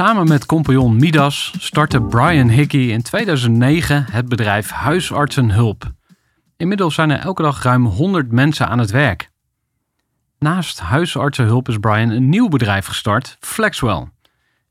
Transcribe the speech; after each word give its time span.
Samen 0.00 0.28
met 0.28 0.46
compagnon 0.46 0.96
Midas 0.96 1.54
startte 1.58 2.02
Brian 2.02 2.48
Hickey 2.48 2.80
in 2.80 3.02
2009 3.02 4.06
het 4.10 4.28
bedrijf 4.28 4.70
Huisartsenhulp. 4.70 5.92
Inmiddels 6.56 6.94
zijn 6.94 7.10
er 7.10 7.18
elke 7.18 7.42
dag 7.42 7.62
ruim 7.62 7.86
100 7.86 8.32
mensen 8.32 8.68
aan 8.68 8.78
het 8.78 8.90
werk. 8.90 9.30
Naast 10.38 10.80
Huisartsenhulp 10.80 11.68
is 11.68 11.78
Brian 11.78 12.10
een 12.10 12.28
nieuw 12.28 12.48
bedrijf 12.48 12.86
gestart, 12.86 13.36
Flexwell. 13.40 14.08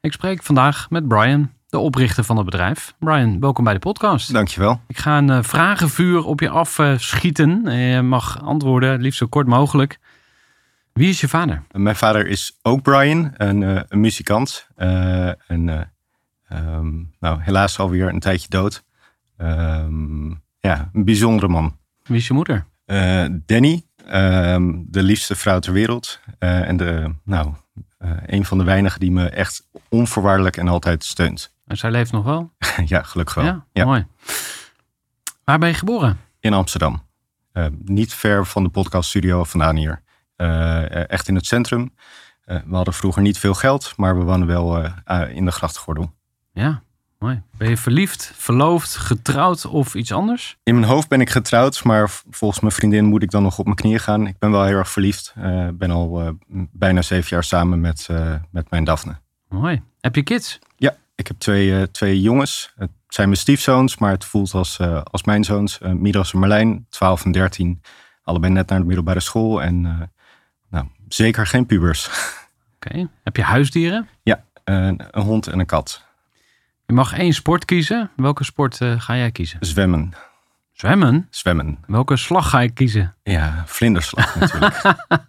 Ik 0.02 0.14
spreek 0.14 0.44
vandaag 0.44 0.90
met 0.90 1.08
Brian, 1.08 1.52
de 1.68 1.78
oprichter 1.78 2.24
van 2.24 2.36
het 2.36 2.46
bedrijf. 2.46 2.94
Brian, 3.00 3.40
welkom 3.40 3.64
bij 3.64 3.74
de 3.74 3.80
podcast. 3.80 4.34
Dankjewel. 4.34 4.82
Ik 4.88 4.98
ga 4.98 5.18
een 5.18 5.30
eh, 5.30 5.44
vragenvuur 5.44 6.26
op 6.26 6.40
je 6.40 6.50
afschieten. 6.50 7.72
Je 7.72 8.02
mag 8.02 8.42
antwoorden, 8.44 9.02
liefst 9.02 9.20
zo 9.20 9.28
kort 9.28 9.48
mogelijk. 9.48 10.00
Wie 11.00 11.09
is 11.09 11.22
je 11.22 11.28
vader? 11.28 11.64
Mijn 11.72 11.95
vader 11.95 12.28
is 12.28 12.59
ook 12.61 12.81
Brian, 12.81 13.33
een, 13.38 13.64
eh, 13.64 13.81
een 13.88 14.00
muzikant. 14.00 14.67
Uh, 14.78 15.28
en 15.28 15.92
um, 16.52 17.14
nou, 17.19 17.42
helaas 17.42 17.80
alweer 17.80 18.08
een 18.08 18.19
tijdje 18.19 18.50
dood. 18.50 18.83
Um, 19.38 20.42
ja, 20.59 20.89
een 20.94 21.05
bijzondere 21.05 21.47
man. 21.47 21.77
Wie 22.03 22.17
is 22.17 22.27
je 22.27 22.33
moeder? 22.33 22.66
Danny, 23.45 23.83
um, 24.11 24.86
de 24.88 25.03
liefste 25.03 25.36
vrouw 25.36 25.59
ter 25.59 25.73
wereld. 25.73 26.20
en 26.39 26.77
de, 26.77 27.14
nou, 27.23 27.53
een 28.25 28.45
van 28.45 28.58
de 28.58 28.64
weinigen 28.64 29.00
die 29.00 29.11
me 29.11 29.30
echt 29.30 29.67
onvoorwaardelijk 29.89 30.58
en 30.58 30.67
altijd 30.67 31.04
steunt. 31.04 31.54
En 31.67 31.77
zij 31.77 31.92
leeft 31.92 32.11
nog 32.11 32.23
wel? 32.23 32.52
ja, 32.86 33.02
gelukkig 33.02 33.36
wel. 33.36 33.45
Ja, 33.45 33.65
ja, 33.71 33.86
mooi. 33.86 34.05
Waar 35.43 35.59
ben 35.59 35.70
je 35.70 35.76
geboren? 35.76 36.20
In 36.39 36.54
Amsterdam. 36.54 37.04
niet 37.83 38.14
ver 38.14 38.45
van 38.45 38.64
de 38.64 38.70
podcaststudio 38.70 39.43
vandaan 39.43 39.76
hier. 39.76 40.02
Uh, 40.42 41.10
echt 41.10 41.27
in 41.27 41.36
het 41.36 41.45
centrum. 41.45 41.94
Uh, 42.45 42.58
we 42.66 42.76
hadden 42.76 42.94
vroeger 42.94 43.22
niet 43.22 43.38
veel 43.38 43.54
geld, 43.54 43.94
maar 43.98 44.17
we 44.17 44.23
wonen 44.23 44.48
wel 44.48 44.83
uh, 44.83 44.92
in 45.36 45.45
de 45.45 45.52
grachtgordel. 45.52 46.11
Ja, 46.54 46.82
mooi. 47.17 47.42
Ben 47.58 47.70
je 47.70 47.77
verliefd, 47.77 48.32
verloofd, 48.36 48.95
getrouwd 48.95 49.66
of 49.66 49.95
iets 49.95 50.11
anders? 50.11 50.58
In 50.64 50.80
mijn 50.80 50.92
hoofd 50.92 51.08
ben 51.08 51.22
ik 51.22 51.30
getrouwd, 51.30 51.83
maar 51.83 52.10
volgens 52.30 52.60
mijn 52.60 52.73
vriendin 52.73 53.05
moet 53.05 53.23
ik 53.23 53.32
dan 53.32 53.44
nog 53.44 53.60
op 53.60 53.66
mijn 53.66 53.77
knieën 53.77 54.00
gaan. 54.00 54.27
Ik 54.27 54.39
ben 54.39 54.52
wel 54.52 54.64
heel 54.64 54.77
erg 54.77 54.89
verliefd. 54.89 55.33
Ik 55.70 55.77
ben 55.77 55.92
al 55.92 56.38
bijna 56.71 57.02
zeven 57.02 57.30
jaar 57.30 57.44
samen 57.44 57.82
met, 57.82 58.08
met 58.52 58.70
mijn 58.70 58.83
Daphne. 58.83 59.17
Mooi. 59.48 59.82
Heb 60.00 60.16
je 60.16 60.23
kids? 60.23 60.60
Ja, 60.77 60.95
ik 61.16 61.27
heb 61.27 61.38
twee, 61.39 61.92
twee 61.92 62.21
jongens. 62.21 62.73
Het 62.76 62.92
zijn 63.08 63.27
mijn 63.27 63.39
stiefzoons, 63.39 63.98
maar 63.98 64.11
het 64.11 64.26
voelt 64.26 64.54
als, 64.54 64.80
als 65.04 65.23
mijn 65.23 65.44
zoons. 65.44 65.80
Midas 65.80 66.33
en 66.33 66.39
Marlijn, 66.39 66.86
12 66.89 67.26
en 67.26 67.32
13. 67.32 67.82
Allebei 68.23 68.54
net 68.54 68.70
naar 68.70 68.80
de 68.80 68.86
middelbare 68.86 69.20
school 69.20 69.61
en 69.61 70.10
zeker 71.09 71.47
geen 71.47 71.65
pubers. 71.65 72.09
Oké. 72.75 73.09
Heb 73.23 73.36
je 73.36 73.43
huisdieren? 73.43 74.08
Ja, 74.23 74.43
een, 74.64 75.02
een, 75.11 75.23
hond 75.23 75.47
en 75.47 75.59
een 75.59 75.65
kat. 75.65 76.03
Je 76.86 76.93
mag 76.93 77.14
één 77.14 77.33
sport 77.33 77.65
kiezen. 77.65 78.11
Welke 78.15 78.43
sport 78.43 78.80
uh, 78.80 79.02
ga 79.02 79.17
jij 79.17 79.31
kiezen? 79.31 79.58
Zwemmen. 79.61 80.14
Zwemmen? 80.73 81.27
Zwemmen. 81.30 81.80
Welke 81.87 82.17
slag 82.17 82.49
ga 82.49 82.59
je 82.59 82.70
kiezen? 82.70 83.15
Ja, 83.23 83.64
vlinderslag 83.65 84.36
natuurlijk. 84.36 84.83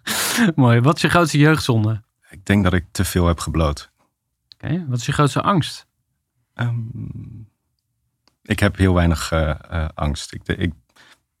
Mooi. 0.55 0.79
Wat 0.79 0.95
is 0.95 1.01
je 1.01 1.09
grootste 1.09 1.37
jeugdzonde? 1.37 2.01
Ik 2.29 2.45
denk 2.45 2.63
dat 2.63 2.73
ik 2.73 2.85
te 2.91 3.05
veel 3.05 3.27
heb 3.27 3.39
gebloot. 3.39 3.91
Oké. 4.53 4.85
Wat 4.87 4.99
is 4.99 5.05
je 5.05 5.11
grootste 5.11 5.41
angst? 5.41 5.87
Um, 6.55 7.49
ik 8.43 8.59
heb 8.59 8.75
heel 8.75 8.93
weinig 8.93 9.31
uh, 9.31 9.53
uh, 9.71 9.87
angst. 9.93 10.33
Ik, 10.33 10.47
ik, 10.47 10.73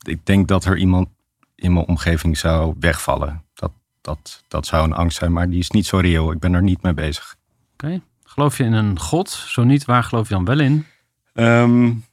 ik 0.01 0.25
denk 0.25 0.47
dat 0.47 0.65
er 0.65 0.77
iemand 0.77 1.09
in 1.55 1.73
mijn 1.73 1.85
omgeving 1.85 2.37
zou 2.37 2.75
wegvallen. 2.79 3.43
Dat, 3.53 3.71
dat, 4.01 4.43
dat 4.47 4.65
zou 4.65 4.83
een 4.83 4.93
angst 4.93 5.17
zijn, 5.17 5.33
maar 5.33 5.49
die 5.49 5.59
is 5.59 5.69
niet 5.69 5.85
zo 5.85 5.97
reëel. 5.97 6.31
Ik 6.31 6.39
ben 6.39 6.53
er 6.53 6.61
niet 6.61 6.81
mee 6.81 6.93
bezig. 6.93 7.35
Oké. 7.73 8.01
Geloof 8.23 8.57
je 8.57 8.63
in 8.63 8.73
een 8.73 8.99
God? 8.99 9.29
Zo 9.29 9.63
niet, 9.63 9.85
waar 9.85 10.03
geloof 10.03 10.27
je 10.27 10.33
dan 10.33 10.45
wel 10.45 10.59
in? 10.59 10.85
Um, 11.33 12.05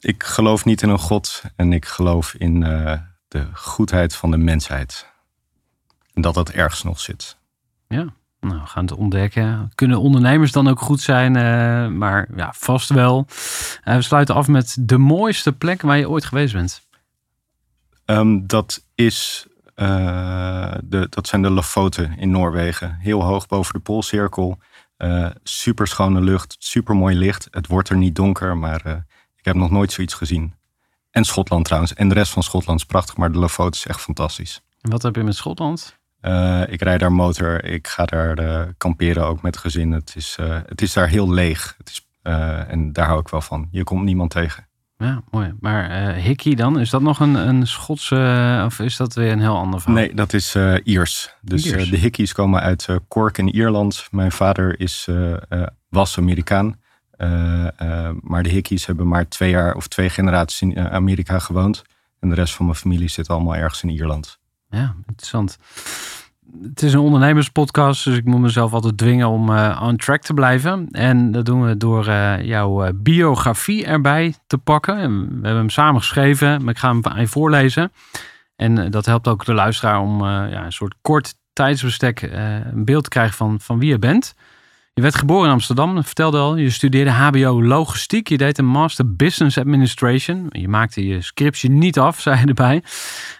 ik 0.00 0.22
geloof 0.22 0.64
niet 0.64 0.82
in 0.82 0.88
een 0.88 0.98
God 0.98 1.42
en 1.56 1.72
ik 1.72 1.84
geloof 1.84 2.34
in 2.34 2.62
uh, 2.62 2.92
de 3.28 3.46
goedheid 3.52 4.16
van 4.16 4.30
de 4.30 4.36
mensheid. 4.36 5.06
En 6.14 6.22
dat 6.22 6.34
dat 6.34 6.50
ergens 6.50 6.82
nog 6.82 7.00
zit. 7.00 7.36
Ja, 7.88 8.06
nou, 8.40 8.60
we 8.60 8.66
gaan 8.66 8.84
het 8.84 8.94
ontdekken. 8.94 9.72
Kunnen 9.74 10.00
ondernemers 10.00 10.52
dan 10.52 10.68
ook 10.68 10.80
goed 10.80 11.00
zijn? 11.00 11.36
Uh, 11.36 11.96
maar 11.98 12.28
ja, 12.36 12.52
vast 12.56 12.88
wel. 12.88 13.26
Uh, 13.84 13.94
we 13.94 14.02
sluiten 14.02 14.34
af 14.34 14.48
met 14.48 14.76
de 14.80 14.98
mooiste 14.98 15.52
plek 15.52 15.82
waar 15.82 15.98
je 15.98 16.08
ooit 16.08 16.24
geweest 16.24 16.52
bent. 16.52 16.86
Um, 18.06 18.46
dat, 18.46 18.84
is, 18.94 19.46
uh, 19.80 20.72
de, 20.84 21.06
dat 21.10 21.26
zijn 21.26 21.42
de 21.42 21.50
Lofoten 21.50 22.18
in 22.18 22.30
Noorwegen. 22.30 22.96
Heel 23.00 23.24
hoog 23.24 23.46
boven 23.46 23.74
de 23.74 23.80
Poolcirkel. 23.80 24.58
Uh, 24.98 25.30
super 25.42 25.86
schone 25.86 26.20
lucht, 26.20 26.56
super 26.58 26.96
mooi 26.96 27.16
licht. 27.16 27.48
Het 27.50 27.66
wordt 27.66 27.88
er 27.88 27.96
niet 27.96 28.14
donker, 28.14 28.56
maar 28.56 28.82
uh, 28.86 28.92
ik 29.36 29.44
heb 29.44 29.54
nog 29.54 29.70
nooit 29.70 29.92
zoiets 29.92 30.14
gezien. 30.14 30.54
En 31.10 31.24
Schotland 31.24 31.64
trouwens. 31.64 31.94
En 31.94 32.08
de 32.08 32.14
rest 32.14 32.32
van 32.32 32.42
Schotland 32.42 32.80
is 32.80 32.86
prachtig, 32.86 33.16
maar 33.16 33.32
de 33.32 33.38
Lofoten 33.38 33.80
is 33.80 33.86
echt 33.86 34.00
fantastisch. 34.00 34.62
En 34.80 34.90
wat 34.90 35.02
heb 35.02 35.16
je 35.16 35.22
met 35.22 35.36
Schotland? 35.36 35.96
ik 36.66 36.82
rijd 36.82 37.00
daar 37.00 37.12
motor, 37.12 37.64
ik 37.64 37.88
ga 37.88 38.04
daar 38.04 38.74
kamperen 38.74 39.26
ook 39.26 39.42
met 39.42 39.56
gezin. 39.56 39.92
Het 39.92 40.12
is, 40.16 40.36
het 40.66 40.82
is 40.82 40.92
daar 40.92 41.08
heel 41.08 41.32
leeg. 41.32 41.74
Het 41.78 41.88
is, 41.88 42.08
en 42.22 42.92
daar 42.92 43.06
hou 43.06 43.20
ik 43.20 43.28
wel 43.28 43.40
van. 43.40 43.68
Je 43.70 43.84
komt 43.84 44.04
niemand 44.04 44.30
tegen. 44.30 44.67
Ja, 44.98 45.22
mooi. 45.30 45.52
Maar 45.60 46.16
uh, 46.16 46.24
Hickey 46.24 46.54
dan, 46.54 46.78
is 46.78 46.90
dat 46.90 47.02
nog 47.02 47.20
een, 47.20 47.34
een 47.34 47.66
Schotse, 47.66 48.62
of 48.64 48.80
is 48.80 48.96
dat 48.96 49.14
weer 49.14 49.32
een 49.32 49.40
heel 49.40 49.56
ander 49.56 49.80
verhaal? 49.80 49.98
Nee, 49.98 50.14
dat 50.14 50.32
is 50.32 50.54
uh, 50.54 50.74
Iers. 50.84 51.34
Dus 51.42 51.66
Iers. 51.66 51.90
De 51.90 51.96
Hickeys 51.96 52.32
komen 52.32 52.60
uit 52.60 52.88
Cork 53.08 53.38
in 53.38 53.48
Ierland. 53.48 54.08
Mijn 54.10 54.32
vader 54.32 54.80
is, 54.80 55.08
was 55.88 56.18
Amerikaan. 56.18 56.80
maar 58.20 58.42
de 58.42 58.48
Hickeys 58.48 58.86
hebben 58.86 59.08
maar 59.08 59.28
twee 59.28 59.50
jaar 59.50 59.74
of 59.74 59.88
twee 59.88 60.10
generaties 60.10 60.62
in 60.62 60.78
Amerika 60.78 61.38
gewoond. 61.38 61.82
En 62.20 62.28
de 62.28 62.34
rest 62.34 62.54
van 62.54 62.64
mijn 62.64 62.78
familie 62.78 63.08
zit 63.08 63.28
allemaal 63.28 63.56
ergens 63.56 63.82
in 63.82 63.90
Ierland. 63.90 64.38
Ja, 64.70 64.94
interessant 65.06 65.58
het 66.62 66.82
is 66.82 66.92
een 66.92 67.00
ondernemerspodcast, 67.00 68.04
dus 68.04 68.16
ik 68.16 68.24
moet 68.24 68.40
mezelf 68.40 68.72
altijd 68.72 68.98
dwingen 68.98 69.28
om 69.28 69.50
uh, 69.50 69.82
on 69.84 69.96
track 69.96 70.22
te 70.22 70.34
blijven. 70.34 70.88
En 70.90 71.32
dat 71.32 71.46
doen 71.46 71.66
we 71.66 71.76
door 71.76 72.06
uh, 72.06 72.42
jouw 72.42 72.84
uh, 72.84 72.90
biografie 72.94 73.84
erbij 73.84 74.34
te 74.46 74.58
pakken. 74.58 74.96
En 74.96 75.26
we 75.26 75.32
hebben 75.32 75.56
hem 75.56 75.70
samen 75.70 76.00
geschreven, 76.00 76.64
maar 76.64 76.74
ik 76.74 76.78
ga 76.78 76.88
hem 76.88 77.00
aan 77.06 77.26
voorlezen. 77.26 77.92
En 78.56 78.90
dat 78.90 79.06
helpt 79.06 79.28
ook 79.28 79.44
de 79.44 79.54
luisteraar 79.54 80.00
om 80.00 80.24
ja, 80.24 80.64
een 80.64 80.72
soort 80.72 80.94
kort 81.00 81.34
tijdsbestek 81.52 82.22
een 82.22 82.84
beeld 82.84 83.04
te 83.04 83.10
krijgen 83.10 83.34
van, 83.34 83.60
van 83.60 83.78
wie 83.78 83.88
je 83.88 83.98
bent. 83.98 84.34
Je 84.98 85.04
werd 85.04 85.16
geboren 85.16 85.46
in 85.46 85.52
Amsterdam, 85.52 86.04
vertelde 86.04 86.38
al. 86.38 86.56
Je 86.56 86.70
studeerde 86.70 87.10
HBO 87.10 87.62
Logistiek. 87.62 88.28
Je 88.28 88.36
deed 88.36 88.58
een 88.58 88.66
Master 88.66 89.14
Business 89.16 89.58
Administration. 89.58 90.46
Je 90.48 90.68
maakte 90.68 91.06
je 91.06 91.20
scriptje 91.20 91.70
niet 91.70 91.98
af, 91.98 92.20
zei 92.20 92.40
je 92.40 92.46
erbij. 92.46 92.82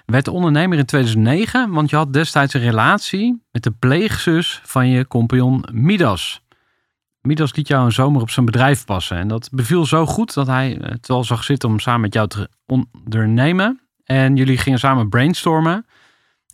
Werd 0.06 0.28
ondernemer 0.28 0.78
in 0.78 0.84
2009, 0.84 1.70
want 1.70 1.90
je 1.90 1.96
had 1.96 2.12
destijds 2.12 2.54
een 2.54 2.60
relatie 2.60 3.42
met 3.50 3.62
de 3.62 3.70
pleegzus 3.70 4.60
van 4.64 4.88
je 4.88 5.06
compagnon 5.06 5.64
Midas. 5.72 6.42
Midas 7.20 7.54
liet 7.54 7.68
jou 7.68 7.84
een 7.84 7.92
zomer 7.92 8.22
op 8.22 8.30
zijn 8.30 8.46
bedrijf 8.46 8.84
passen. 8.84 9.16
En 9.16 9.28
dat 9.28 9.48
beviel 9.52 9.86
zo 9.86 10.06
goed 10.06 10.34
dat 10.34 10.46
hij 10.46 10.78
het 10.80 11.08
wel 11.08 11.24
zag 11.24 11.44
zitten 11.44 11.68
om 11.68 11.78
samen 11.78 12.00
met 12.00 12.14
jou 12.14 12.28
te 12.28 12.48
ondernemen. 12.66 13.80
En 14.04 14.36
jullie 14.36 14.58
gingen 14.58 14.78
samen 14.78 15.08
brainstormen. 15.08 15.86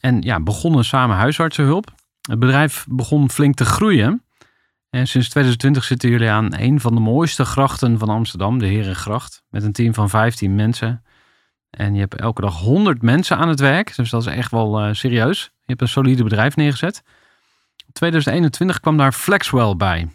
En 0.01 0.23
ja, 0.23 0.41
begonnen 0.41 0.85
samen 0.85 1.17
huisartsenhulp. 1.17 1.93
Het 2.21 2.39
bedrijf 2.39 2.87
begon 2.89 3.31
flink 3.31 3.55
te 3.55 3.65
groeien. 3.65 4.23
En 4.95 5.07
sinds 5.07 5.29
2020 5.29 5.85
zitten 5.85 6.11
jullie 6.11 6.31
aan 6.31 6.59
een 6.59 6.81
van 6.81 6.95
de 6.95 7.01
mooiste 7.01 7.45
grachten 7.45 7.99
van 7.99 8.09
Amsterdam, 8.09 8.59
de 8.59 8.67
Herengracht. 8.67 9.43
Met 9.49 9.63
een 9.63 9.73
team 9.73 9.95
van 9.95 10.11
15 10.11 10.55
mensen. 10.55 11.05
En 11.71 11.95
je 11.95 12.01
hebt 12.01 12.15
elke 12.15 12.41
dag 12.41 12.61
100 12.61 13.03
mensen 13.03 13.37
aan 13.37 13.49
het 13.49 13.61
werk. 13.61 13.97
Dus 13.97 14.11
dat 14.11 14.21
is 14.21 14.27
echt 14.27 14.51
wel 14.51 14.87
uh, 14.87 14.93
serieus. 14.93 15.43
Je 15.43 15.51
hebt 15.67 15.81
een 15.81 15.89
solide 15.89 16.23
bedrijf 16.23 16.57
neergezet. 16.57 17.03
In 17.87 17.93
2021 17.93 18.81
kwam 18.81 18.97
daar 18.97 19.13
Flexwell 19.13 19.77
bij. 19.77 20.09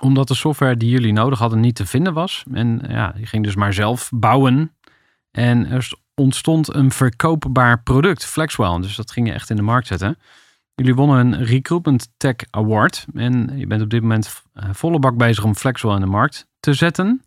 Omdat 0.00 0.28
de 0.28 0.34
software 0.34 0.76
die 0.76 0.90
jullie 0.90 1.12
nodig 1.12 1.38
hadden 1.38 1.60
niet 1.60 1.74
te 1.74 1.86
vinden 1.86 2.12
was. 2.12 2.44
En 2.52 2.82
ja, 2.88 3.14
je 3.16 3.26
ging 3.26 3.44
dus 3.44 3.54
maar 3.54 3.72
zelf 3.72 4.10
bouwen. 4.14 4.76
En 5.30 5.70
er 5.70 5.92
ontstond 6.14 6.74
een 6.74 6.90
verkoopbaar 6.90 7.82
product, 7.82 8.24
Flexwell. 8.24 8.80
Dus 8.80 8.96
dat 8.96 9.10
ging 9.10 9.26
je 9.26 9.32
echt 9.32 9.50
in 9.50 9.56
de 9.56 9.62
markt 9.62 9.86
zetten. 9.86 10.18
Jullie 10.80 10.94
wonnen 10.94 11.18
een 11.18 11.44
Recruitment 11.44 12.12
Tech 12.16 12.34
Award. 12.50 13.06
En 13.14 13.58
je 13.58 13.66
bent 13.66 13.82
op 13.82 13.90
dit 13.90 14.02
moment 14.02 14.42
eh, 14.52 14.68
volle 14.72 14.98
bak 14.98 15.16
bezig 15.16 15.44
om 15.44 15.54
Flexwell 15.54 15.94
in 15.94 16.00
de 16.00 16.06
markt 16.06 16.46
te 16.60 16.74
zetten. 16.74 17.22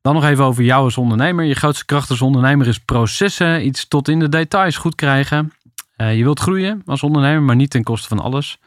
Dan 0.00 0.14
nog 0.14 0.24
even 0.24 0.44
over 0.44 0.62
jou 0.62 0.84
als 0.84 0.98
ondernemer. 0.98 1.44
Je 1.44 1.54
grootste 1.54 1.84
kracht 1.84 2.10
als 2.10 2.22
ondernemer 2.22 2.66
is 2.66 2.78
processen, 2.78 3.66
iets 3.66 3.88
tot 3.88 4.08
in 4.08 4.18
de 4.18 4.28
details 4.28 4.76
goed 4.76 4.94
krijgen. 4.94 5.52
Uh, 5.96 6.16
je 6.16 6.22
wilt 6.22 6.40
groeien 6.40 6.82
als 6.86 7.02
ondernemer, 7.02 7.42
maar 7.42 7.56
niet 7.56 7.70
ten 7.70 7.82
koste 7.82 8.08
van 8.08 8.20
alles. 8.20 8.58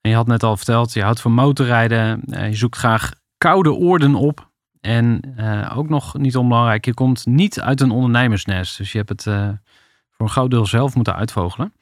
En 0.00 0.10
je 0.10 0.16
had 0.16 0.26
net 0.26 0.42
al 0.42 0.56
verteld, 0.56 0.92
je 0.92 1.02
houdt 1.02 1.20
van 1.20 1.32
motorrijden. 1.32 2.22
Uh, 2.26 2.48
je 2.48 2.56
zoekt 2.56 2.76
graag 2.76 3.12
koude 3.38 3.72
oorden 3.72 4.14
op. 4.14 4.50
En 4.80 5.34
ook 5.74 5.88
nog 5.88 6.18
niet 6.18 6.36
onbelangrijk, 6.36 6.84
je 6.84 6.94
komt 6.94 7.26
niet 7.26 7.60
uit 7.60 7.80
een 7.80 7.90
ondernemersnest. 7.90 8.78
Dus 8.78 8.92
je 8.92 8.98
hebt 8.98 9.08
het 9.08 9.22
voor 10.10 10.26
een 10.26 10.28
groot 10.28 10.50
deel 10.50 10.66
zelf 10.66 10.94
moeten 10.94 11.14
uitvogelen. 11.14 11.72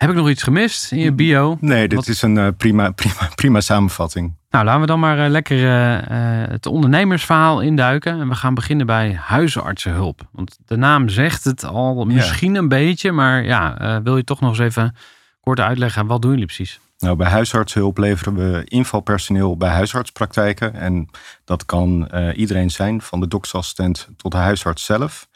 Heb 0.00 0.10
ik 0.10 0.16
nog 0.16 0.28
iets 0.28 0.42
gemist 0.42 0.92
in 0.92 0.98
je 0.98 1.12
bio? 1.12 1.56
Nee, 1.60 1.88
dit 1.88 2.08
is 2.08 2.22
een 2.22 2.36
uh, 2.36 2.48
prima, 2.56 2.90
prima, 3.00 3.28
prima 3.34 3.60
samenvatting. 3.60 4.36
Nou, 4.50 4.64
laten 4.64 4.80
we 4.80 4.86
dan 4.86 5.00
maar 5.00 5.18
uh, 5.18 5.28
lekker 5.28 5.58
uh, 5.58 6.48
het 6.48 6.66
ondernemersverhaal 6.66 7.60
induiken. 7.60 8.20
En 8.20 8.28
we 8.28 8.34
gaan 8.34 8.54
beginnen 8.54 8.86
bij 8.86 9.14
huisartsenhulp. 9.14 10.28
Want 10.32 10.58
de 10.64 10.76
naam 10.76 11.08
zegt 11.08 11.44
het 11.44 11.64
al 11.64 12.04
misschien 12.04 12.54
een 12.54 12.68
beetje. 12.68 13.12
Maar 13.12 13.44
ja, 13.44 14.00
wil 14.02 14.16
je 14.16 14.24
toch 14.24 14.40
nog 14.40 14.50
eens 14.50 14.58
even 14.58 14.96
kort 15.40 15.60
uitleggen. 15.60 16.06
Wat 16.06 16.22
doen 16.22 16.30
jullie 16.30 16.46
precies? 16.46 16.80
Nou, 16.98 17.16
bij 17.16 17.30
huisartsenhulp 17.30 17.98
leveren 17.98 18.34
we 18.34 18.64
invalpersoneel 18.64 19.56
bij 19.56 19.70
huisartspraktijken. 19.70 20.74
En 20.74 21.08
dat 21.44 21.64
kan 21.64 22.10
iedereen 22.34 22.70
zijn, 22.70 23.02
van 23.02 23.20
de 23.20 23.28
doksassistent 23.28 24.08
tot 24.16 24.32
de 24.32 24.38
huisarts 24.38 24.84
zelf. 24.84 25.28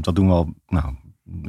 dat 0.00 0.14
doen 0.14 0.26
we 0.26 0.32
al 0.32 0.54
nou, 0.68 0.94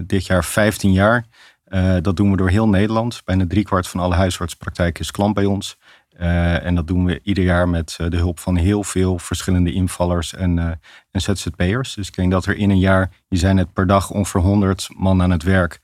dit 0.05 0.25
jaar 0.25 0.43
15 0.43 0.91
jaar. 0.91 1.25
Uh, 1.73 1.95
dat 2.01 2.15
doen 2.15 2.31
we 2.31 2.37
door 2.37 2.49
heel 2.49 2.69
Nederland. 2.69 3.21
Bijna 3.25 3.45
driekwart 3.47 3.87
van 3.87 3.99
alle 3.99 4.15
huisartspraktijken 4.15 5.03
is 5.03 5.11
klant 5.11 5.33
bij 5.33 5.45
ons. 5.45 5.77
Uh, 6.19 6.65
en 6.65 6.75
dat 6.75 6.87
doen 6.87 7.05
we 7.05 7.19
ieder 7.23 7.43
jaar 7.43 7.69
met 7.69 7.97
uh, 8.01 8.09
de 8.09 8.17
hulp 8.17 8.39
van 8.39 8.55
heel 8.55 8.83
veel 8.83 9.19
verschillende 9.19 9.71
invallers 9.71 10.33
en, 10.33 10.79
en 11.11 11.21
ZZP'ers. 11.21 11.93
Dus 11.93 12.07
ik 12.07 12.15
denk 12.15 12.31
dat 12.31 12.45
er 12.45 12.57
in 12.57 12.69
een 12.69 12.79
jaar, 12.79 13.11
je 13.27 13.37
zijn 13.37 13.57
het 13.57 13.73
per 13.73 13.87
dag 13.87 14.09
ongeveer 14.11 14.41
100 14.41 14.89
man 14.97 15.21
aan 15.21 15.31
het 15.31 15.43
werk. 15.43 15.79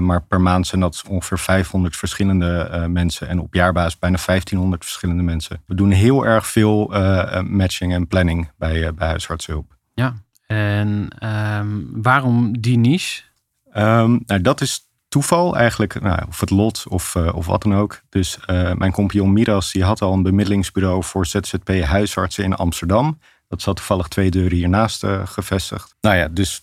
maar 0.00 0.22
per 0.22 0.40
maand 0.40 0.66
zijn 0.66 0.80
dat 0.80 1.04
ongeveer 1.08 1.38
500 1.38 1.96
verschillende 1.96 2.86
mensen. 2.88 3.28
En 3.28 3.40
op 3.40 3.54
jaarbasis 3.54 3.98
bijna 3.98 4.18
1500 4.26 4.84
verschillende 4.84 5.22
mensen. 5.22 5.62
We 5.66 5.74
doen 5.74 5.90
heel 5.90 6.26
erg 6.26 6.46
veel 6.46 6.88
matching 7.42 7.92
en 7.92 8.06
planning 8.06 8.50
bij, 8.58 8.94
bij 8.94 9.08
huisartshulp. 9.08 9.76
Ja, 9.94 10.14
en 10.46 11.08
um, 11.58 12.02
waarom 12.02 12.60
die 12.60 12.78
niche? 12.78 13.22
Um, 13.76 14.22
nou, 14.26 14.40
dat 14.40 14.60
is 14.60 14.85
toeval 15.16 15.56
eigenlijk, 15.56 16.00
nou, 16.00 16.22
of 16.28 16.40
het 16.40 16.50
lot 16.50 16.84
of, 16.88 17.14
uh, 17.14 17.34
of 17.34 17.46
wat 17.46 17.62
dan 17.62 17.74
ook. 17.74 18.00
Dus 18.08 18.38
uh, 18.46 18.72
mijn 18.72 18.92
compagnon 18.92 19.32
Miras 19.32 19.72
die 19.72 19.84
had 19.84 20.02
al 20.02 20.12
een 20.12 20.22
bemiddelingsbureau 20.22 21.04
voor 21.04 21.26
ZZP 21.26 21.68
huisartsen 21.84 22.44
in 22.44 22.54
Amsterdam. 22.54 23.18
Dat 23.48 23.62
zat 23.62 23.76
toevallig 23.76 24.08
twee 24.08 24.30
deuren 24.30 24.56
hiernaast 24.56 25.04
uh, 25.04 25.26
gevestigd. 25.26 25.94
Nou 26.00 26.16
ja, 26.16 26.28
dus 26.28 26.62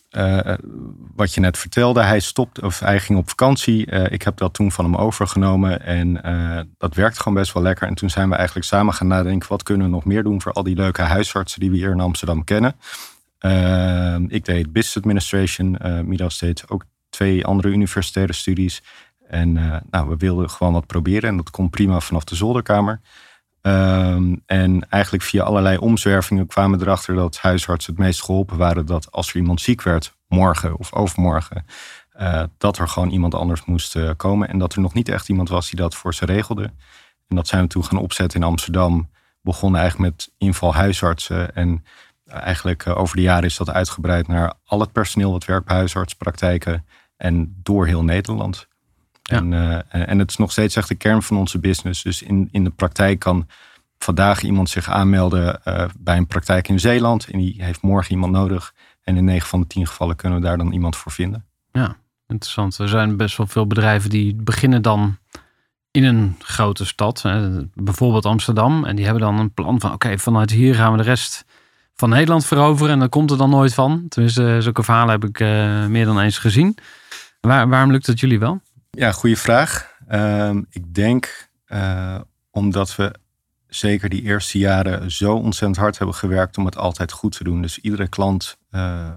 wat 1.16 1.34
je 1.34 1.40
net 1.40 1.58
vertelde, 1.58 2.02
hij 2.02 2.20
stopt 2.20 2.62
of 2.62 2.80
hij 2.80 3.00
ging 3.00 3.20
op 3.20 3.30
vakantie. 3.30 3.86
ik 3.86 4.22
heb 4.22 4.38
dat 4.38 4.54
toen 4.54 4.72
van 4.72 4.86
hem 4.86 4.96
overgenomen 4.96 5.82
en 5.86 6.14
dat 6.78 6.96
werkte 6.96 7.22
gewoon 7.22 7.38
best 7.38 7.54
wel 7.54 7.64
lekker. 7.64 7.88
En 7.88 7.96
toen 7.96 8.10
zijn 8.10 8.30
we 8.30 8.36
eigenlijk 8.36 8.68
samen 8.68 8.94
gaan 8.94 9.08
nadenken, 9.08 9.50
wat 9.50 9.64
kunnen 9.64 9.86
we 9.86 9.94
nog 9.94 10.06
meer 10.06 10.24
doen 10.24 10.42
voor 10.42 10.52
al 10.52 10.64
die 10.64 10.76
leuke 10.76 11.02
huisartsen 11.02 11.60
die 11.60 11.70
we 11.70 11.76
hier 11.76 11.92
in 11.92 12.00
Amsterdam 12.00 12.44
kennen. 12.44 12.76
ik 14.28 14.46
deed 14.46 14.74
business 14.74 14.98
administration, 14.98 15.78
Midas 16.06 16.38
deed 16.40 16.64
ook 16.68 16.84
twee 17.14 17.46
andere 17.46 17.70
universitaire 17.70 18.34
studies. 18.34 18.84
En 19.28 19.56
uh, 19.56 19.76
nou, 19.90 20.10
we 20.10 20.18
wilden 20.18 20.50
gewoon 20.50 20.74
wat 20.74 20.88
proberen 20.88 21.30
en 21.30 21.38
dat 21.38 21.50
kon 21.50 21.70
prima 21.70 22.00
vanaf 22.00 22.24
de 22.24 22.36
zolderkamer. 22.36 23.02
Um, 23.62 24.42
en 24.46 24.90
eigenlijk 24.90 25.24
via 25.24 25.44
allerlei 25.44 25.78
omzwervingen 25.78 26.48
kwamen 26.48 26.80
we 26.80 26.86
erachter 26.86 27.16
dat 27.16 27.38
huisartsen 27.38 27.94
het 27.94 28.04
meest 28.04 28.24
geholpen 28.24 28.58
waren 28.58 28.86
dat 28.86 29.12
als 29.12 29.30
er 29.30 29.36
iemand 29.36 29.62
ziek 29.62 29.82
werd, 29.82 30.16
morgen 30.28 30.78
of 30.78 30.94
overmorgen, 30.94 31.66
uh, 32.20 32.44
dat 32.58 32.78
er 32.78 32.88
gewoon 32.88 33.10
iemand 33.10 33.36
anders 33.36 33.66
moest 33.66 33.96
uh, 33.96 34.10
komen. 34.18 34.50
En 34.50 34.58
dat 34.58 34.74
er 34.74 34.82
nog 34.82 34.94
niet 34.94 35.10
echt 35.10 35.30
iemand 35.30 35.50
was 35.50 35.70
die 35.70 35.80
dat 35.80 35.96
voor 35.96 36.14
ze 36.14 36.26
regelde. 36.26 36.64
En 37.28 37.36
dat 37.36 37.48
zijn 37.48 37.62
we 37.62 37.68
toen 37.68 37.86
gaan 37.86 38.00
opzetten 38.00 38.40
in 38.40 38.46
Amsterdam. 38.46 39.10
Begonnen 39.42 39.82
eigenlijk 39.82 40.12
met 40.12 40.32
inval 40.38 40.74
huisartsen. 40.74 41.56
En 41.56 41.84
eigenlijk 42.26 42.88
over 42.88 43.16
de 43.16 43.22
jaren 43.22 43.44
is 43.44 43.58
dat 43.58 43.70
uitgebreid 43.70 44.28
naar 44.28 44.54
al 44.66 44.80
het 44.80 44.92
personeel 44.92 45.32
wat 45.32 45.46
werkt 45.46 45.66
bij 45.66 45.76
huisartspraktijken. 45.76 46.86
En 47.18 47.60
door 47.64 47.88
heel 47.88 48.04
Nederland. 48.04 48.68
En, 49.24 49.52
uh, 49.52 49.80
en 49.90 50.20
het 50.20 50.30
is 50.30 50.38
nog 50.38 50.52
steeds 50.52 50.76
echt 50.76 50.88
de 50.88 50.96
kern 50.96 51.24
van 51.24 51.38
onze 51.38 51.60
business. 51.60 52.04
Dus 52.04 52.22
in, 52.22 52.50
in 52.52 52.64
de 52.64 52.70
praktijk 52.70 53.20
kan 53.20 53.48
vandaag 53.98 54.42
iemand 54.42 54.70
zich 54.70 54.90
aanmelden 54.90 55.62
uh, 55.68 55.86
bij 56.00 56.18
een 56.18 56.28
praktijk 56.28 56.68
in 56.68 56.80
Zeeland. 56.80 57.28
En 57.28 57.40
die 57.40 57.64
heeft 57.64 57.82
morgen 57.82 58.12
iemand 58.12 58.32
nodig. 58.32 58.74
En 59.04 59.18
in 59.18 59.24
9 59.24 59.48
van 59.48 59.62
de 59.62 59.68
10 59.68 59.88
gevallen 59.88 60.16
kunnen 60.16 60.40
we 60.40 60.46
daar 60.46 60.58
dan 60.58 60.72
iemand 60.72 60.96
voor 60.96 61.12
vinden. 61.12 61.46
Ja, 61.72 61.96
interessant. 62.28 62.78
Er 62.78 62.90
zijn 62.90 63.18
best 63.18 63.38
wel 63.38 63.48
veel 63.48 63.68
bedrijven 63.68 64.10
die 64.10 64.36
beginnen 64.36 64.82
dan 64.82 65.18
in 65.92 66.04
een 66.04 66.36
grote 66.40 66.86
stad. 66.86 67.22
Hè, 67.22 67.66
bijvoorbeeld 67.74 68.26
Amsterdam. 68.26 68.86
En 68.86 68.96
die 68.96 69.06
hebben 69.06 69.24
dan 69.24 69.40
een 69.40 69.54
plan 69.54 69.80
van 69.80 69.92
oké, 69.92 70.18
vanuit 70.18 70.52
hier 70.52 70.76
gaan 70.76 70.92
we 70.92 70.98
de 70.98 71.04
rest 71.04 71.46
van 71.96 72.10
Nederland 72.10 72.46
veroveren. 72.46 72.94
En 72.94 73.00
dat 73.00 73.10
komt 73.10 73.32
er 73.32 73.38
dan 73.38 73.50
nooit 73.50 73.74
van. 73.74 74.06
Tenminste, 74.10 74.62
zulke 74.62 74.84
verhalen 74.84 75.12
heb 75.12 75.24
ik 75.24 75.40
uh, 75.40 75.86
meer 75.86 76.06
dan 76.06 76.20
eens 76.20 76.38
gezien. 76.38 76.78
Waar, 77.40 77.70
waarom 77.70 77.92
lukt 77.92 78.08
het 78.08 78.20
jullie 78.20 78.40
wel? 78.40 78.62
Ja, 78.90 79.12
goede 79.12 79.36
vraag. 79.36 79.92
Uh, 80.12 80.56
ik 80.70 80.94
denk 80.94 81.50
uh, 81.68 82.20
omdat 82.52 82.96
we 82.96 83.16
zeker 83.68 84.10
die 84.10 84.22
eerste 84.22 84.58
jaren 84.58 85.12
zo 85.12 85.34
ontzettend 85.34 85.78
hard 85.78 85.98
hebben 85.98 86.16
gewerkt 86.16 86.58
om 86.58 86.66
het 86.66 86.78
altijd 86.78 87.12
goed 87.12 87.38
te 87.38 87.44
doen. 87.44 87.62
Dus 87.62 87.80
iedere 87.80 88.08
klant 88.08 88.58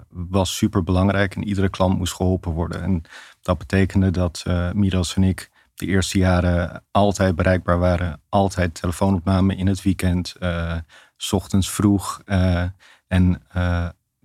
was 0.08 0.56
super 0.56 0.82
belangrijk 0.82 1.34
en 1.34 1.44
iedere 1.44 1.68
klant 1.68 1.98
moest 1.98 2.14
geholpen 2.14 2.52
worden. 2.52 2.82
En 2.82 3.02
dat 3.42 3.58
betekende 3.58 4.10
dat 4.10 4.44
Midas 4.72 5.16
en 5.16 5.22
ik 5.22 5.50
de 5.74 5.86
eerste 5.86 6.18
jaren 6.18 6.84
altijd 6.90 7.36
bereikbaar 7.36 7.78
waren. 7.78 8.20
Altijd 8.28 8.74
telefoonopname 8.74 9.56
in 9.56 9.66
het 9.66 9.82
weekend, 9.82 10.34
s 11.16 11.32
ochtends 11.32 11.70
vroeg. 11.70 12.20
en 13.06 13.42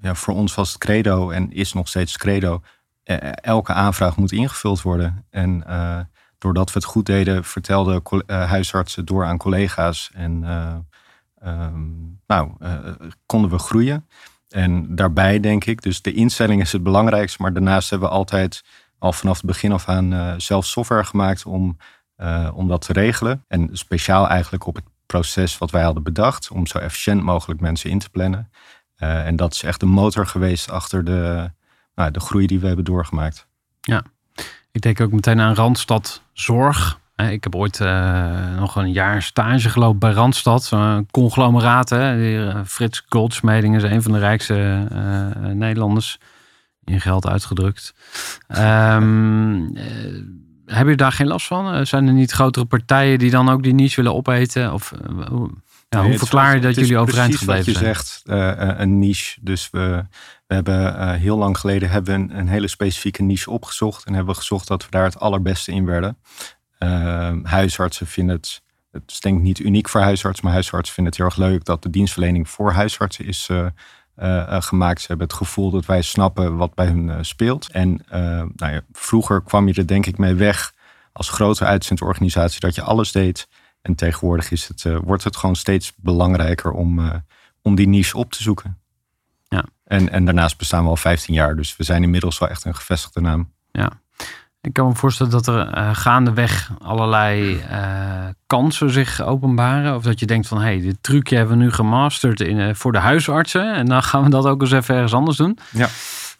ja, 0.01 0.15
voor 0.15 0.33
ons 0.33 0.55
was 0.55 0.69
het 0.69 0.77
credo 0.77 1.29
en 1.29 1.51
is 1.51 1.73
nog 1.73 1.87
steeds 1.87 2.17
credo 2.17 2.61
eh, 3.03 3.31
elke 3.35 3.73
aanvraag 3.73 4.17
moet 4.17 4.31
ingevuld 4.31 4.81
worden. 4.81 5.25
En 5.29 5.63
uh, 5.67 5.99
doordat 6.37 6.67
we 6.67 6.79
het 6.79 6.83
goed 6.87 7.05
deden, 7.05 7.43
vertelden 7.43 8.03
huisartsen 8.27 9.05
door 9.05 9.25
aan 9.25 9.37
collega's. 9.37 10.11
En 10.13 10.43
um, 11.45 12.19
nou, 12.27 12.51
konden 13.25 13.51
we 13.51 13.57
groeien. 13.57 14.07
En 14.49 14.95
daarbij 14.95 15.39
denk 15.39 15.65
ik, 15.65 15.81
dus 15.81 16.01
de 16.01 16.13
instelling 16.13 16.61
is 16.61 16.71
het 16.71 16.83
belangrijkste. 16.83 17.41
Maar 17.41 17.53
daarnaast 17.53 17.89
hebben 17.89 18.09
we 18.09 18.15
altijd 18.15 18.63
al 18.99 19.13
vanaf 19.13 19.37
het 19.37 19.45
begin 19.45 19.71
af 19.71 19.87
aan 19.87 20.41
zelf 20.41 20.65
software 20.65 21.03
gemaakt 21.03 21.45
om, 21.45 21.77
om 22.53 22.67
dat 22.67 22.81
te 22.81 22.93
regelen. 22.93 23.45
En 23.47 23.69
speciaal 23.71 24.27
eigenlijk 24.27 24.65
op 24.65 24.75
het 24.75 24.85
proces 25.11 25.57
wat 25.57 25.71
wij 25.71 25.83
hadden 25.83 26.03
bedacht. 26.03 26.49
Om 26.51 26.67
zo 26.67 26.77
efficiënt 26.77 27.23
mogelijk 27.23 27.59
mensen 27.61 27.89
in 27.89 27.99
te 27.99 28.09
plannen. 28.09 28.49
en 28.95 29.35
dat 29.35 29.53
is 29.53 29.63
echt 29.63 29.79
de 29.79 29.85
motor 29.85 30.27
geweest 30.27 30.69
achter 30.69 31.03
de, 31.03 31.51
nou, 31.95 32.11
de 32.11 32.19
groei 32.19 32.47
die 32.47 32.59
we 32.59 32.67
hebben 32.67 32.85
doorgemaakt. 32.85 33.47
Ja, 33.81 34.03
ik 34.71 34.81
denk 34.81 35.01
ook 35.01 35.11
meteen 35.11 35.39
aan 35.39 35.55
Randstad 35.55 36.21
Zorg. 36.33 36.99
Eh, 37.15 37.31
Ik 37.31 37.43
heb 37.43 37.55
ooit 37.55 37.79
eh, 37.79 38.55
nog 38.55 38.75
een 38.75 38.91
jaar 38.91 39.21
stage 39.21 39.69
gelopen 39.69 39.99
bij 39.99 40.11
Randstad. 40.11 40.63
Zo'n 40.63 41.07
conglomeraat. 41.11 41.89
Hè. 41.89 42.37
Eh, 42.49 42.59
Frits 42.65 43.03
Goldsmeding 43.09 43.75
is 43.75 43.83
een 43.83 44.01
van 44.01 44.11
de 44.11 44.19
rijkste 44.19 44.53
eh, 44.53 45.29
eh, 45.31 45.55
Nederlanders. 45.55 46.19
In 46.83 47.01
geld 47.01 47.27
uitgedrukt. 47.27 47.93
Ehm 48.47 49.59
hebben 50.75 50.91
jullie 50.91 50.95
daar 50.95 51.11
geen 51.11 51.27
last 51.27 51.47
van? 51.47 51.73
Eh, 51.73 51.85
Zijn 51.85 52.07
er 52.07 52.13
niet 52.13 52.31
grotere 52.31 52.65
partijen 52.65 53.19
die 53.19 53.31
dan 53.31 53.49
ook 53.49 53.63
die 53.63 53.73
niche 53.73 53.95
willen 53.95 54.13
opeten? 54.17 54.73
Of, 54.73 54.91
eh, 54.91 55.27
hoe, 55.27 55.49
ja, 55.89 55.97
Nee, 55.97 56.01
hoe 56.01 56.11
het 56.11 56.19
verklaar 56.19 56.55
je 56.55 56.61
dat 56.61 56.75
jullie 56.75 56.97
overeind 56.97 57.29
precies 57.29 57.47
wat 57.47 57.55
gebleven 57.55 57.81
je 57.81 57.93
zijn? 57.93 57.95
zegt, 57.95 58.21
eh, 58.25 58.79
een 58.79 58.99
niche. 58.99 59.39
Dus 59.41 59.69
we, 59.69 60.05
we 60.47 60.53
hebben 60.53 61.13
heel 61.19 61.37
lang 61.37 61.57
geleden 61.57 61.89
hebben 61.89 62.13
we 62.13 62.19
een, 62.33 62.39
een 62.39 62.47
hele 62.47 62.67
specifieke 62.67 63.23
niche 63.23 63.51
opgezocht. 63.51 64.05
En 64.05 64.13
hebben 64.13 64.33
we 64.33 64.39
gezocht 64.39 64.67
dat 64.67 64.83
we 64.83 64.91
daar 64.91 65.03
het 65.03 65.19
allerbeste 65.19 65.71
in 65.71 65.85
werden. 65.85 66.17
Eh, 66.77 67.31
huisartsen 67.43 68.07
vinden 68.07 68.35
het, 68.35 68.61
het 68.91 69.03
is 69.05 69.19
denk 69.19 69.37
ik 69.37 69.43
niet 69.43 69.59
uniek 69.59 69.89
voor 69.89 70.01
huisartsen. 70.01 70.45
Maar 70.45 70.53
huisartsen 70.53 70.93
vinden 70.95 71.13
het 71.13 71.21
heel 71.21 71.31
erg 71.31 71.49
leuk 71.51 71.65
dat 71.65 71.83
de 71.83 71.89
dienstverlening 71.89 72.49
voor 72.49 72.71
huisartsen 72.71 73.25
is 73.25 73.49
eh, 74.15 74.55
eh, 74.55 74.61
gemaakt. 74.61 75.01
Ze 75.01 75.07
hebben 75.07 75.27
het 75.27 75.35
gevoel 75.35 75.71
dat 75.71 75.85
wij 75.85 76.01
snappen 76.01 76.57
wat 76.57 76.73
bij 76.73 76.85
hun 76.85 77.09
eh, 77.09 77.17
speelt. 77.21 77.71
En 77.71 78.03
nou 78.55 78.73
ja, 78.73 78.81
vroeger 78.91 79.41
kwam 79.41 79.67
je 79.67 79.73
er 79.73 79.87
denk 79.87 80.05
ik 80.05 80.17
mee 80.17 80.33
weg 80.33 80.73
als 81.11 81.29
grote 81.29 81.65
uitzendorganisatie 81.65 82.59
dat 82.59 82.75
je 82.75 82.81
alles 82.81 83.11
deed. 83.11 83.47
En 83.81 83.95
tegenwoordig 83.95 84.51
is 84.51 84.67
het, 84.67 84.83
wordt 85.03 85.23
het 85.23 85.37
gewoon 85.37 85.55
steeds 85.55 85.93
belangrijker 85.95 86.71
om, 86.71 87.23
om 87.61 87.75
die 87.75 87.87
niche 87.87 88.17
op 88.17 88.31
te 88.31 88.43
zoeken. 88.43 88.79
Ja. 89.47 89.65
En, 89.83 90.09
en 90.09 90.25
daarnaast 90.25 90.57
bestaan 90.57 90.83
we 90.83 90.89
al 90.89 90.95
15 90.95 91.33
jaar, 91.33 91.55
dus 91.55 91.77
we 91.77 91.83
zijn 91.83 92.03
inmiddels 92.03 92.39
wel 92.39 92.49
echt 92.49 92.65
een 92.65 92.75
gevestigde 92.75 93.21
naam. 93.21 93.53
Ik 94.61 94.73
kan 94.73 94.87
me 94.87 94.95
voorstellen 94.95 95.31
dat 95.31 95.47
er 95.47 95.67
eh, 95.67 95.89
gaandeweg 95.93 96.71
allerlei 96.83 97.59
eh, 97.59 98.27
kansen 98.47 98.89
zich 98.89 99.21
openbaren. 99.21 99.95
Of 99.95 100.03
dat 100.03 100.19
je 100.19 100.25
denkt 100.25 100.47
van, 100.47 100.57
hé, 100.57 100.63
hey, 100.63 100.81
dit 100.81 100.97
trucje 101.01 101.35
hebben 101.35 101.57
we 101.57 101.63
nu 101.63 101.71
gemasterd 101.71 102.39
in, 102.39 102.59
eh, 102.59 102.73
voor 102.73 102.91
de 102.91 102.97
huisartsen. 102.97 103.73
En 103.73 103.85
dan 103.85 104.03
gaan 104.03 104.23
we 104.23 104.29
dat 104.29 104.45
ook 104.45 104.61
eens 104.61 104.71
even 104.71 104.95
ergens 104.95 105.13
anders 105.13 105.37
doen. 105.37 105.57
Ja. 105.71 105.87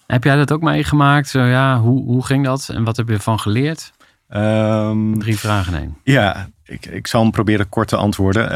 Heb 0.05 0.23
jij 0.23 0.35
dat 0.35 0.51
ook 0.51 0.61
meegemaakt? 0.61 1.29
Zo, 1.29 1.41
ja, 1.41 1.79
hoe, 1.79 2.03
hoe 2.03 2.25
ging 2.25 2.45
dat? 2.45 2.69
En 2.73 2.83
wat 2.83 2.97
heb 2.97 3.07
je 3.07 3.13
ervan 3.13 3.39
geleerd? 3.39 3.91
Ehm, 4.27 5.13
Drie 5.17 5.39
vragen 5.39 5.73
in 5.73 5.79
één. 5.79 5.97
Ja, 6.03 6.49
ik, 6.63 6.85
ik 6.85 7.07
zal 7.07 7.21
hem 7.21 7.31
proberen 7.31 7.69
kort 7.69 7.87
te 7.87 7.95
antwoorden. 7.95 8.49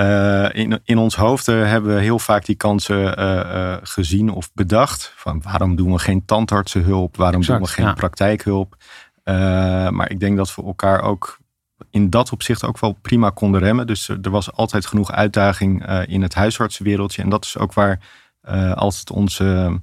In, 0.54 0.80
in 0.84 0.98
ons 0.98 1.16
hoofd 1.16 1.46
hebben 1.46 1.96
we 1.96 2.02
heel 2.02 2.20
vaak 2.20 2.46
die 2.46 2.56
kansen 2.56 3.14
gezien 3.88 4.30
of 4.30 4.50
bedacht. 4.54 5.14
Van 5.16 5.42
waarom 5.44 5.76
doen 5.76 5.92
we 5.92 6.00
geen 6.00 6.26
tandartsenhulp? 6.26 7.18
Waarom 7.18 7.42
doen 7.42 7.60
we 7.60 7.68
geen 7.68 7.86
ja. 7.86 7.94
praktijkhulp? 7.94 8.76
Eh, 9.26 9.90
maar 9.90 10.12
ik 10.12 10.20
denk 10.20 10.38
dat 10.38 10.56
we 10.56 10.64
elkaar 10.64 11.02
ook 11.02 11.38
in 11.90 12.10
dat 12.10 12.32
opzicht 12.32 12.66
ook 12.66 12.80
wel 12.80 12.98
prima 13.02 13.30
konden 13.30 13.62
remmen. 13.62 13.88
Dus 13.88 14.08
er 14.08 14.20
er 14.22 14.30
was 14.30 14.52
altijd 14.52 14.86
genoeg 14.86 15.12
uitdaging 15.12 15.86
eh, 15.86 16.02
in 16.08 16.22
het 16.22 16.34
huisartsenwereldje. 16.34 17.22
En 17.22 17.30
dat 17.30 17.46
is 17.46 17.58
ook 17.58 17.74
waar 17.74 18.00
eh, 18.42 18.74
altijd 18.74 19.12
onze, 19.12 19.80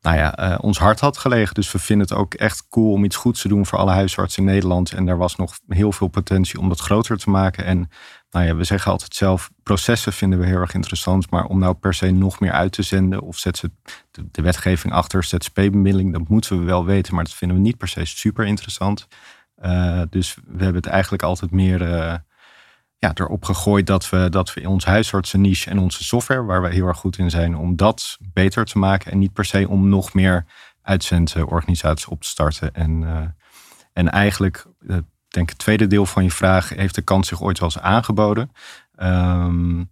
nou 0.00 0.16
ja, 0.16 0.58
ons 0.60 0.78
hart 0.78 1.00
had 1.00 1.18
gelegen. 1.18 1.54
Dus 1.54 1.72
we 1.72 1.78
vinden 1.78 2.06
het 2.08 2.16
ook 2.16 2.34
echt 2.34 2.68
cool 2.68 2.92
om 2.92 3.04
iets 3.04 3.16
goeds 3.16 3.42
te 3.42 3.48
doen 3.48 3.66
voor 3.66 3.78
alle 3.78 3.90
huisartsen 3.90 4.42
in 4.42 4.48
Nederland. 4.48 4.92
En 4.92 5.06
daar 5.06 5.18
was 5.18 5.36
nog 5.36 5.58
heel 5.68 5.92
veel 5.92 6.08
potentie 6.08 6.58
om 6.58 6.68
dat 6.68 6.80
groter 6.80 7.18
te 7.18 7.30
maken. 7.30 7.64
En 7.64 7.90
nou 8.32 8.46
ja, 8.46 8.56
we 8.56 8.64
zeggen 8.64 8.90
altijd 8.90 9.14
zelf, 9.14 9.50
processen 9.62 10.12
vinden 10.12 10.38
we 10.38 10.46
heel 10.46 10.60
erg 10.60 10.74
interessant. 10.74 11.30
Maar 11.30 11.44
om 11.44 11.58
nou 11.58 11.74
per 11.74 11.94
se 11.94 12.10
nog 12.10 12.40
meer 12.40 12.52
uit 12.52 12.72
te 12.72 12.82
zenden 12.82 13.22
of 13.22 13.38
ZZ, 13.38 13.62
de, 14.10 14.28
de 14.30 14.42
wetgeving 14.42 14.92
achter 14.92 15.24
ZZP-bemiddeling, 15.24 16.12
dat 16.12 16.28
moeten 16.28 16.58
we 16.58 16.64
wel 16.64 16.84
weten. 16.84 17.14
Maar 17.14 17.24
dat 17.24 17.34
vinden 17.34 17.56
we 17.56 17.62
niet 17.62 17.76
per 17.76 17.88
se 17.88 18.04
super 18.04 18.46
interessant. 18.46 19.08
Eh, 19.54 20.02
dus 20.10 20.34
we 20.34 20.62
hebben 20.64 20.82
het 20.82 20.86
eigenlijk 20.86 21.22
altijd 21.22 21.50
meer 21.50 21.82
eh, 21.82 22.14
ja, 22.96 23.10
erop 23.14 23.44
gegooid 23.44 23.86
dat 23.86 24.10
we, 24.10 24.28
dat 24.28 24.54
we 24.54 24.60
in 24.60 24.66
ons 24.66 24.84
huisartsenniche 24.84 25.70
en 25.70 25.78
onze 25.78 26.04
software, 26.04 26.44
waar 26.44 26.62
we 26.62 26.72
heel 26.72 26.86
erg 26.86 26.98
goed 26.98 27.18
in 27.18 27.30
zijn, 27.30 27.56
om 27.56 27.76
dat 27.76 28.18
beter 28.32 28.64
te 28.64 28.78
maken. 28.78 29.12
En 29.12 29.18
niet 29.18 29.32
per 29.32 29.44
se 29.44 29.68
om 29.68 29.88
nog 29.88 30.14
meer 30.14 30.46
uitzendorganisaties 30.82 32.06
op 32.06 32.22
te 32.22 32.28
starten. 32.28 32.74
En, 32.74 33.04
eh, 33.04 33.26
en 33.92 34.10
eigenlijk, 34.10 34.66
denk 35.32 35.48
het 35.48 35.58
tweede 35.58 35.86
deel 35.86 36.06
van 36.06 36.24
je 36.24 36.30
vraag, 36.30 36.68
heeft 36.68 36.94
de 36.94 37.02
kans 37.02 37.28
zich 37.28 37.42
ooit 37.42 37.58
wel 37.58 37.68
eens 37.68 37.82
aangeboden? 37.82 38.52
Ehm, 38.96 39.84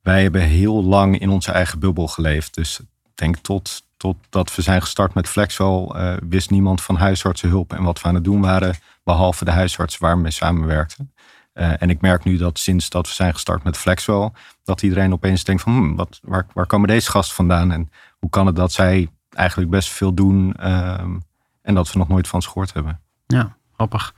wij 0.00 0.22
hebben 0.22 0.42
heel 0.42 0.84
lang 0.84 1.18
in 1.18 1.28
onze 1.28 1.52
eigen 1.52 1.78
bubbel 1.78 2.08
geleefd. 2.08 2.54
Dus 2.54 2.80
denk 3.14 3.36
tot, 3.36 3.82
totdat 3.96 4.54
we 4.54 4.62
zijn 4.62 4.80
gestart 4.80 5.14
met 5.14 5.28
Flexwell, 5.28 5.86
eh, 5.86 6.14
wist 6.28 6.50
niemand 6.50 6.82
van 6.82 6.96
huisartsenhulp 6.96 7.72
en 7.72 7.82
wat 7.82 8.00
we 8.00 8.08
aan 8.08 8.14
het 8.14 8.24
doen 8.24 8.40
waren, 8.40 8.74
behalve 9.04 9.44
de 9.44 9.50
huisarts 9.50 9.98
waar 9.98 10.16
we 10.16 10.22
mee 10.22 10.30
samenwerkten. 10.30 11.12
Eh, 11.52 11.82
en 11.82 11.90
ik 11.90 12.00
merk 12.00 12.24
nu 12.24 12.36
dat 12.36 12.58
sinds 12.58 12.90
dat 12.90 13.06
we 13.06 13.14
zijn 13.14 13.32
gestart 13.32 13.64
met 13.64 13.76
Flexwell, 13.76 14.30
dat 14.64 14.82
iedereen 14.82 15.12
opeens 15.12 15.44
denkt 15.44 15.62
van, 15.62 15.72
hmm, 15.72 15.96
wat, 15.96 16.20
waar, 16.22 16.46
waar 16.52 16.66
komen 16.66 16.88
deze 16.88 17.10
gasten 17.10 17.36
vandaan? 17.36 17.72
En 17.72 17.90
hoe 18.18 18.30
kan 18.30 18.46
het 18.46 18.56
dat 18.56 18.72
zij 18.72 19.08
eigenlijk 19.30 19.70
best 19.70 19.88
veel 19.88 20.14
doen 20.14 20.54
ehm, 20.54 21.16
en 21.62 21.74
dat 21.74 21.92
we 21.92 21.98
nog 21.98 22.08
nooit 22.08 22.28
van 22.28 22.42
ze 22.42 22.48
gehoord 22.48 22.72
hebben? 22.72 23.00
Ja, 23.26 23.56
grappig. 23.78 24.14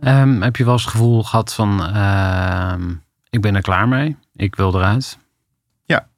Ehm, 0.00 0.40
heb 0.40 0.56
je 0.56 0.64
wel 0.64 0.72
eens 0.72 0.82
het 0.82 0.90
gevoel 0.90 1.22
gehad 1.22 1.54
van, 1.54 1.86
ehm, 1.86 2.90
ik 3.30 3.40
ben 3.40 3.54
er 3.54 3.62
klaar 3.62 3.88
mee. 3.88 4.16
Ik 4.34 4.56
wil 4.56 4.74
eruit. 4.74 5.18
Ja. 5.84 6.08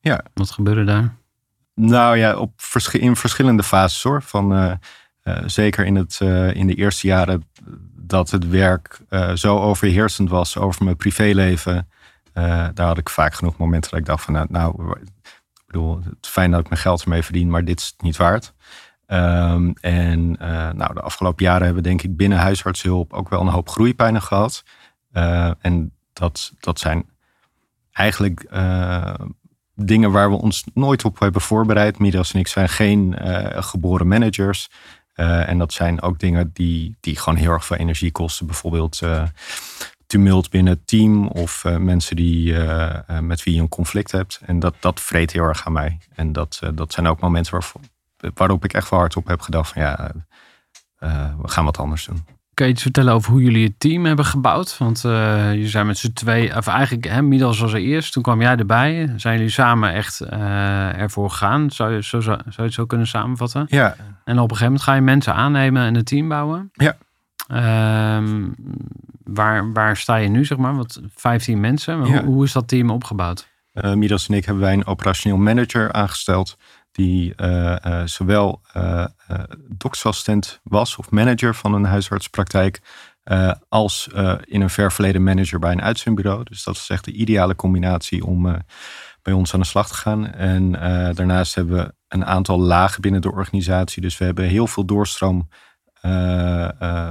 Ja. 0.00 0.24
Wat 0.34 0.50
gebeurde 0.50 0.84
daar? 0.84 1.14
Nou 1.74 2.16
ja, 2.16 2.36
op 2.36 2.52
vers- 2.56 2.88
in 2.94 3.16
verschillende 3.16 3.62
fases 3.62 4.02
hoor. 4.02 4.22
Van, 4.22 4.54
eh, 4.54 4.72
eh, 5.22 5.42
zeker 5.46 5.84
in, 5.84 5.94
het, 5.94 6.18
eh, 6.20 6.54
in 6.54 6.66
de 6.66 6.74
eerste 6.74 7.06
jaren 7.06 7.48
dat 7.94 8.30
het 8.30 8.48
werk 8.48 9.00
zo 9.34 9.58
overheersend 9.58 10.28
was 10.30 10.56
over 10.56 10.84
mijn 10.84 10.96
privéleven. 10.96 11.88
daar 12.74 12.86
had 12.86 12.98
ik 12.98 13.08
vaak 13.08 13.34
genoeg 13.34 13.56
momenten 13.56 13.90
dat 13.90 14.00
ik 14.00 14.06
dacht 14.06 14.24
van 14.24 14.32
nou, 14.34 14.46
nou 14.50 14.98
ik 15.00 15.66
bedoel, 15.66 15.96
het 15.96 16.16
is 16.20 16.28
fijn 16.28 16.50
dat 16.50 16.60
ik 16.60 16.68
mijn 16.68 16.80
geld 16.80 17.02
ermee 17.02 17.22
verdien, 17.22 17.50
maar 17.50 17.64
dit 17.64 17.80
is 17.80 17.86
het 17.86 18.02
niet 18.02 18.16
waard. 18.16 18.54
Ehm, 19.06 19.70
en 19.80 20.36
eh, 20.38 20.70
nou, 20.70 20.94
de 20.94 21.00
afgelopen 21.00 21.44
jaren 21.44 21.64
hebben 21.64 21.82
we 21.82 21.88
denk 21.88 22.02
ik 22.02 22.16
binnen 22.16 22.38
huisartshulp 22.38 23.12
ook 23.12 23.28
wel 23.28 23.40
een 23.40 23.46
hoop 23.46 23.68
groeipijnen 23.68 24.22
gehad. 24.22 24.62
Eh, 25.12 25.50
en 25.60 25.92
dat, 26.12 26.52
dat 26.60 26.78
zijn 26.78 27.08
eigenlijk 27.92 28.40
eh, 28.40 29.14
dingen 29.74 30.10
waar 30.10 30.30
we 30.30 30.36
ons 30.36 30.64
nooit 30.74 31.04
op 31.04 31.18
hebben 31.18 31.40
voorbereid. 31.40 31.98
Midas 31.98 32.32
en 32.32 32.40
ik 32.40 32.48
zijn 32.48 32.68
geen 32.68 33.14
geboren 33.62 34.08
managers. 34.08 34.70
En 35.14 35.58
dat 35.58 35.72
zijn 35.72 36.02
ook 36.02 36.18
dingen 36.18 36.50
die, 36.52 36.96
die 37.00 37.18
gewoon 37.18 37.38
heel 37.38 37.50
erg 37.50 37.64
veel 37.64 37.76
energie 37.76 38.12
kosten. 38.12 38.46
Bijvoorbeeld 38.46 39.00
tumult 40.06 40.50
binnen 40.50 40.72
het 40.72 40.86
team 40.86 41.26
of 41.26 41.64
mensen 41.64 42.16
die, 42.16 42.54
met 43.20 43.42
wie 43.42 43.54
je 43.54 43.60
een 43.60 43.68
conflict 43.68 44.12
hebt. 44.12 44.40
En 44.44 44.58
dat, 44.58 44.74
dat 44.80 45.00
vreet 45.00 45.32
heel 45.32 45.44
erg 45.44 45.66
aan 45.66 45.72
mij. 45.72 45.98
En 46.14 46.32
dat, 46.32 46.60
dat 46.74 46.92
zijn 46.92 47.06
ook 47.06 47.20
momenten 47.20 47.52
waarvoor, 47.52 47.80
waarop 48.34 48.64
ik 48.64 48.72
echt 48.72 48.90
wel 48.90 48.98
hardop 48.98 49.26
heb 49.26 49.40
gedacht 49.40 49.72
van 49.72 49.82
ja, 49.82 50.10
eh, 50.98 51.30
we 51.42 51.48
gaan 51.48 51.64
wat 51.64 51.78
anders 51.78 52.04
doen. 52.06 52.24
Kun 52.54 52.66
je 52.66 52.72
iets 52.72 52.82
vertellen 52.82 53.12
over 53.12 53.32
hoe 53.32 53.42
jullie 53.42 53.64
het 53.64 53.80
team 53.80 54.04
hebben 54.04 54.24
gebouwd? 54.24 54.78
Want 54.78 55.04
eh 55.04 55.52
jullie 55.52 55.68
zijn 55.68 55.86
met 55.86 55.98
z'n 55.98 56.12
twee, 56.12 56.56
of 56.56 56.66
eigenlijk 56.66 57.04
hè, 57.04 57.22
Midas 57.22 57.58
was 57.58 57.72
er 57.72 57.80
eerst. 57.80 58.12
Toen 58.12 58.22
kwam 58.22 58.40
jij 58.40 58.56
erbij. 58.56 59.12
Zijn 59.16 59.36
jullie 59.36 59.52
samen 59.52 59.92
echt 59.92 60.20
eh, 60.20 60.98
ervoor 60.98 61.30
gegaan? 61.30 61.70
Zou 61.70 61.92
je, 61.92 62.02
zo, 62.02 62.20
zou 62.20 62.40
je 62.56 62.62
het 62.62 62.72
zo 62.72 62.86
kunnen 62.86 63.06
samenvatten? 63.06 63.66
Ja, 63.68 63.96
En 64.24 64.38
op 64.38 64.50
een 64.50 64.56
gegeven 64.56 64.64
moment 64.64 64.82
ga 64.82 64.94
je 64.94 65.00
mensen 65.00 65.34
aannemen 65.34 65.82
en 65.82 65.94
een 65.94 66.04
team 66.04 66.28
bouwen. 66.28 66.70
Ja. 66.72 66.96
Ehm, 67.48 68.48
waar, 69.24 69.72
waar 69.72 69.96
sta 69.96 70.16
je 70.16 70.28
nu, 70.28 70.44
zeg 70.44 70.58
maar? 70.58 70.76
Wat, 70.76 71.00
15 71.14 71.60
mensen. 71.60 71.98
Ja. 71.98 72.04
hoe, 72.04 72.22
hoe 72.22 72.44
is 72.44 72.52
dat 72.52 72.68
team 72.68 72.90
opgebouwd? 72.90 73.48
Uh, 73.72 73.92
Midas 73.92 74.28
en 74.28 74.34
ik 74.34 74.44
hebben 74.44 74.62
wij 74.62 74.72
een 74.72 74.86
operationeel 74.86 75.38
manager 75.38 75.92
aangesteld. 75.92 76.56
Die 76.96 77.32
uh, 77.36 77.76
uh, 77.86 78.02
zowel 78.04 78.60
uh, 78.76 79.04
doktersassistent 79.68 80.60
was 80.62 80.96
of 80.96 81.10
manager 81.10 81.54
van 81.54 81.74
een 81.74 81.84
huisartspraktijk. 81.84 82.80
als 83.68 84.08
in 84.44 84.60
een 84.60 84.70
ver 84.70 84.92
verleden 84.92 85.22
manager 85.22 85.58
bij 85.58 85.72
een 85.72 85.82
uitzendbureau. 85.82 86.44
Dus 86.44 86.64
dat 86.64 86.76
is 86.76 86.88
echt 86.88 87.04
de 87.04 87.12
ideale 87.12 87.56
combinatie 87.56 88.24
om 88.24 88.56
bij 89.22 89.32
ons 89.32 89.54
aan 89.54 89.60
de 89.60 89.66
slag 89.66 89.88
te 89.88 89.94
gaan. 89.94 90.32
En 90.32 90.72
daarnaast 91.14 91.54
hebben 91.54 91.76
we 91.76 91.94
een 92.08 92.24
aantal 92.24 92.60
lagen 92.60 93.00
binnen 93.00 93.20
de 93.20 93.32
organisatie. 93.32 94.02
Dus 94.02 94.18
we 94.18 94.24
hebben 94.24 94.44
heel 94.44 94.66
veel 94.66 94.84
doorstroom 94.84 95.48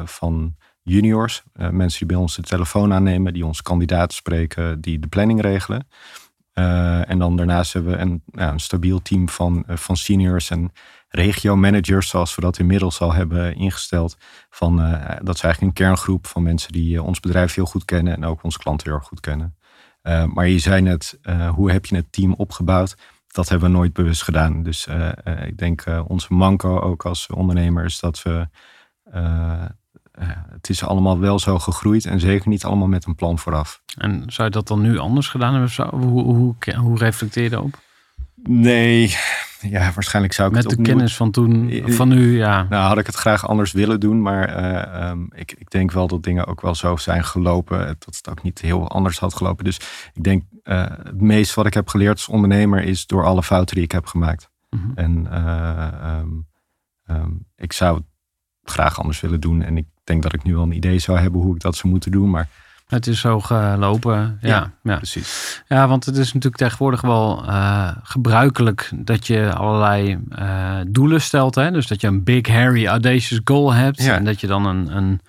van 0.06 0.56
juniors. 0.82 1.44
Mensen 1.54 2.00
die 2.00 2.08
bij 2.08 2.18
ons 2.18 2.36
de 2.36 2.42
telefoon 2.42 2.94
aannemen, 2.94 3.34
die 3.34 3.46
ons 3.46 3.62
kandidaten 3.62 4.16
spreken, 4.16 4.82
die 4.82 5.00
de 5.00 5.08
planning 5.08 5.42
regelen. 5.42 5.88
Uh, 6.60 7.10
en 7.10 7.20
dan 7.20 7.36
daarnaast 7.36 7.74
hebben 7.74 7.92
we 7.92 7.98
een, 7.98 8.24
ja, 8.26 8.52
een 8.52 8.60
stabiel 8.60 9.02
team 9.02 9.30
van, 9.30 9.64
uh, 9.68 9.78
van 9.78 9.98
seniors 9.98 10.50
en 10.50 10.72
regio-managers, 11.10 12.10
zoals 12.10 12.36
we 12.36 12.42
dat 12.42 12.60
inmiddels 12.60 13.02
al 13.02 13.14
hebben 13.14 13.56
ingesteld. 13.56 14.18
Van, 14.50 14.80
uh, 14.80 14.92
dat 15.24 15.36
is 15.36 15.42
eigenlijk 15.42 15.62
een 15.62 15.86
kerngroep 15.86 16.28
van 16.28 16.44
mensen 16.44 16.72
die 16.72 17.02
ons 17.04 17.20
bedrijf 17.20 17.54
heel 17.54 17.66
goed 17.66 17.86
kennen 17.86 18.14
en 18.14 18.26
ook 18.26 18.44
onze 18.44 18.58
klanten 18.58 18.92
heel 18.92 19.00
goed 19.00 19.20
kennen. 19.20 19.56
Maar 20.34 20.48
je 20.48 20.60
zei 20.60 20.82
net, 20.82 21.20
hoe 21.56 21.72
heb 21.72 21.86
je 21.86 21.96
het 21.96 22.12
team 22.12 22.34
opgebouwd? 22.34 22.96
Dat 23.28 23.50
hebben 23.50 23.72
we 23.72 23.78
nooit 23.78 23.94
bewust 23.94 24.24
gedaan. 24.24 24.64
Dus 24.64 24.88
ik 25.46 25.58
denk 25.58 25.84
onze 26.08 26.34
manco 26.34 26.80
ook 26.80 27.06
als 27.06 27.28
ondernemer 27.28 27.86
is 27.86 28.00
dat 28.00 28.22
we 28.24 28.48
eh, 30.18 30.28
het 30.50 30.70
is 30.70 30.84
allemaal 30.84 31.20
wel 31.20 31.40
zo 31.40 31.60
gegroeid 31.60 32.06
en 32.06 32.20
zeker 32.20 32.50
niet 32.50 32.64
allemaal 32.66 32.88
met 32.88 33.06
een 33.06 33.16
plan 33.16 33.40
vooraf. 33.40 33.82
En 33.98 34.24
zou 34.28 34.48
je 34.48 34.54
dat 34.54 34.68
dan 34.68 34.82
nu 34.82 34.98
anders 34.98 35.28
gedaan 35.28 35.52
hebben? 35.52 35.70
Zo? 35.72 35.90
Hoe, 35.90 36.24
hoe, 36.24 36.56
hoe 36.76 36.98
reflecteer 36.98 37.44
je 37.44 37.50
daarop? 37.50 37.84
Nee, 38.44 39.16
ja, 39.62 39.92
waarschijnlijk 39.94 40.34
zou 40.34 40.48
ik 40.50 40.54
Met 40.56 40.64
het 40.64 40.72
de 40.74 40.78
opnieuw- 40.80 40.96
kennis 40.96 41.16
van 41.16 41.32
toen, 41.32 41.70
I- 41.70 41.92
van 41.94 42.08
nu, 42.08 42.38
ja. 42.38 42.66
Nou, 42.70 42.88
had 42.88 42.98
ik 42.98 43.06
het 43.06 43.16
graag 43.16 43.48
anders 43.48 43.72
willen 43.72 44.00
doen, 44.00 44.22
maar 44.22 44.50
eh, 44.50 45.02
ehm, 45.10 45.24
ik, 45.30 45.52
ik 45.58 45.70
denk 45.72 45.92
wel 45.92 46.08
dat 46.08 46.24
dingen 46.24 46.46
ook 46.48 46.62
wel 46.62 46.76
zo 46.76 46.96
zijn 46.96 47.24
gelopen. 47.26 47.80
eh, 47.82 47.86
Dat 47.88 48.16
het 48.16 48.30
ook 48.30 48.44
niet 48.44 48.62
heel 48.62 48.90
anders 48.90 49.20
had 49.20 49.34
gelopen. 49.36 49.64
Dus 49.64 49.80
ik 50.14 50.24
denk, 50.24 50.44
eh, 50.64 50.86
het 51.04 51.22
meest 51.22 51.54
wat 51.54 51.66
ik 51.66 51.74
heb 51.74 51.88
geleerd 51.88 52.12
als 52.12 52.28
ondernemer 52.28 52.84
is 52.84 53.06
door 53.06 53.26
alle 53.26 53.44
fouten 53.44 53.76
die 53.76 53.84
ik 53.84 53.92
heb 53.92 54.06
gemaakt. 54.06 54.50
Mhm. 54.70 54.92
En 54.96 55.28
eh, 55.32 55.88
ehm, 55.88 56.28
ehm, 57.06 57.32
ik 57.56 57.74
zou 57.74 57.96
het 57.98 58.06
graag 58.74 59.00
anders 59.00 59.20
willen 59.22 59.40
doen. 59.42 59.62
En 59.62 59.78
ik 59.78 59.86
denk 60.06 60.24
dat 60.24 60.34
ik 60.34 60.44
nu 60.44 60.54
wel 60.54 60.64
een 60.64 60.72
idee 60.76 61.00
zou 61.00 61.20
hebben 61.20 61.42
hoe 61.42 61.56
ik 61.56 61.62
dat 61.62 61.76
zou 61.76 61.88
moeten 61.94 62.12
doen. 62.12 62.30
Maar 62.30 62.48
Het 62.88 63.08
is 63.08 63.20
zo 63.20 63.40
gelopen. 63.40 64.38
Ja, 64.42 64.50
ja. 64.50 64.72
ja. 64.84 64.96
precies. 64.98 65.64
want 65.68 66.06
het 66.06 66.18
is 66.18 66.26
natuurlijk 66.34 66.62
tegenwoordig 66.62 67.02
wel 67.02 67.44
eh, 67.48 67.88
gebruikelijk 68.04 68.92
dat 68.96 69.28
je 69.28 69.54
allerlei 69.54 70.18
eh, 70.30 70.76
doelen 70.88 71.22
stelt. 71.22 71.56
Hè? 71.56 71.72
Dus 71.72 71.88
dat 71.88 72.02
je 72.02 72.08
een 72.08 72.24
big, 72.24 72.48
hairy, 72.48 72.86
audacious 72.86 73.42
goal 73.44 73.74
hebt. 73.74 74.04
Ja. 74.04 74.16
En 74.16 74.26
dat 74.26 74.42
je 74.42 74.48
dan 74.48 74.66
een, 74.66 74.96
een 74.98 75.22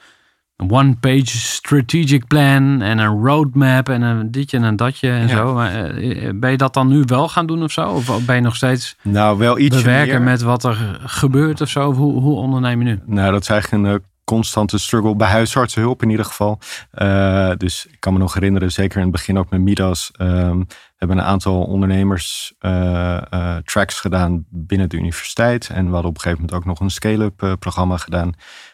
one-page 0.70 1.36
strategic 1.36 2.26
plan 2.26 2.82
en 2.82 2.98
een 2.98 3.22
roadmap 3.24 3.88
en 3.88 4.02
een 4.02 4.30
ditje 4.30 4.56
en 4.56 4.62
een 4.62 4.76
datje 4.76 5.10
en 5.10 5.28
Ja. 5.28 5.36
zo. 5.36 5.54
Maar, 5.54 5.90
eh, 5.90 6.30
ben 6.34 6.50
je 6.50 6.56
dat 6.56 6.74
dan 6.74 6.88
nu 6.88 7.02
wel 7.06 7.28
gaan 7.28 7.46
doen 7.46 7.62
of 7.62 7.72
zo? 7.72 7.88
Of 7.88 8.24
ben 8.26 8.34
je 8.36 8.40
nog 8.42 8.56
steeds 8.56 8.96
Nou, 9.02 9.38
wel 9.38 9.58
iets 9.58 9.76
bewerken 9.76 10.14
meer. 10.14 10.30
met 10.30 10.42
wat 10.42 10.64
er 10.64 11.00
gebeurt 11.04 11.60
of 11.60 11.68
zo? 11.68 11.92
Hoe, 11.92 12.20
hoe 12.20 12.36
onderneem 12.36 12.78
je 12.78 12.84
nu? 12.84 13.00
Nou, 13.06 13.32
dat 13.32 13.42
is 13.42 13.48
eigenlijk 13.48 13.84
een 13.84 14.02
constante 14.26 14.78
struggle 14.78 15.16
bij 15.16 15.28
huisartsenhulp 15.28 16.02
in 16.02 16.10
ieder 16.10 16.24
geval. 16.24 16.58
Eh, 16.90 17.50
dus 17.56 17.86
ik 17.86 18.00
kan 18.00 18.12
me 18.12 18.18
nog 18.18 18.34
herinneren, 18.34 18.72
zeker 18.72 18.96
in 18.96 19.02
het 19.02 19.12
begin 19.12 19.38
ook 19.38 19.50
met 19.50 19.60
Midas. 19.60 20.10
ehm, 20.16 20.58
we 20.58 21.04
hebben 21.06 21.18
een 21.18 21.24
aantal 21.24 21.64
ondernemers 21.64 22.54
eh, 22.58 23.32
eh, 23.32 23.56
tracks 23.64 24.00
gedaan 24.00 24.44
binnen 24.48 24.88
de 24.88 24.96
universiteit. 24.96 25.68
En 25.68 25.86
we 25.86 25.92
hadden 25.92 26.10
op 26.10 26.14
een 26.14 26.20
gegeven 26.22 26.44
moment 26.44 26.58
ook 26.58 26.64
nog 26.64 26.80
een 26.80 26.90
scale-up 26.90 27.56
programma 27.58 27.96
gedaan. 27.96 28.32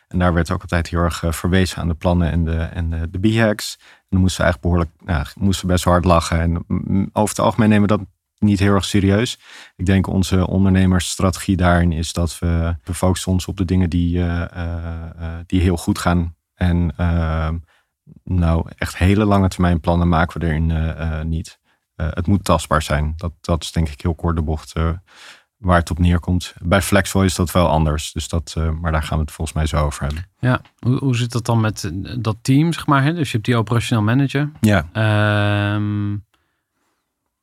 En 0.08 0.18
daar 0.18 0.34
werd 0.34 0.50
ook 0.50 0.62
altijd 0.62 0.88
heel 0.88 1.00
erg 1.00 1.24
verwezen 1.28 1.78
aan 1.78 1.88
de 1.88 1.94
plannen 1.94 2.30
en 2.30 2.44
de, 2.44 2.56
en 2.56 2.90
de, 2.90 3.10
de 3.10 3.18
B-hacks. 3.18 3.78
En 3.80 4.06
dan 4.08 4.20
moesten 4.20 4.44
we 4.44 4.50
eigenlijk 4.50 4.60
behoorlijk, 4.60 4.90
nou, 5.04 5.46
moesten 5.46 5.68
best 5.68 5.84
hard 5.84 6.04
lachen. 6.04 6.40
En 6.40 6.64
mm, 6.66 7.10
over 7.12 7.36
het 7.36 7.44
algemeen 7.44 7.68
nemen 7.68 7.88
we 7.88 7.96
dat 7.96 8.06
niet 8.42 8.58
heel 8.58 8.74
erg 8.74 8.84
serieus. 8.84 9.38
Ik 9.76 9.86
denk 9.86 10.06
onze 10.06 10.46
ondernemersstrategie 10.46 11.56
daarin 11.56 11.92
is 11.92 12.12
dat 12.12 12.38
we, 12.38 12.76
we 12.84 12.94
focussen 12.94 13.32
ons 13.32 13.46
op 13.46 13.56
de 13.56 13.64
dingen 13.64 13.90
die, 13.90 14.18
eh, 14.18 14.42
eh, 14.42 15.04
eh, 15.18 15.38
die 15.46 15.60
heel 15.60 15.76
goed 15.76 15.98
gaan. 15.98 16.36
En 16.54 16.92
eh, 16.96 17.48
nou, 18.24 18.66
echt 18.76 18.96
hele 18.96 19.24
lange 19.24 19.48
termijn 19.48 19.80
plannen 19.80 20.08
maken 20.08 20.40
we 20.40 20.46
erin 20.46 21.28
niet. 21.28 21.60
Het 21.96 22.26
moet 22.26 22.44
tastbaar 22.44 22.82
zijn. 22.82 23.14
Dat, 23.16 23.32
dat 23.40 23.62
is 23.62 23.72
denk 23.72 23.88
ik 23.88 24.00
heel 24.00 24.14
kort 24.14 24.36
de 24.36 24.42
bocht 24.42 24.72
waar 25.56 25.78
het 25.78 25.90
op 25.90 25.98
neerkomt. 25.98 26.54
Bij 26.62 26.82
Flexwell 26.82 27.24
is 27.24 27.34
dat 27.34 27.50
wel 27.52 27.68
anders. 27.68 28.12
Dus 28.12 28.28
dat, 28.28 28.56
maar 28.80 28.92
daar 28.92 29.02
gaan 29.02 29.18
we 29.18 29.24
het 29.24 29.32
volgens 29.32 29.56
mij 29.56 29.66
zo 29.66 29.84
over 29.84 30.02
hebben. 30.04 30.26
Ja, 30.38 30.60
hoe, 30.78 30.98
hoe 30.98 31.16
zit 31.16 31.32
dat 31.32 31.44
dan 31.44 31.60
met 31.60 31.92
dat 32.18 32.36
team, 32.42 32.72
zeg 32.72 32.86
maar? 32.86 33.02
Hè? 33.02 33.14
Dus 33.14 33.26
je 33.26 33.32
hebt 33.32 33.44
die 33.44 33.56
operationeel 33.56 34.04
manager. 34.04 34.50
Ja, 34.60 34.88
Ehm, 34.92 36.16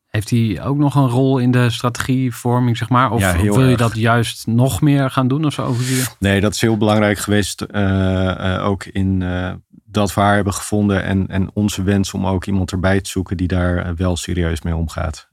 heeft 0.09 0.29
hij 0.29 0.63
ook 0.63 0.77
nog 0.77 0.95
een 0.95 1.07
rol 1.07 1.37
in 1.37 1.51
de 1.51 1.69
strategievorming, 1.69 2.77
zeg 2.77 2.89
maar? 2.89 3.11
Of 3.11 3.21
Ja, 3.21 3.41
wil 3.41 3.61
je 3.61 3.69
erg. 3.69 3.79
dat 3.79 3.95
juist 3.95 4.47
nog 4.47 4.81
meer 4.81 5.11
gaan 5.11 5.27
doen 5.27 5.45
of 5.45 5.53
zo? 5.53 5.75
Nee, 6.19 6.41
dat 6.41 6.53
is 6.53 6.61
heel 6.61 6.77
belangrijk 6.77 7.17
geweest. 7.17 7.61
eh, 7.61 8.55
eh, 8.55 8.65
ook 8.65 8.85
in 8.85 9.21
eh, 9.21 9.53
dat 9.85 10.13
we 10.13 10.21
haar 10.21 10.35
hebben 10.35 10.53
gevonden. 10.53 11.03
En, 11.03 11.27
en 11.27 11.49
onze 11.53 11.83
wens 11.83 12.13
om 12.13 12.27
ook 12.27 12.45
iemand 12.45 12.71
erbij 12.71 13.01
te 13.01 13.09
zoeken 13.09 13.37
die 13.37 13.47
daar 13.47 13.95
wel 13.95 14.15
serieus 14.17 14.61
mee 14.61 14.75
omgaat. 14.75 15.27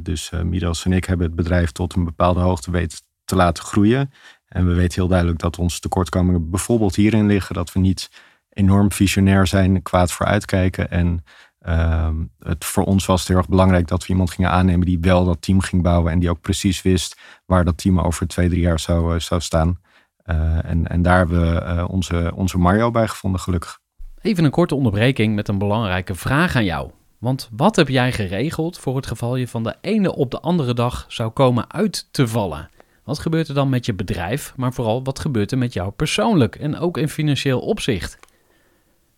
Dus 0.00 0.30
Midas 0.44 0.84
en 0.84 0.92
ik 0.92 1.04
hebben 1.04 1.26
het 1.26 1.36
bedrijf 1.36 1.72
tot 1.72 1.94
een 1.94 2.04
bepaalde 2.04 2.40
hoogte 2.40 2.70
weten 2.70 2.98
te 3.24 3.36
laten 3.36 3.64
groeien. 3.64 4.12
En 4.48 4.66
we 4.66 4.74
weten 4.74 4.94
heel 4.94 5.08
duidelijk 5.08 5.38
dat 5.38 5.58
onze 5.58 5.80
tekortkomingen 5.80 6.50
bijvoorbeeld 6.50 6.96
hierin 6.96 7.26
liggen. 7.26 7.54
Dat 7.54 7.72
we 7.72 7.80
niet 7.80 8.10
enorm 8.50 8.92
visionair 8.92 9.46
zijn, 9.46 9.82
kwaad 9.82 10.12
vooruitkijken. 10.12 10.90
En 10.90 11.24
ehm, 11.60 12.16
het, 12.38 12.64
voor 12.64 12.84
ons 12.84 13.06
was 13.06 13.20
het 13.20 13.28
heel 13.28 13.36
erg 13.36 13.48
belangrijk 13.48 13.88
dat 13.88 14.02
we 14.02 14.08
iemand 14.08 14.30
gingen 14.30 14.50
aannemen 14.50 14.86
die 14.86 14.98
wel 15.00 15.24
dat 15.24 15.42
team 15.42 15.60
ging 15.60 15.82
bouwen. 15.82 16.12
En 16.12 16.18
die 16.18 16.30
ook 16.30 16.40
precies 16.40 16.82
wist 16.82 17.20
waar 17.46 17.64
dat 17.64 17.78
team 17.78 18.00
over 18.00 18.26
twee, 18.26 18.48
drie 18.48 18.60
jaar 18.60 18.80
zou, 18.80 19.14
eh, 19.14 19.20
zou 19.20 19.40
staan. 19.40 19.80
Eh, 20.16 20.64
en, 20.64 20.86
en 20.86 21.02
daar 21.02 21.16
hebben 21.16 21.40
we 21.40 21.60
eh, 21.60 21.84
onze, 21.88 22.32
onze 22.34 22.58
Mario 22.58 22.90
bij 22.90 23.08
gevonden, 23.08 23.40
gelukkig. 23.40 23.78
Even 24.20 24.44
een 24.44 24.50
korte 24.50 24.74
onderbreking 24.74 25.34
met 25.34 25.48
een 25.48 25.58
belangrijke 25.58 26.14
vraag 26.14 26.56
aan 26.56 26.64
jou. 26.64 26.90
Want 27.18 27.48
wat 27.56 27.76
heb 27.76 27.88
jij 27.88 28.12
geregeld 28.12 28.78
voor 28.78 28.96
het 28.96 29.06
geval 29.06 29.36
je 29.36 29.48
van 29.48 29.62
de 29.62 29.74
ene 29.80 30.14
op 30.14 30.30
de 30.30 30.40
andere 30.40 30.74
dag 30.74 31.04
zou 31.08 31.30
komen 31.30 31.72
uit 31.72 32.08
te 32.10 32.28
vallen? 32.28 32.68
Wat 33.04 33.18
gebeurt 33.18 33.48
er 33.48 33.54
dan 33.54 33.68
met 33.68 33.86
je 33.86 33.94
bedrijf, 33.94 34.52
maar 34.56 34.72
vooral 34.72 35.04
wat 35.04 35.18
gebeurt 35.18 35.52
er 35.52 35.58
met 35.58 35.72
jou 35.72 35.90
persoonlijk 35.90 36.56
en 36.56 36.78
ook 36.78 36.98
in 36.98 37.08
financieel 37.08 37.60
opzicht? 37.60 38.18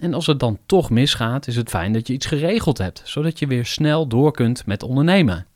En 0.00 0.14
als 0.14 0.26
het 0.26 0.40
dan 0.40 0.58
toch 0.66 0.90
misgaat, 0.90 1.46
is 1.46 1.56
het 1.56 1.68
fijn 1.68 1.92
dat 1.92 2.06
je 2.06 2.12
iets 2.12 2.26
geregeld 2.26 2.78
hebt, 2.78 3.02
zodat 3.04 3.38
je 3.38 3.46
weer 3.46 3.66
snel 3.66 4.06
door 4.06 4.32
kunt 4.32 4.66
met 4.66 4.82
ondernemen. 4.82 5.46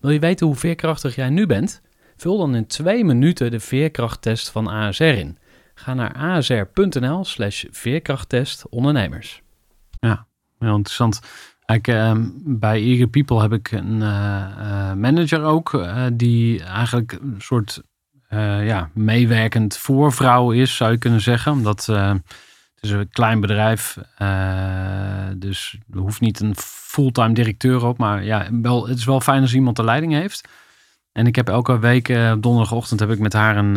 Wil 0.00 0.10
je 0.10 0.18
weten 0.18 0.46
hoe 0.46 0.56
veerkrachtig 0.56 1.14
jij 1.14 1.30
nu 1.30 1.46
bent? 1.46 1.82
Vul 2.16 2.38
dan 2.38 2.54
in 2.54 2.66
twee 2.66 3.04
minuten 3.04 3.50
de 3.50 3.60
veerkrachttest 3.60 4.50
van 4.50 4.68
ASR 4.68 5.02
in. 5.02 5.38
Ga 5.74 5.94
naar 5.94 6.12
asr.nl 6.12 7.24
slash 7.24 7.64
veerkrachttest 7.70 8.68
ondernemers. 8.68 9.42
Heel 10.58 10.76
interessant. 10.76 11.20
Ehm, 11.64 12.28
bij 12.44 12.82
Eager 12.82 13.08
People 13.08 13.40
heb 13.40 13.52
ik 13.52 13.70
een 13.70 14.02
eh, 14.02 14.44
eh, 14.58 14.96
manager 14.96 15.42
ook, 15.42 15.74
eh, 15.74 16.04
die 16.12 16.64
eigenlijk 16.64 17.12
een 17.12 17.34
soort 17.38 17.82
ja, 18.62 18.90
meewerkend 18.94 19.76
voorvrouw 19.76 20.50
is, 20.50 20.76
zou 20.76 20.90
je 20.92 20.98
kunnen 20.98 21.20
zeggen. 21.20 21.52
Omdat 21.52 21.88
het 22.80 22.90
is 22.90 22.96
een 22.96 23.08
klein 23.10 23.40
bedrijf, 23.40 23.98
eh, 24.16 25.26
dus 25.36 25.78
er 25.92 25.98
hoeft 25.98 26.20
niet 26.20 26.40
een 26.40 26.54
fulltime 26.56 27.32
directeur 27.32 27.84
op. 27.84 27.98
Maar 27.98 28.24
ja, 28.24 28.48
wel, 28.62 28.88
het 28.88 28.98
is 28.98 29.04
wel 29.04 29.20
fijn 29.20 29.42
als 29.42 29.54
iemand 29.54 29.76
de 29.76 29.84
leiding 29.84 30.12
heeft. 30.12 30.48
En 31.12 31.26
ik 31.26 31.36
heb 31.36 31.48
elke 31.48 31.78
week, 31.78 32.08
eh, 32.08 32.32
donderdagochtend, 32.40 33.00
heb 33.00 33.10
ik 33.10 33.18
met 33.18 33.32
haar 33.32 33.56
een 33.56 33.76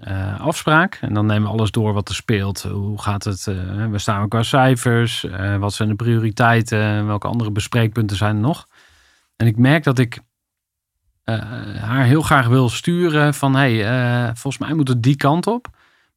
eh, 0.00 0.40
afspraak. 0.40 0.98
En 1.00 1.14
dan 1.14 1.26
nemen 1.26 1.42
we 1.42 1.56
alles 1.56 1.70
door 1.70 1.92
wat 1.92 2.08
er 2.08 2.14
speelt. 2.14 2.62
Hoe 2.62 3.02
gaat 3.02 3.24
het? 3.24 3.44
we 3.90 3.98
staan 3.98 4.28
qua 4.28 4.42
cijfers? 4.42 5.26
Wat 5.58 5.72
zijn 5.72 5.88
de 5.88 5.94
prioriteiten? 5.94 7.06
Welke 7.06 7.28
andere 7.28 7.50
bespreekpunten 7.50 8.16
zijn 8.16 8.34
er 8.34 8.42
nog? 8.42 8.66
En 9.36 9.46
ik 9.46 9.56
merk 9.56 9.84
dat 9.84 9.98
ik 9.98 10.18
haar 11.80 12.04
heel 12.04 12.22
graag 12.22 12.46
wil 12.46 12.68
sturen 12.68 13.34
van... 13.34 13.54
hey, 13.54 13.84
volgens 14.24 14.58
mij 14.58 14.74
moet 14.74 14.88
het 14.88 15.02
die 15.02 15.16
kant 15.16 15.46
op. 15.46 15.68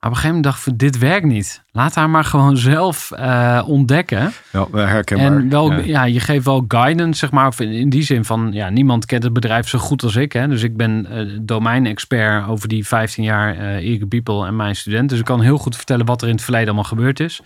Maar 0.04 0.12
op 0.12 0.18
een 0.18 0.24
gegeven 0.24 0.44
moment 0.44 0.64
dacht 0.64 0.74
ik, 0.74 0.94
dit 0.94 0.98
werkt 0.98 1.26
niet. 1.26 1.64
Laat 1.72 1.96
haar 1.96 2.10
maar 2.10 2.24
gewoon 2.24 2.58
zelf 2.58 3.12
eh, 3.12 3.64
ontdekken. 3.68 4.32
Ja, 4.52 4.68
herkenbaar. 4.72 5.26
En 5.26 5.50
wel, 5.50 5.72
Ja. 5.72 5.80
ja. 5.80 6.04
je 6.04 6.20
geeft 6.20 6.46
wel 6.46 6.66
guidance, 6.68 7.20
zeg 7.20 7.32
maar. 7.32 7.48
Of 7.48 7.60
in, 7.60 7.90
die 7.90 8.04
zin 8.04 8.26
van, 8.26 8.50
ja, 8.52 8.70
niemand 8.70 9.06
kent 9.06 9.24
het 9.24 9.34
bedrijf 9.34 9.68
zo 9.68 9.80
goed 9.80 10.04
als 10.04 10.16
ik. 10.16 10.32
Hè? 10.34 10.48
Dus 10.48 10.64
ik 10.64 10.78
ben 10.78 11.06
eh 11.06 11.40
domeinexpert 11.42 12.48
over 12.48 12.68
die 12.68 12.88
15 12.88 13.24
jaar 13.24 13.58
eh 13.58 13.76
Eager 13.76 14.08
People 14.08 14.46
en 14.46 14.56
mijn 14.56 14.76
student. 14.76 15.10
Dus 15.10 15.20
ik 15.20 15.26
kan 15.26 15.42
heel 15.42 15.58
goed 15.58 15.76
vertellen 15.76 16.06
wat 16.06 16.22
er 16.22 16.28
in 16.28 16.34
het 16.34 16.44
verleden 16.44 16.68
allemaal 16.68 16.90
gebeurd 16.90 17.20
is. 17.20 17.42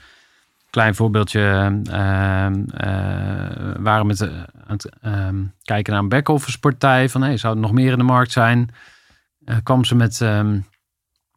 Klein 0.69 0.95
voorbeeldje. 0.95 1.41
we 1.83 3.75
waren 3.79 4.07
met, 4.07 4.21
aan 4.21 4.45
het 4.67 4.89
ehm, 5.01 5.35
kijken 5.63 5.93
naar 5.93 6.01
een 6.01 6.09
back-office 6.09 6.59
partij. 6.59 7.09
Van, 7.09 7.21
hey, 7.21 7.37
zou 7.37 7.55
er 7.55 7.61
nog 7.61 7.71
meer 7.71 7.91
in 7.91 7.97
de 7.97 8.03
markt 8.03 8.31
zijn? 8.31 8.69
Kwam 9.63 9.85
ze 9.85 9.95
met... 9.95 10.21
ehm, 10.21 10.59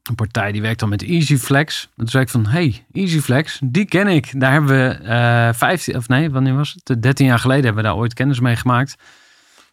een 0.02 0.14
partij 0.14 0.52
die 0.52 0.62
werkt 0.62 0.80
dan 0.80 0.88
met 0.88 1.02
EasyFlex. 1.02 1.82
En 1.82 1.90
toen 1.96 2.08
zei 2.08 2.22
ik 2.22 2.28
van, 2.28 2.46
hey, 2.46 2.84
EasyFlex, 2.92 3.60
die 3.64 3.84
ken 3.84 4.06
ik. 4.08 4.40
Daar 4.40 4.52
hebben 4.52 4.70
we 4.88 4.94
eh 5.04 5.48
15, 5.52 5.96
of 5.96 6.08
nee, 6.08 6.30
wanneer 6.30 6.54
was 6.56 6.76
het? 6.84 7.02
13 7.02 7.26
jaar 7.26 7.38
geleden 7.38 7.64
hebben 7.64 7.82
we 7.82 7.88
daar 7.88 7.98
ooit 7.98 8.14
kennis 8.14 8.40
mee 8.40 8.56
gemaakt. 8.56 8.94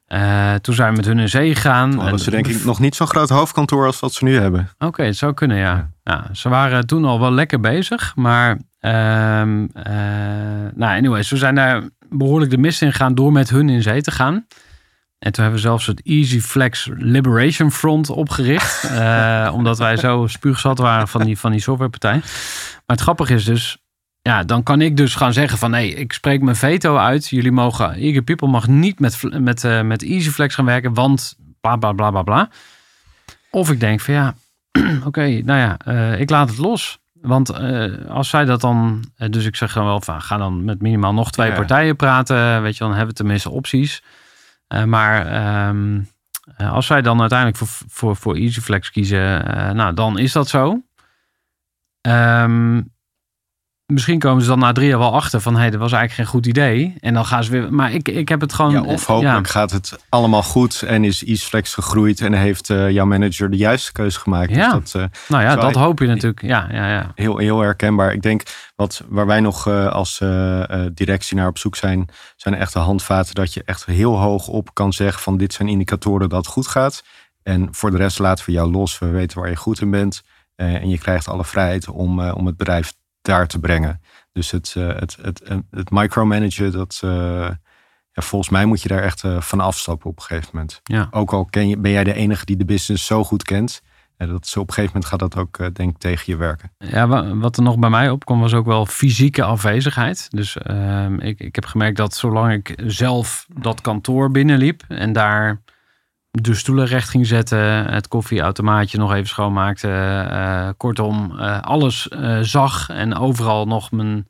Eh, 0.08 0.54
toen 0.54 0.76
zijn 0.76 0.90
we 0.90 0.96
met 0.96 1.06
hun 1.06 1.20
in 1.20 1.30
zee 1.30 1.56
gegaan. 1.56 1.94
Hadden 1.94 2.12
En- 2.12 2.20
ze 2.20 2.30
denk 2.32 2.48
ik 2.48 2.64
nog 2.64 2.80
niet 2.80 2.96
zo'n 2.96 3.08
groot 3.08 3.30
hoofdkantoor 3.30 3.86
als 3.86 4.00
wat 4.00 4.14
ze 4.14 4.24
nu 4.24 4.36
hebben. 4.40 4.70
Oké, 4.78 5.04
het 5.04 5.18
zou 5.18 5.34
kunnen, 5.34 5.58
ja. 5.58 5.90
Ze 6.32 6.50
waren 6.50 6.88
toen 6.88 7.06
al 7.06 7.20
wel 7.20 7.32
lekker 7.32 7.60
bezig, 7.60 8.16
maar... 8.16 8.58
eh, 8.80 8.92
nou, 10.76 10.98
anyways, 10.98 11.30
we 11.30 11.38
zijn 11.38 11.56
daar 11.56 11.82
behoorlijk 12.10 12.52
de 12.52 12.58
mist 12.58 12.82
in 12.82 12.92
gegaan 12.92 13.16
door 13.16 13.32
met 13.32 13.50
hun 13.50 13.70
in 13.70 13.82
zee 13.82 14.02
te 14.02 14.12
gaan. 14.12 14.46
En 15.20 15.32
toen 15.32 15.44
hebben 15.44 15.62
we 15.62 15.68
zelfs 15.68 15.86
het 15.86 16.02
Easy 16.04 16.40
Flex 16.40 16.90
Liberation 16.98 17.72
Front 17.72 18.10
opgericht. 18.10 18.84
eh, 18.90 19.52
omdat 19.54 19.78
wij 19.78 19.98
zo 19.98 20.28
spuugzat 20.28 20.78
waren 20.78 21.08
van 21.08 21.24
die, 21.24 21.40
van 21.40 21.52
die 21.52 21.62
softwarepartij. 21.62 22.16
Maar 22.16 22.96
het 22.96 23.02
grappige 23.02 23.34
is 23.34 23.44
dus... 23.44 23.78
Ja, 24.22 24.44
dan 24.44 24.64
kan 24.64 24.82
ik 24.82 24.98
dus 24.98 25.16
gaan 25.16 25.34
zeggen 25.34 25.58
van... 25.58 25.72
nee, 25.72 25.94
ik 25.94 26.14
spreek 26.14 26.42
mijn 26.42 26.56
veto 26.56 26.98
uit. 26.98 27.30
Jullie 27.30 27.52
mogen... 27.52 27.94
Eager 27.94 28.22
People 28.22 28.48
mag 28.48 28.68
niet 28.68 29.00
met, 29.00 29.22
met, 29.40 29.64
eh, 29.64 29.82
met 29.82 30.04
Easy 30.04 30.30
Flex 30.30 30.56
gaan 30.56 30.66
werken, 30.66 30.94
want 30.94 31.38
bla 31.62 31.76
bla 31.76 31.92
bla 31.92 32.12
bla 32.12 32.22
bla. 32.24 32.50
Of 33.52 33.72
ik 33.72 33.80
denk 33.80 34.00
van 34.00 34.14
ja, 34.14 34.36
oké, 35.06 35.22
nou 35.22 35.60
ja, 35.60 35.78
eh, 35.86 36.20
ik 36.20 36.30
laat 36.30 36.50
het 36.50 36.58
los. 36.58 37.00
Want 37.22 37.54
als 38.10 38.30
zij 38.30 38.46
dat 38.46 38.62
dan, 38.62 39.04
dus 39.30 39.46
ik 39.46 39.56
zeg 39.56 39.74
dan 39.74 39.86
wel 39.86 40.02
van, 40.02 40.22
ga 40.22 40.38
dan 40.38 40.64
met 40.66 40.82
minimaal 40.82 41.14
nog 41.14 41.32
twee 41.32 41.50
Ja. 41.50 41.56
partijen 41.56 41.96
praten, 41.96 42.62
weet 42.62 42.74
je, 42.78 42.80
dan 42.80 42.90
hebben 42.90 43.10
we 43.10 43.14
tenminste 43.14 43.50
opties. 43.50 44.02
Eh, 44.68 44.84
maar 44.84 45.26
ehm, 45.26 46.02
eh, 46.58 46.72
als 46.72 46.86
zij 46.86 47.02
dan 47.02 47.20
uiteindelijk 47.20 47.58
voor, 47.58 47.68
voor, 47.88 48.16
voor 48.16 48.36
EasyFlex 48.36 48.92
kiezen, 48.92 49.46
eh, 49.46 49.72
nou, 49.72 49.94
dan 49.94 50.18
is 50.18 50.32
dat 50.32 50.48
zo. 50.48 50.84
Ehm, 52.02 52.82
misschien 53.88 54.20
komen 54.20 54.42
ze 54.42 54.50
dan 54.50 54.60
na 54.60 54.72
drie 54.72 54.88
jaar 54.88 55.00
wel 55.00 55.14
achter 55.14 55.42
van, 55.42 55.54
hé, 55.54 55.60
hey, 55.60 55.70
dat 55.70 55.80
was 55.80 55.92
eigenlijk 55.92 56.22
geen 56.22 56.40
goed 56.40 56.46
idee. 56.46 56.96
En 57.00 57.14
dan 57.14 57.26
gaan 57.26 57.44
ze 57.44 57.52
weer, 57.52 57.74
maar 57.74 57.94
ik, 57.94 58.08
ik 58.08 58.30
heb 58.30 58.42
het 58.42 58.54
gewoon... 58.54 58.72
Ja, 58.72 58.82
of 58.82 59.02
eh, 59.02 59.08
hopelijk 59.08 59.48
gaat 59.48 59.72
het 59.72 60.00
allemaal 60.10 60.44
goed 60.44 60.82
en 60.82 61.04
is 61.04 61.26
EaseFlex 61.26 61.74
gegroeid 61.74 62.22
en 62.22 62.34
heeft 62.34 62.70
eh, 62.70 62.90
jouw 62.90 63.06
manager 63.06 63.50
de 63.50 63.58
juiste 63.58 63.92
keuze 63.92 64.20
gemaakt. 64.20 64.50
Ja. 64.50 64.80
Dus 64.80 64.92
dat 64.92 65.02
eh, 65.02 65.18
nou 65.28 65.44
ja, 65.44 65.56
dat 65.56 65.76
hoop 65.76 66.00
je 66.00 66.08
natuurlijk. 66.08 66.42
Ja, 66.42 66.68
ja, 66.72 66.90
ja. 66.90 67.12
heel, 67.16 67.38
heel 67.38 67.60
herkenbaar. 67.60 68.14
Ik 68.14 68.22
denk 68.22 68.44
wat, 68.76 69.04
waar 69.08 69.26
wij 69.26 69.40
nog 69.40 69.68
als 69.68 70.22
directie 70.94 71.38
naar 71.38 71.48
op 71.48 71.58
zoek 71.58 71.76
zijn, 71.76 72.10
zijn 72.36 72.56
echte 72.56 72.80
handvaten 72.80 73.36
dat 73.36 73.54
je 73.54 73.64
echt 73.66 73.86
heel 73.86 74.20
hoog 74.20 74.48
op 74.48 74.74
kan 74.74 74.94
zeggen 74.94 75.22
van 75.22 75.38
dit 75.38 75.54
zijn 75.54 75.68
indicatoren 75.68 76.30
dat 76.30 76.46
het 76.46 76.54
goed 76.54 76.68
gaat. 76.68 77.04
En 77.44 77.68
voor 77.72 77.92
de 77.92 77.98
rest 77.98 78.20
laten 78.20 78.46
we 78.46 78.52
jou 78.52 78.72
los. 78.72 79.00
We 79.00 79.08
weten 79.08 79.40
waar 79.40 79.50
je 79.50 79.56
goed 79.56 79.82
in 79.82 79.92
bent. 79.92 80.22
En 80.56 80.90
je 80.90 80.98
krijgt 80.98 81.28
alle 81.28 81.46
vrijheid 81.46 81.90
om, 81.90 82.30
om 82.30 82.46
het 82.46 82.58
bedrijf 82.58 82.94
daar 83.28 83.48
te 83.48 83.60
brengen. 83.60 84.02
Dus 84.32 84.52
het, 84.52 84.74
eh, 84.78 84.88
het, 84.88 85.18
het, 85.22 85.42
het, 85.46 85.64
het 85.72 85.90
micromanagen, 85.92 86.72
dat, 86.72 87.00
eh, 87.04 87.10
ja, 88.12 88.22
volgens 88.22 88.50
mij 88.52 88.66
moet 88.66 88.82
je 88.82 88.88
daar 88.88 89.04
echt 89.04 89.24
eh, 89.24 89.42
van 89.42 89.60
afstappen 89.60 90.10
op 90.10 90.18
een 90.18 90.24
gegeven 90.24 90.50
moment. 90.54 90.80
Ja. 90.84 91.08
Ook 91.12 91.34
al 91.34 91.46
ken 91.46 91.68
je, 91.68 91.78
ben 91.78 91.92
jij 91.92 92.04
de 92.04 92.14
enige 92.14 92.46
die 92.46 92.58
de 92.58 92.66
business 92.66 93.06
zo 93.06 93.24
goed 93.24 93.44
kent. 93.44 93.82
En 94.18 94.28
dat, 94.28 94.48
zo 94.48 94.60
op 94.60 94.68
een 94.68 94.74
gegeven 94.74 94.94
moment 94.96 95.12
gaat 95.12 95.32
dat 95.32 95.38
ook, 95.38 95.76
denk 95.76 95.90
ik, 95.92 95.98
tegen 95.98 96.24
je 96.26 96.36
werken. 96.36 96.72
Ja, 96.78 97.08
wa- 97.08 97.36
wat 97.36 97.58
er 97.58 97.64
nog 97.64 97.78
bij 97.80 97.90
mij 97.90 98.10
opkwam 98.10 98.40
was 98.40 98.54
ook 98.54 98.66
wel 98.66 98.86
fysieke 98.86 99.44
afwezigheid. 99.44 100.28
Dus 100.30 100.58
ehm, 100.58 101.20
ik, 101.20 101.40
ik 101.40 101.56
heb 101.56 101.66
gemerkt 101.66 101.98
dat 101.98 102.16
zolang 102.16 102.54
ik 102.54 102.74
zelf 102.86 103.46
dat 103.54 103.82
kantoor 103.82 104.32
binnenliep 104.32 104.84
en 104.88 105.14
daar 105.14 105.62
de 106.42 106.54
stoelen 106.56 106.86
recht 106.86 107.10
ging 107.10 107.28
zetten, 107.28 107.86
het 107.94 108.08
koffieautomaatje 108.08 108.98
nog 108.98 109.14
even 109.14 109.28
schoonmaakte, 109.28 109.88
eh, 110.30 110.70
kortom, 110.78 111.40
eh, 111.40 111.62
alles 111.62 112.08
zag 112.42 112.90
en 112.90 113.16
overal 113.16 113.66
nog 113.68 113.92
mijn 113.92 114.28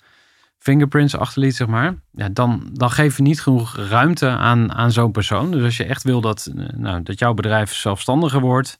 fingerprints 0.59 1.17
achterliet, 1.17 1.55
zeg 1.55 1.67
maar. 1.67 1.93
Ja, 2.11 2.29
dan, 2.31 2.69
dan 2.73 2.91
geef 2.91 3.17
je 3.17 3.23
niet 3.23 3.41
genoeg 3.41 3.75
ruimte 3.89 4.27
aan, 4.29 4.73
aan 4.73 4.91
zo'n 4.91 5.11
persoon. 5.11 5.51
Dus 5.51 5.63
als 5.63 5.77
je 5.77 5.83
echt 5.85 6.03
wil 6.03 6.21
dat, 6.21 6.51
nou, 6.75 7.03
dat 7.03 7.19
jouw 7.19 7.33
bedrijf 7.33 7.73
zelfstandiger 7.73 8.39
wordt, 8.39 8.79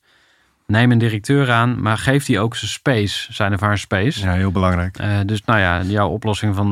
neem 0.65 0.91
een 0.91 0.97
directeur 0.97 1.51
aan, 1.51 1.81
maar 1.81 1.97
geef 1.97 2.25
die 2.25 2.39
ook 2.39 2.55
zijn 2.55 2.71
space, 2.71 3.33
zijn 3.33 3.53
of 3.53 3.59
haar 3.59 3.77
space. 3.77 4.25
Ja, 4.25 4.31
heel 4.31 4.51
belangrijk. 4.51 4.97
Dus 5.25 5.43
nou 5.45 5.59
ja, 5.59 5.81
jouw 5.81 6.09
oplossing 6.09 6.55
van 6.55 6.71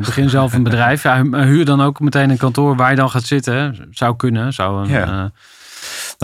begin 0.00 0.28
zelf 0.30 0.52
een 0.52 0.62
bedrijf. 0.62 1.02
Ja, 1.02 1.22
hu- 1.22 1.36
huur 1.42 1.64
dan 1.64 1.80
ook 1.80 2.00
meteen 2.00 2.30
een 2.30 2.36
kantoor 2.36 2.76
waar 2.76 2.90
je 2.90 2.96
dan 2.96 3.10
gaat 3.10 3.24
zitten. 3.24 3.88
Zou 3.90 4.16
kunnen. 4.16 4.52
Zou 4.52 4.82
een, 4.84 4.88
Ja. 4.90 5.30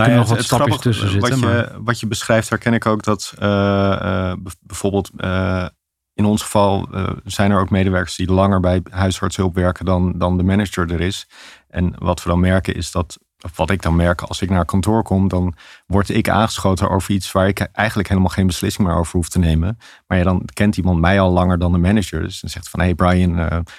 Nou 0.06 0.10
nog 0.18 0.28
het- 0.28 0.36
wat 0.36 0.44
stapjes 0.44 0.78
tussen 0.78 1.10
zitten, 1.10 1.30
Wat 1.30 1.40
je, 1.40 1.78
wat 1.84 2.00
je 2.00 2.06
beschrijft, 2.06 2.48
herken 2.48 2.74
ik 2.74 2.86
ook 2.86 3.02
dat 3.02 3.32
eh, 3.38 4.30
eh, 4.30 4.38
bijvoorbeeld 4.60 5.10
eh, 5.16 5.66
in 6.14 6.24
ons 6.24 6.42
geval 6.42 6.88
zijn 7.24 7.50
er 7.50 7.60
ook 7.60 7.70
medewerkers 7.70 8.16
die 8.16 8.32
langer 8.32 8.60
bij 8.60 8.82
huisartshulp 8.90 9.54
werken 9.54 9.84
dan, 9.84 10.18
dan 10.18 10.36
de 10.36 10.42
manager 10.42 10.92
er 10.92 11.00
is. 11.00 11.28
En 11.68 11.94
wat 11.98 12.22
we 12.22 12.28
dan 12.28 12.40
merken 12.40 12.74
is 12.74 12.90
dat, 12.90 13.18
of 13.44 13.56
wat 13.56 13.70
ik 13.70 13.82
dan 13.82 13.96
merk 13.96 14.22
als 14.22 14.42
ik 14.42 14.50
naar 14.50 14.64
kantoor 14.64 15.02
kom, 15.02 15.28
dan 15.28 15.54
word 15.86 16.08
ik 16.08 16.28
aangeschoten 16.28 16.90
over 16.90 17.14
iets 17.14 17.32
waar 17.32 17.48
ik 17.48 17.58
eigenlijk 17.60 18.08
helemaal 18.08 18.30
geen 18.30 18.46
beslissing 18.46 18.86
meer 18.88 18.96
over 18.96 19.12
hoef 19.16 19.28
te 19.28 19.38
nemen. 19.38 19.78
Maar 20.06 20.18
ja, 20.18 20.24
dan 20.24 20.42
kent 20.52 20.76
iemand 20.76 21.00
mij 21.00 21.20
al 21.20 21.30
langer 21.30 21.58
dan 21.58 21.72
de 21.72 21.78
manager. 21.78 22.22
Dus 22.22 22.40
dan 22.40 22.50
zegt 22.50 22.68
van, 22.68 22.80
hey 22.80 22.94
Brian, 22.94 23.36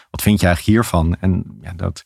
wat 0.10 0.22
vind 0.22 0.40
je 0.40 0.46
eigenlijk 0.46 0.78
hiervan? 0.78 1.16
En 1.20 1.58
ja, 1.62 1.74
dat, 1.76 2.04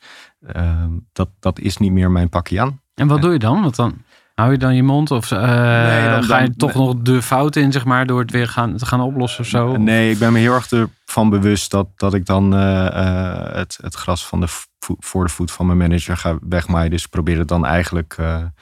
dat, 1.12 1.30
dat 1.40 1.60
is 1.60 1.78
niet 1.78 1.92
meer 1.92 2.12
mijn 2.12 2.30
pakje 2.30 2.62
aan. 2.62 2.82
En 2.96 3.08
wat 3.08 3.22
doe 3.22 3.32
je 3.32 3.40
dan? 3.40 3.62
Want 3.62 3.76
dan 3.76 4.02
hou 4.36 4.52
je 4.52 4.58
dan 4.58 4.76
je 4.76 4.84
mond 4.84 5.12
of 5.12 5.32
eh, 5.32 5.40
Nee, 5.40 6.10
dan- 6.10 6.24
ga 6.24 6.38
je 6.40 6.46
dan- 6.48 6.56
toch 6.56 6.74
nog 6.74 6.96
de 7.02 7.22
fout 7.22 7.56
in, 7.56 7.72
zeg 7.72 7.86
maar, 7.86 8.06
door 8.06 8.20
het 8.20 8.32
weer 8.32 8.48
gaan, 8.48 8.78
te 8.78 8.86
gaan 8.86 9.02
oplossen 9.02 9.40
of 9.42 9.48
zo? 9.48 9.76
Nee, 9.78 10.12
ik 10.12 10.20
ben 10.20 10.34
me 10.34 10.40
heel 10.40 10.54
erg 10.54 10.72
ervan 10.72 11.30
bewust 11.30 11.72
dat, 11.72 11.88
dat 11.96 12.14
ik 12.14 12.26
dan 12.26 12.54
eh, 12.56 12.86
eh, 12.88 13.56
het, 13.56 13.78
het 13.82 13.96
gras 13.96 14.28
van 14.28 14.40
de 14.40 14.48
vo- 14.48 14.96
voor 15.00 15.26
de 15.26 15.32
voet 15.32 15.52
van 15.52 15.66
mijn 15.66 15.78
manager 15.78 16.18
ga 16.18 16.38
wegmaaien. 16.42 16.92
Dus 16.92 17.04
ik 17.04 17.10
probeer 17.10 17.38
het 17.38 17.48
dan 17.48 17.66
eigenlijk 17.66 18.16
ja, 18.18 18.54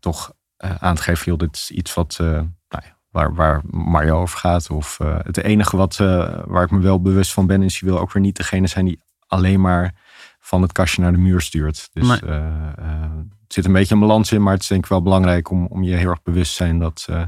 toch 0.00 0.32
aan 0.78 0.94
te 0.94 1.02
geven, 1.02 1.24
joh, 1.26 1.38
dit 1.38 1.54
is 1.56 1.70
iets 1.70 1.94
wat, 1.94 2.16
nou 2.18 2.82
waar, 3.10 3.34
waar 3.34 3.60
Mario 3.70 4.20
over 4.20 4.38
gaat. 4.38 4.70
Of 4.70 4.98
het 5.22 5.36
enige 5.42 5.76
wat, 5.76 5.96
waar 6.46 6.62
ik 6.64 6.70
me 6.70 6.78
wel 6.80 7.00
bewust 7.02 7.32
van 7.32 7.46
ben, 7.46 7.62
is 7.62 7.78
je 7.78 7.86
wil 7.86 7.98
ook 7.98 8.12
weer 8.12 8.22
niet 8.22 8.36
degene 8.36 8.66
zijn 8.66 8.84
die 8.84 9.00
alleen 9.26 9.60
maar 9.60 9.94
van 10.46 10.62
het 10.62 10.72
kastje 10.72 11.02
naar 11.02 11.12
de 11.12 11.18
muur 11.18 11.40
stuurt. 11.40 11.88
Dus 11.92 12.08
Nee. 12.08 12.20
eh, 12.20 12.36
eh, 12.76 13.10
het 13.42 13.52
zit 13.52 13.64
een 13.64 13.72
beetje 13.72 13.94
een 13.94 14.00
balans 14.00 14.32
in, 14.32 14.42
maar 14.42 14.52
het 14.52 14.62
is 14.62 14.68
denk 14.68 14.84
ik 14.84 14.90
wel 14.90 15.02
belangrijk 15.02 15.50
om, 15.50 15.66
om 15.66 15.82
je 15.82 15.94
heel 15.96 16.10
erg 16.10 16.22
bewust 16.22 16.50
te 16.56 16.64
zijn 16.64 16.78
dat, 16.78 17.06
eh, 17.10 17.22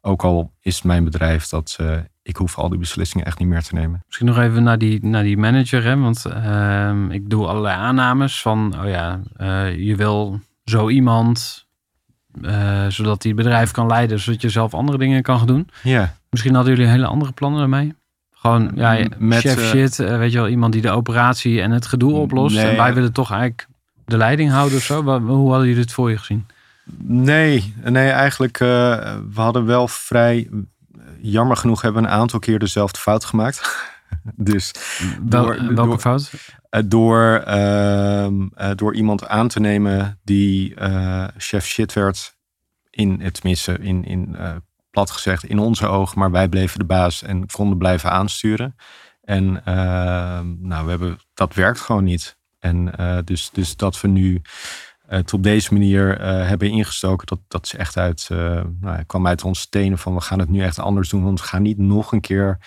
ook 0.00 0.24
al 0.24 0.52
is 0.60 0.74
het 0.74 0.84
mijn 0.84 1.04
bedrijf, 1.04 1.46
dat 1.48 1.76
eh, 1.80 1.96
ik 2.22 2.36
hoef 2.36 2.58
al 2.58 2.68
die 2.68 2.78
beslissingen 2.78 3.26
echt 3.26 3.38
niet 3.38 3.48
meer 3.48 3.62
te 3.62 3.74
nemen. 3.74 4.02
Misschien 4.06 4.26
nog 4.26 4.38
even 4.38 4.62
naar 4.62 4.78
die, 4.78 5.04
naar 5.06 5.22
die 5.22 5.36
manager, 5.36 5.84
hè? 5.84 5.96
want 5.96 6.24
ehm, 6.24 7.10
ik 7.10 7.30
doe 7.30 7.46
allerlei 7.46 7.76
aannames 7.76 8.42
van, 8.42 8.74
oh 8.80 8.88
ja, 8.88 9.20
eh, 9.36 9.76
je 9.86 9.96
wil 9.96 10.40
zo 10.64 10.88
iemand, 10.88 11.66
eh, 12.42 12.86
zodat 12.88 13.22
die 13.22 13.32
het 13.32 13.42
bedrijf 13.42 13.70
kan 13.70 13.86
leiden, 13.86 14.20
zodat 14.20 14.40
je 14.42 14.48
zelf 14.48 14.74
andere 14.74 14.98
dingen 14.98 15.22
kan 15.22 15.38
gaan 15.38 15.46
doen. 15.46 15.68
Ja, 15.82 16.16
Misschien 16.30 16.54
hadden 16.54 16.74
jullie 16.74 16.90
hele 16.90 17.06
andere 17.06 17.32
plannen 17.32 17.58
daarmee? 17.60 17.94
Gewoon, 18.40 18.70
ja, 18.74 19.06
met, 19.18 19.38
chef 19.38 19.56
eh, 19.56 19.64
shit, 19.64 19.98
eh, 19.98 20.18
weet 20.18 20.32
je 20.32 20.38
wel, 20.38 20.48
iemand 20.48 20.72
die 20.72 20.82
de 20.82 20.90
operatie 20.90 21.62
en 21.62 21.70
het 21.70 21.86
gedoe 21.86 22.12
oplost. 22.14 22.56
Nee, 22.56 22.66
en 22.68 22.76
wij 22.76 22.94
willen 22.94 23.12
toch 23.12 23.30
eigenlijk 23.30 23.66
de 24.04 24.16
leiding 24.16 24.50
houden 24.50 24.78
of 24.78 24.84
zo. 24.84 25.02
Hoe 25.20 25.50
hadden 25.50 25.66
jullie 25.68 25.82
het 25.82 25.92
voor 25.92 26.10
je 26.10 26.18
gezien? 26.18 26.46
nee, 27.02 27.74
nee, 27.84 28.08
eigenlijk, 28.10 28.60
eh, 28.60 28.68
we 29.32 29.40
hadden 29.40 29.66
wel 29.66 29.88
vrij, 29.88 30.48
jammer 31.20 31.56
genoeg 31.56 31.82
hebben 31.82 32.02
we 32.02 32.08
een 32.08 32.14
aantal 32.14 32.38
keer 32.38 32.58
dezelfde 32.58 32.98
fout 33.00 33.24
gemaakt. 33.24 33.88
dus 34.36 34.72
Wel, 35.28 35.44
Door- 35.44 35.56
welke 35.56 35.74
door- 35.74 35.98
fout? 35.98 36.30
door, 36.86 37.42
ehm, 37.46 38.46
eh, 38.54 38.70
door 38.74 38.94
iemand 38.94 39.26
aan 39.28 39.48
te 39.48 39.60
nemen 39.60 40.18
die 40.24 40.74
chef 41.36 41.66
shit 41.66 41.92
werd, 41.92 42.36
in 42.90 43.20
het 43.20 43.34
tenminste, 43.34 43.78
in, 43.78 44.04
in 44.04 44.36
plat 44.98 45.10
gezegd, 45.10 45.44
in 45.44 45.58
onze 45.58 45.86
ogen, 45.86 46.18
maar 46.18 46.30
wij 46.30 46.48
bleven 46.48 46.78
de 46.78 46.84
baas 46.84 47.22
en 47.22 47.46
konden 47.46 47.78
blijven 47.78 48.10
aansturen. 48.10 48.76
En 49.22 49.64
ehm, 49.64 50.54
nou, 50.60 50.84
we 50.84 50.90
hebben, 50.90 51.18
dat 51.34 51.54
werkt 51.54 51.80
gewoon 51.80 52.04
niet. 52.04 52.38
En 52.58 52.96
eh, 52.96 53.18
dus, 53.24 53.50
dus 53.50 53.76
dat 53.76 54.00
we 54.00 54.08
nu 54.08 54.42
het 55.06 55.32
op 55.32 55.42
deze 55.42 55.72
manier 55.72 56.20
eh, 56.20 56.46
hebben 56.46 56.70
ingestoken, 56.70 57.26
dat, 57.26 57.38
dat 57.48 57.64
is 57.64 57.74
echt 57.74 57.96
uit, 57.96 58.28
eh, 58.30 58.60
nou, 58.80 59.02
kwam 59.02 59.26
uit 59.26 59.44
onze 59.44 59.68
tenen 59.68 59.98
van 59.98 60.14
we 60.14 60.20
gaan 60.20 60.38
het 60.38 60.48
nu 60.48 60.60
echt 60.62 60.78
anders 60.78 61.08
doen. 61.08 61.24
Want 61.24 61.40
we 61.40 61.46
gaan 61.46 61.62
niet 61.62 61.78
nog 61.78 62.12
een 62.12 62.20
keer 62.20 62.58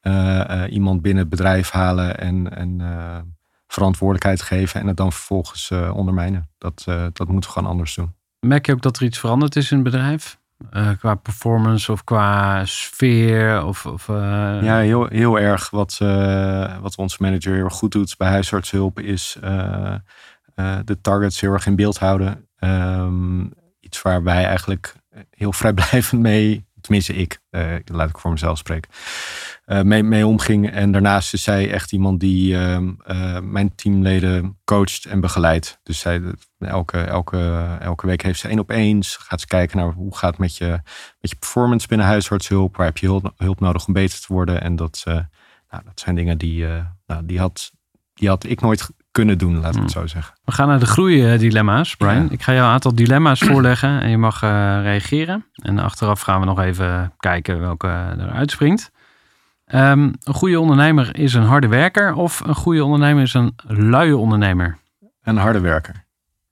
eh, 0.00 0.64
eh, 0.64 0.72
iemand 0.72 1.02
binnen 1.02 1.20
het 1.20 1.30
bedrijf 1.30 1.70
halen 1.70 2.18
en, 2.18 2.56
en 2.56 2.80
eh, 2.80 3.18
verantwoordelijkheid 3.66 4.42
geven 4.42 4.80
en 4.80 4.86
het 4.86 4.96
dan 4.96 5.12
vervolgens 5.12 5.70
eh, 5.70 5.96
ondermijnen. 5.96 6.50
Dat, 6.58 6.84
eh, 6.86 7.06
dat 7.12 7.28
moeten 7.28 7.50
we 7.50 7.56
gewoon 7.56 7.70
anders 7.70 7.94
doen. 7.94 8.14
Merk 8.40 8.66
je 8.66 8.72
ook 8.72 8.82
dat 8.82 8.96
er 8.96 9.02
iets 9.02 9.18
veranderd 9.18 9.56
is 9.56 9.70
in 9.70 9.76
het 9.76 9.84
bedrijf? 9.84 10.38
Eh, 10.70 10.90
qua 10.98 11.14
performance 11.14 11.92
of 11.92 12.04
qua 12.04 12.64
sfeer? 12.64 13.64
Of, 13.64 13.86
of, 13.86 14.08
eh, 14.08 14.58
Ja, 14.62 14.78
heel, 14.78 15.06
heel 15.06 15.38
erg. 15.38 15.70
Wat, 15.70 15.98
eh, 16.02 16.78
wat 16.80 16.96
onze 16.96 17.16
manager 17.20 17.54
heel 17.54 17.64
erg 17.64 17.74
goed 17.74 17.92
doet 17.92 18.16
bij 18.16 18.28
huisartshulp 18.28 19.00
is 19.00 19.36
de 20.84 21.00
targets 21.00 21.40
heel 21.40 21.52
erg 21.52 21.66
in 21.66 21.76
beeld 21.76 21.98
houden. 21.98 22.48
Ehm, 22.58 23.40
iets 23.80 24.02
waar 24.02 24.22
wij 24.22 24.44
eigenlijk 24.44 24.94
heel 25.30 25.52
vrijblijvend 25.52 26.22
mee 26.22 26.67
tenminste 26.88 27.14
ik, 27.14 27.40
eh, 27.50 27.74
laat 27.84 28.08
ik 28.08 28.18
voor 28.18 28.30
mezelf 28.30 28.58
spreken, 28.58 28.90
eh, 29.64 29.82
mee, 29.82 30.26
omging. 30.26 30.70
En 30.70 30.92
daarnaast 30.92 31.32
is 31.32 31.42
zij 31.42 31.70
echt 31.70 31.92
iemand 31.92 32.20
die 32.20 32.56
ehm, 32.56 32.92
eh, 33.04 33.40
mijn 33.40 33.74
teamleden 33.74 34.58
coacht 34.64 35.04
en 35.04 35.20
begeleidt. 35.20 35.80
Dus 35.82 35.98
zij, 35.98 36.22
elke, 36.58 36.98
elke, 36.98 37.76
elke 37.80 38.06
week 38.06 38.22
heeft 38.22 38.40
ze 38.40 38.48
één 38.48 38.58
op 38.58 38.70
eens. 38.70 39.16
Gaat 39.16 39.40
ze 39.40 39.46
kijken 39.46 39.78
naar 39.78 39.92
hoe 39.92 40.16
gaat 40.16 40.30
het 40.30 40.38
met 40.38 40.56
je, 40.56 40.80
met 41.20 41.30
je 41.30 41.36
performance 41.36 41.88
binnen 41.88 42.06
huisartshulp. 42.06 42.76
Waar 42.76 42.86
heb 42.86 42.98
je 42.98 43.20
hulp, 43.36 43.60
nodig 43.60 43.86
om 43.86 43.92
beter 43.92 44.20
te 44.20 44.32
worden. 44.32 44.62
En 44.62 44.76
dat, 44.76 45.02
nou, 45.04 45.84
dat 45.84 46.00
zijn 46.00 46.14
dingen 46.14 46.38
die, 46.38 46.66
nou, 47.06 47.26
die, 47.26 47.38
had, 47.38 47.72
die 48.14 48.28
had 48.28 48.44
ik 48.44 48.60
nooit 48.60 48.88
kunnen 49.18 49.38
doen, 49.38 49.60
laat 49.60 49.74
ik 49.74 49.82
het 49.82 49.90
zo 49.90 50.06
zeggen. 50.06 50.34
We 50.44 50.52
gaan 50.52 50.68
naar 50.68 50.78
de 50.78 50.86
groeidilemma's, 50.86 51.96
Brian. 51.96 52.22
Ja. 52.22 52.30
Ik 52.30 52.42
ga 52.42 52.52
jou 52.52 52.64
een 52.64 52.72
aantal 52.72 52.94
dilemma's 52.94 53.40
voorleggen 53.40 54.00
en 54.00 54.10
je 54.10 54.18
mag 54.18 54.42
eh, 54.42 54.78
reageren. 54.82 55.46
En 55.52 55.78
achteraf 55.78 56.20
gaan 56.20 56.40
we 56.40 56.46
nog 56.46 56.60
even 56.60 57.12
kijken 57.16 57.60
welke 57.60 57.86
er 58.18 58.30
uitspringt. 58.30 58.90
Ehm, 59.64 60.12
een 60.22 60.34
goede 60.34 60.60
ondernemer 60.60 61.18
is 61.18 61.34
een 61.34 61.42
harde 61.42 61.68
werker 61.68 62.14
of 62.14 62.40
een 62.40 62.54
goede 62.54 62.84
ondernemer 62.84 63.22
is 63.22 63.34
een 63.34 63.54
luie 63.66 64.16
ondernemer? 64.16 64.78
Een 65.22 65.36
harde 65.36 65.60
werker. 65.60 66.06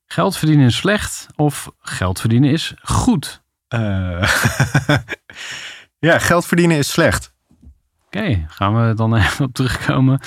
Geld 0.07 0.37
verdienen 0.37 0.67
is 0.67 0.77
slecht 0.77 1.27
of 1.37 1.71
geld 1.81 2.21
verdienen 2.21 2.51
is 2.51 2.75
goed? 2.83 3.43
Eh, 3.69 4.23
ja, 6.09 6.19
geld 6.19 6.47
verdienen 6.47 6.77
is 6.77 6.91
slecht. 6.91 7.35
Gaan 8.49 8.89
we 8.89 8.95
dan 8.95 9.15
even 9.17 9.45
op 9.45 9.55
terugkomen. 9.55 10.21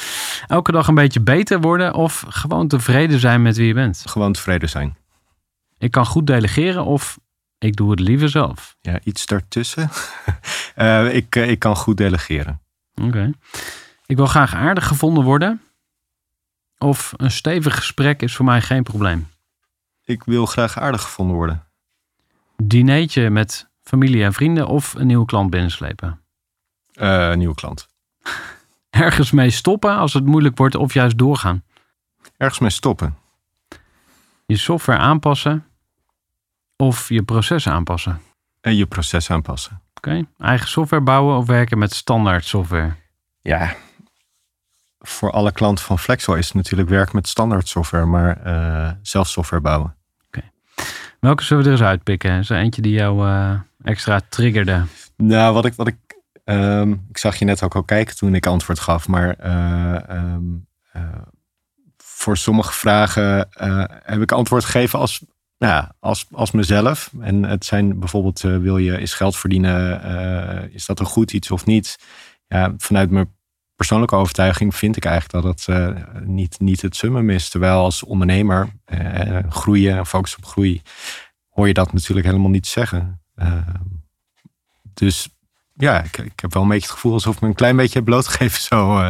Elke 0.47 0.71
dag 0.71 0.87
een 0.87 0.95
beetje 0.95 1.21
beter 1.21 1.61
worden 1.61 1.93
of 1.93 2.25
gewoon 2.27 2.67
tevreden 2.67 3.19
zijn 3.19 3.41
met 3.41 3.57
wie 3.57 3.67
je 3.67 3.73
bent? 3.73 4.03
Gewoon 4.05 4.33
tevreden 4.33 4.69
zijn. 4.69 4.97
Ik 5.77 5.91
kan 5.91 6.05
goed 6.05 6.27
delegeren 6.27 6.85
of 6.85 7.19
ik 7.57 7.75
doe 7.75 7.91
het 7.91 7.99
liever 7.99 8.29
zelf. 8.29 8.77
Ja, 8.81 8.99
iets 9.03 9.25
daartussen. 9.25 9.89
Eh, 10.75 11.15
ik, 11.15 11.35
eh, 11.35 11.49
ik 11.49 11.59
kan 11.59 11.75
goed 11.75 11.97
delegeren. 11.97 12.61
Oké. 13.01 13.31
Ik 14.05 14.15
wil 14.15 14.25
graag 14.25 14.55
aardig 14.55 14.87
gevonden 14.87 15.23
worden. 15.23 15.61
Of 16.77 17.13
een 17.17 17.31
stevig 17.31 17.75
gesprek 17.75 18.21
is 18.21 18.35
voor 18.35 18.45
mij 18.45 18.61
geen 18.61 18.83
probleem. 18.83 19.27
Ik 20.03 20.23
wil 20.23 20.45
graag 20.45 20.79
aardig 20.79 21.01
gevonden 21.01 21.35
worden. 21.35 21.67
Dineetje 22.63 23.29
met 23.29 23.69
familie 23.81 24.23
en 24.23 24.33
vrienden 24.33 24.67
of 24.67 24.93
een 24.93 25.07
nieuwe 25.07 25.25
klant 25.25 25.49
binnenslepen. 25.49 26.21
Eh, 26.99 27.33
nieuwe 27.33 27.55
klant. 27.55 27.87
Ergens 28.89 29.31
mee 29.31 29.49
stoppen 29.49 29.97
als 29.97 30.13
het 30.13 30.25
moeilijk 30.25 30.57
wordt 30.57 30.75
of 30.75 30.93
juist 30.93 31.17
doorgaan. 31.17 31.63
Ergens 32.37 32.59
mee 32.59 32.69
stoppen. 32.69 33.17
Je 34.45 34.57
software 34.57 34.99
aanpassen 34.99 35.65
of 36.75 37.09
je 37.09 37.23
proces 37.23 37.67
aanpassen. 37.67 38.21
En 38.61 38.75
je 38.75 38.85
proces 38.85 39.31
aanpassen. 39.31 39.81
Oké. 39.93 40.25
Eigen 40.37 40.67
software 40.67 41.03
bouwen 41.03 41.37
of 41.37 41.45
werken 41.45 41.77
met 41.77 41.93
standaard 41.93 42.45
software. 42.45 42.95
Ja, 43.41 43.75
voor 44.99 45.31
alle 45.31 45.51
klanten 45.51 45.85
van 45.85 45.99
Flexwell 45.99 46.37
is 46.37 46.45
het 46.45 46.55
natuurlijk 46.55 46.89
werk 46.89 47.13
met 47.13 47.27
standaard 47.27 47.67
software, 47.67 48.05
maar 48.05 48.41
eh, 48.43 48.91
zelf 49.01 49.27
software 49.27 49.61
bouwen. 49.61 49.97
Welke 51.19 51.43
zullen 51.43 51.63
we 51.63 51.69
er 51.69 51.75
eens 51.75 51.87
uitpikken? 51.87 52.39
Is 52.39 52.49
er 52.49 52.57
eentje 52.57 52.81
die 52.81 52.93
jou 52.93 53.27
eh, 53.27 53.59
extra 53.83 54.21
triggerde? 54.29 54.83
Nou, 55.17 55.53
wat 55.53 55.65
ik, 55.65 55.73
wat 55.73 55.87
ik, 55.87 55.97
ehm, 56.49 56.91
ik 57.09 57.17
zag 57.17 57.35
je 57.35 57.45
net 57.45 57.63
ook 57.63 57.75
al 57.75 57.83
kijken 57.83 58.15
toen 58.15 58.35
ik 58.35 58.45
antwoord 58.45 58.79
gaf, 58.79 59.07
maar 59.07 59.35
eh, 59.35 60.09
ehm, 60.09 60.43
eh, 60.91 61.21
voor 61.97 62.37
sommige 62.37 62.73
vragen 62.73 63.51
eh, 63.51 63.83
heb 64.03 64.21
ik 64.21 64.31
antwoord 64.31 64.65
gegeven 64.65 64.99
als, 64.99 65.25
nou 65.57 65.73
ja, 65.73 65.95
als, 65.99 66.27
als 66.31 66.51
mezelf. 66.51 67.11
En 67.19 67.43
het 67.43 67.65
zijn 67.65 67.99
bijvoorbeeld, 67.99 68.41
wil 68.41 68.77
je 68.77 69.01
is 69.01 69.13
geld 69.13 69.37
verdienen, 69.37 70.73
is 70.73 70.85
dat 70.85 70.99
een 70.99 71.05
goed 71.05 71.33
iets 71.33 71.51
of 71.51 71.65
niet? 71.65 71.97
Ja, 72.47 72.73
vanuit 72.77 73.09
mijn 73.09 73.35
persoonlijke 73.75 74.15
overtuiging 74.15 74.75
vind 74.75 74.97
ik 74.97 75.05
eigenlijk 75.05 75.43
dat 75.43 75.67
het 75.67 75.97
niet, 76.25 76.59
niet 76.59 76.81
het 76.81 76.95
summum 76.95 77.29
is. 77.29 77.49
Terwijl 77.49 77.79
als 77.79 78.03
ondernemer 78.03 78.69
groeien 79.49 79.97
en 79.97 80.05
focus 80.05 80.35
op 80.35 80.45
groei, 80.45 80.81
hoor 81.49 81.67
je 81.67 81.73
dat 81.73 81.93
natuurlijk 81.93 82.27
helemaal 82.27 82.49
niet 82.49 82.67
zeggen. 82.67 83.21
Ehm, 83.35 83.75
dus 84.93 85.29
ja, 85.79 86.03
ik, 86.03 86.17
ik 86.17 86.39
heb 86.39 86.53
wel 86.53 86.63
een 86.63 86.69
beetje 86.69 86.85
het 86.85 86.93
gevoel 86.95 87.13
alsof 87.13 87.35
ik 87.35 87.41
me 87.41 87.47
een 87.47 87.53
klein 87.55 87.75
beetje 87.75 87.93
heb 87.95 88.05
blootgegeven 88.05 88.61
zo 88.71 88.99
uh, 88.99 89.09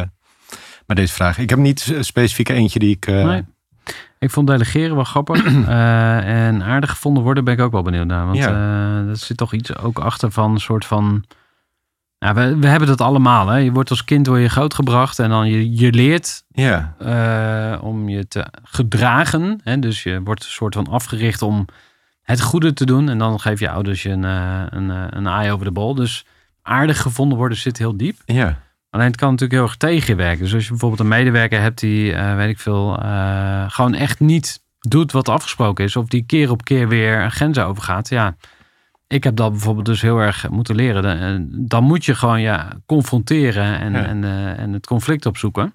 met 0.86 0.96
deze 0.96 1.12
vraag. 1.12 1.38
Ik 1.38 1.50
heb 1.50 1.58
niet 1.58 1.96
specifiek 2.00 2.48
eentje 2.48 2.78
die 2.78 2.90
ik... 2.96 3.06
Nee. 3.06 3.44
Ik 4.18 4.30
vond 4.30 4.46
delegeren 4.46 4.94
wel 4.94 5.04
grappig. 5.04 5.44
Eh, 5.68 6.46
en 6.46 6.62
aardig 6.62 6.90
gevonden 6.90 7.22
worden 7.22 7.44
ben 7.44 7.54
ik 7.54 7.60
ook 7.60 7.72
wel 7.72 7.82
benieuwd 7.82 8.06
naar. 8.06 8.26
Want 8.26 8.38
Ja. 8.38 8.48
eh, 8.48 9.08
er 9.08 9.16
zit 9.16 9.36
toch 9.36 9.52
iets 9.52 9.76
ook 9.76 9.98
achter 9.98 10.30
van 10.30 10.50
een 10.50 10.60
soort 10.60 10.84
van... 10.84 11.24
Nou, 12.18 12.34
we, 12.34 12.56
we 12.56 12.66
hebben 12.66 12.88
dat 12.88 13.00
allemaal. 13.00 13.48
Hè? 13.48 13.56
Je 13.56 13.72
wordt 13.72 13.90
als 13.90 14.04
kind 14.04 14.24
door 14.24 14.38
je 14.38 14.48
grootgebracht 14.48 15.18
en 15.18 15.28
dan 15.28 15.48
je, 15.48 15.76
je 15.76 15.92
leert 15.92 16.42
Ja, 16.52 16.94
eh, 16.98 17.82
om 17.84 18.08
je 18.08 18.28
te 18.28 18.46
gedragen. 18.62 19.60
Hè? 19.64 19.78
Dus 19.78 20.02
je 20.02 20.20
wordt 20.22 20.44
een 20.44 20.50
soort 20.50 20.74
van 20.74 20.86
afgericht 20.86 21.42
om 21.42 21.66
het 22.22 22.40
goede 22.40 22.72
te 22.72 22.86
doen. 22.86 23.08
En 23.08 23.18
dan 23.18 23.40
geef 23.40 23.60
je 23.60 23.70
ouders 23.70 24.02
je 24.02 24.10
een, 24.10 24.24
eh, 24.24 24.62
een, 24.70 24.90
eh, 24.90 25.04
een 25.10 25.26
eye 25.26 25.52
over 25.52 25.64
de 25.64 25.72
bol. 25.72 25.94
Dus 25.94 26.24
aardig 26.70 27.00
gevonden 27.00 27.38
worden 27.38 27.58
zit 27.58 27.78
heel 27.78 27.96
diep. 27.96 28.16
ja, 28.24 28.58
Alleen 28.90 29.06
het 29.06 29.16
kan 29.16 29.30
natuurlijk 29.30 29.60
heel 29.60 29.68
erg 29.68 29.76
tegen 29.76 30.06
je 30.06 30.14
werken. 30.14 30.44
Dus 30.44 30.54
als 30.54 30.62
je 30.62 30.68
bijvoorbeeld 30.70 31.00
een 31.00 31.08
medewerker 31.08 31.60
hebt 31.60 31.80
die, 31.80 32.12
eh, 32.14 32.36
weet 32.36 32.48
ik 32.48 32.58
veel, 32.58 32.98
eh, 33.02 33.64
gewoon 33.68 33.94
echt 33.94 34.20
niet 34.20 34.62
doet 34.80 35.12
wat 35.12 35.28
afgesproken 35.28 35.84
is. 35.84 35.96
Of 35.96 36.06
die 36.06 36.24
keer 36.26 36.50
op 36.50 36.64
keer 36.64 36.88
weer 36.88 37.20
een 37.20 37.30
grens 37.30 37.58
overgaat. 37.58 38.08
Ja, 38.08 38.36
ik 39.06 39.24
heb 39.24 39.36
dat 39.36 39.50
bijvoorbeeld 39.50 39.86
dus 39.86 40.00
heel 40.00 40.18
erg 40.18 40.48
moeten 40.48 40.74
leren. 40.74 41.02
Dan- 41.02 41.16
eh, 41.16 41.34
Dan 41.68 41.84
moet 41.84 42.04
je 42.04 42.14
gewoon 42.14 42.40
ja, 42.40 42.68
confronteren 42.86 43.78
en, 43.80 43.92
Ja. 43.92 44.04
en, 44.04 44.24
en 44.56 44.72
het 44.72 44.86
conflict 44.86 45.26
opzoeken. 45.26 45.74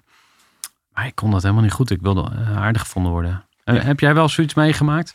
Maar 0.92 1.06
ik 1.06 1.14
kon 1.14 1.30
dat 1.30 1.42
helemaal 1.42 1.62
niet 1.62 1.72
goed. 1.72 1.90
Ik 1.90 2.00
wilde 2.02 2.30
aardig 2.56 2.82
gevonden 2.82 3.12
worden. 3.12 3.44
Ja. 3.64 3.74
Heb 3.74 4.00
jij 4.00 4.14
wel 4.14 4.28
zoiets 4.28 4.54
meegemaakt? 4.54 5.14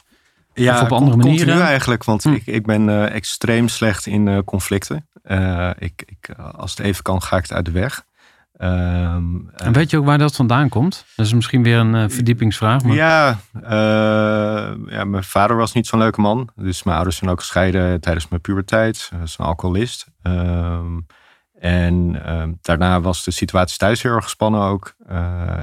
Ja 0.53 0.75
Of 0.75 0.81
op 0.81 0.91
andere 0.91 1.17
manieren? 1.17 1.45
continu 1.47 1.65
eigenlijk, 1.65 2.03
want 2.03 2.23
Hm. 2.23 2.31
ik, 2.33 2.45
ik 2.45 2.65
ben 2.65 2.89
eh, 2.89 3.15
extreem 3.15 3.67
slecht 3.67 4.05
in 4.05 4.27
eh, 4.27 4.37
conflicten. 4.45 5.07
Eh, 5.23 5.69
ik, 5.77 6.03
ik, 6.05 6.35
als 6.55 6.71
het 6.71 6.79
even 6.79 7.03
kan, 7.03 7.21
ga 7.21 7.35
ik 7.37 7.41
het 7.41 7.53
uit 7.53 7.65
de 7.65 7.71
weg. 7.71 8.03
Ehm, 8.57 9.25
En 9.55 9.73
weet 9.73 9.89
je 9.89 9.97
ook 9.97 10.05
waar 10.05 10.17
dat 10.17 10.35
vandaan 10.35 10.69
komt? 10.69 11.05
Dat 11.15 11.25
is 11.25 11.33
misschien 11.33 11.63
weer 11.63 11.77
een 11.77 12.11
verdiepingsvraag. 12.11 12.83
Maar... 12.83 12.95
Ja, 12.95 13.37
ja, 14.87 15.03
mijn 15.05 15.23
vader 15.23 15.55
was 15.57 15.73
niet 15.73 15.87
zo'n 15.87 15.99
leuke 15.99 16.21
man. 16.21 16.49
Dus 16.55 16.83
mijn 16.83 16.95
ouders 16.95 17.17
zijn 17.17 17.29
ook 17.29 17.39
gescheiden 17.39 18.01
tijdens 18.01 18.27
mijn 18.27 18.41
puberteit. 18.41 19.07
Hij 19.13 19.23
is 19.23 19.35
een 19.37 19.45
alcoholist. 19.45 20.07
Ehm, 20.21 20.99
en 21.59 22.21
ehm, 22.25 22.51
daarna 22.61 23.01
was 23.01 23.23
de 23.23 23.31
situatie 23.31 23.77
thuis 23.77 24.01
heel 24.01 24.13
erg 24.15 24.23
gespannen 24.23 24.61
ook. 24.61 24.95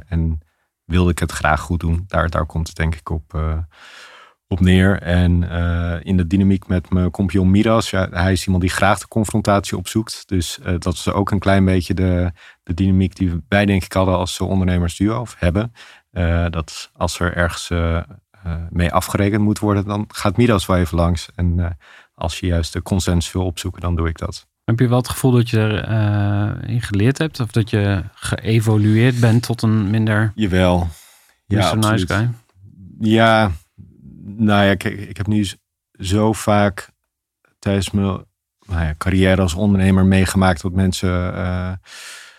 En 0.09 0.41
wilde 0.85 1.11
ik 1.11 1.19
het 1.19 1.33
graag 1.33 1.61
goed 1.61 1.81
doen. 1.81 2.05
Daar, 2.07 2.31
daar 2.31 2.47
komt 2.47 2.67
het 2.67 2.77
denk 2.77 2.95
ik 2.95 3.11
op, 3.11 3.33
op 4.49 4.61
neer. 4.61 5.03
En 5.03 5.51
eh, 5.51 5.97
in 6.03 6.17
de 6.17 6.27
dynamiek 6.27 6.67
met 6.67 6.91
mijn 6.91 7.11
compagnon 7.11 7.51
Miras. 7.51 7.91
Ja, 7.91 8.09
hij 8.11 8.33
is 8.33 8.45
iemand 8.45 8.63
die 8.63 8.73
graag 8.73 8.99
de 8.99 9.09
confrontatie 9.09 9.77
opzoekt. 9.77 10.23
Dus 10.27 10.59
eh, 10.61 10.75
dat 10.79 10.95
is 10.95 11.09
ook 11.09 11.31
een 11.31 11.39
klein 11.39 11.65
beetje 11.65 11.95
de, 11.95 12.33
de 12.63 12.75
dynamiek 12.75 13.17
die 13.17 13.43
wij 13.49 13.67
denk 13.67 13.85
ik 13.85 13.93
hadden 13.93 14.17
als 14.17 14.41
ondernemersduo. 14.41 15.21
Of 15.21 15.37
hebben. 15.39 15.73
Eh, 16.11 16.47
dat 16.51 16.91
als 16.93 17.21
er 17.21 17.37
ergens 17.37 17.71
mee 18.71 18.93
afgerekend 18.93 19.43
moet 19.43 19.59
worden, 19.59 19.85
dan 19.85 20.05
gaat 20.09 20.37
Midas 20.37 20.67
wel 20.67 20.77
even 20.77 20.97
langs. 20.97 21.29
En 21.35 21.79
als 22.15 22.41
je 22.41 22.47
juist 22.47 22.73
de 22.73 22.83
consens 22.83 23.33
wil 23.33 23.45
opzoeken, 23.45 23.81
dan 23.81 23.97
doe 23.97 24.09
ik 24.09 24.19
dat. 24.19 24.47
Heb 24.65 24.79
je 24.79 24.89
wel 24.89 24.99
het 24.99 25.09
gevoel 25.09 25.31
dat 25.31 25.51
je 25.51 25.59
erin 25.59 26.61
in 26.69 26.83
geleerd 26.83 27.19
hebt? 27.19 27.41
Of 27.41 27.51
dat 27.51 27.71
je 27.71 28.03
geëvolueerd 28.15 29.21
bent 29.21 29.43
tot 29.43 29.63
een 29.63 29.91
minder 29.91 30.33
Jawel. 30.35 30.89
Ja, 31.47 31.59
Mr. 31.59 31.77
Nice 31.77 31.89
absoluut. 31.89 32.13
Guy? 32.13 32.31
Ja, 32.99 33.51
nou 34.37 34.65
ja, 34.65 34.75
kijk, 34.75 34.99
ik 34.99 35.17
heb 35.17 35.27
nu 35.27 35.47
zo 35.93 36.33
vaak 36.33 36.89
tijdens 37.59 37.91
mijn 37.91 38.07
nou 38.67 38.83
ja, 38.85 38.95
carrière 38.99 39.43
als 39.43 39.55
ondernemer 39.55 40.05
meegemaakt 40.07 40.63
dat 40.63 40.73
mensen 40.73 41.35
eh, 41.35 41.73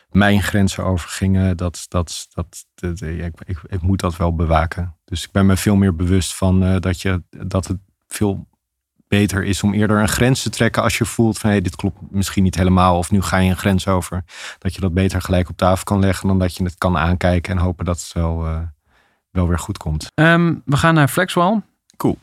mijn 0.09 0.41
grenzen 0.43 0.83
overgingen. 0.83 1.57
Dat, 1.57 1.85
dat, 1.87 2.27
dat, 2.33 2.65
dat- 2.75 2.99
ja, 2.99 3.07
ik, 3.25 3.33
ik, 3.45 3.59
ik 3.67 3.81
moet 3.81 3.99
dat 3.99 4.17
wel 4.17 4.35
bewaken. 4.35 4.97
Dus 5.05 5.23
ik 5.23 5.31
ben 5.31 5.45
me 5.45 5.57
veel 5.57 5.75
meer 5.75 5.95
bewust 5.95 6.35
van 6.35 6.63
eh, 6.63 6.79
dat, 6.79 7.01
je, 7.01 7.23
dat 7.29 7.67
het 7.67 7.77
veel 8.07 8.47
beter 9.07 9.43
is 9.43 9.63
om 9.63 9.73
eerder 9.73 9.99
een 9.99 10.07
grens 10.07 10.41
te 10.43 10.49
trekken 10.49 10.83
als 10.83 10.97
je 10.97 11.05
voelt 11.05 11.37
van 11.37 11.49
hey, 11.49 11.61
dit 11.61 11.75
klopt 11.75 11.97
misschien 12.11 12.43
niet 12.43 12.55
helemaal 12.55 12.97
of 12.97 13.11
nu 13.11 13.21
ga 13.21 13.37
je 13.37 13.49
een 13.49 13.57
grens 13.57 13.87
over. 13.87 14.23
Dat 14.57 14.75
je 14.75 14.81
dat 14.81 14.93
beter 14.93 15.21
gelijk 15.21 15.49
op 15.49 15.57
tafel 15.57 15.83
kan 15.83 15.99
leggen 15.99 16.27
dan 16.27 16.39
dat 16.39 16.55
je 16.55 16.63
het 16.63 16.77
kan 16.77 16.97
aankijken 16.97 17.53
en 17.53 17.61
hopen 17.61 17.85
dat 17.85 17.99
het 18.01 18.13
wel, 18.13 18.45
eh, 18.45 18.61
wel 19.31 19.47
weer 19.47 19.59
goed 19.59 19.77
komt. 19.77 20.07
Ehm, 20.13 20.55
we 20.65 20.77
gaan 20.77 20.93
naar 20.93 21.07
Flexwall. 21.07 21.61
Cool. 21.99 22.17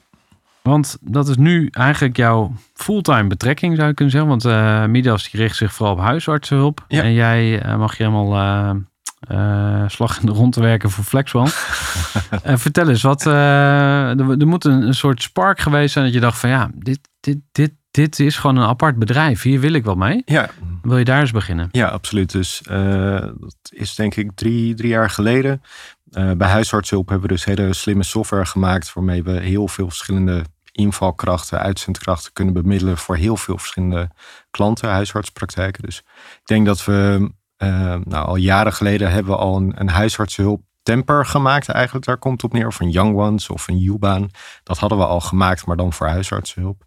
Want 0.63 0.99
dat 1.01 1.29
is 1.29 1.37
nu 1.37 1.69
eigenlijk 1.71 2.17
jouw 2.17 2.53
fulltime 2.75 3.27
betrekking, 3.27 3.77
zou 3.77 3.89
je 3.89 3.95
kunnen 3.95 4.15
zeggen. 4.15 4.31
Want 4.31 4.45
eh 4.45 4.85
Midas 4.85 5.31
die 5.31 5.41
richt 5.41 5.57
zich 5.57 5.73
vooral 5.73 5.95
op 5.95 6.01
huisartsenhulp. 6.01 6.85
Ja. 6.89 7.03
En 7.03 7.13
jij 7.13 7.63
eh, 7.63 7.79
mag 7.79 7.97
je 7.97 8.05
helemaal 8.05 8.35
eh, 9.21 9.85
slag 9.87 10.21
in 10.21 10.27
de 10.27 10.33
rond 10.33 10.53
te 10.53 10.61
werken 10.61 10.91
voor 10.91 11.05
Flexwall. 11.05 11.49
Eh, 12.43 12.57
vertel 12.57 12.89
eens, 12.89 13.03
wat, 13.03 13.25
er, 13.25 13.33
er 14.21 14.47
moet 14.47 14.65
een, 14.65 14.83
een 14.83 14.95
soort 14.95 15.23
spark 15.23 15.61
geweest 15.61 15.93
zijn 15.93 16.05
dat 16.05 16.15
je 16.15 16.21
dacht 16.21 16.39
van 16.39 16.51
ja, 16.51 16.71
dit, 16.75 16.99
dit, 17.21 17.39
dit, 17.53 17.73
dit 17.91 18.21
is 18.21 18.37
gewoon 18.37 18.57
een 18.57 18.69
apart 18.69 18.99
bedrijf. 18.99 19.43
Hier 19.43 19.61
wil 19.61 19.73
ik 19.73 19.85
wel 19.85 19.95
mee. 19.95 20.23
Ja, 20.25 20.51
Wil 20.83 20.99
je 20.99 21.05
daar 21.05 21.21
eens 21.21 21.31
beginnen? 21.31 21.69
Ja, 21.73 21.89
absoluut. 21.89 22.33
Dus 22.33 22.63
dat 23.39 23.57
is 23.69 23.95
denk 23.95 24.15
ik 24.15 24.31
drie, 24.35 24.75
drie 24.75 24.89
jaar 24.89 25.11
geleden. 25.11 25.63
Eh, 26.17 26.31
bij 26.33 26.49
huisartshulp 26.49 27.09
hebben 27.09 27.29
we 27.29 27.35
dus 27.35 27.45
hele 27.45 27.75
slimme 27.75 28.03
software 28.03 28.47
gemaakt. 28.47 28.93
waarmee 28.93 29.23
we 29.23 29.31
heel 29.31 29.69
veel 29.69 29.89
verschillende 29.89 30.45
invalkrachten, 30.73 31.59
uitzendkrachten 31.59 32.33
kunnen 32.33 32.55
bemiddelen. 32.55 32.99
voor 32.99 33.17
heel 33.17 33.37
veel 33.37 33.59
verschillende 33.59 34.11
klanten, 34.51 34.91
huisartspraktijken. 34.91 35.83
Dus 35.83 35.99
ik 36.41 36.41
denk 36.45 36.67
dat 36.67 36.85
we 36.85 37.31
eh, 37.57 37.95
nou, 38.05 38.27
al 38.27 38.37
jaren 38.37 38.73
geleden 38.73 39.11
hebben 39.11 39.33
we 39.33 39.39
al 39.39 39.57
een, 39.57 39.73
een 39.77 39.89
huisartsenhulp 39.89 40.63
temper 40.83 41.27
gemaakt 41.27 41.69
eigenlijk. 41.69 42.07
Daar 42.07 42.19
komt 42.19 42.45
op 42.45 42.53
neer. 42.53 42.67
Of 42.67 42.81
een 42.81 42.91
Young 42.91 43.17
Ones 43.17 43.49
of 43.49 43.69
een 43.69 43.83
U-baan. 43.83 44.31
Dat 44.63 44.79
hadden 44.79 44.99
we 44.99 45.07
al 45.07 45.21
gemaakt, 45.21 45.67
maar 45.67 45.77
dan 45.77 45.93
voor 45.93 46.07
huisartsenhulp. 46.07 46.85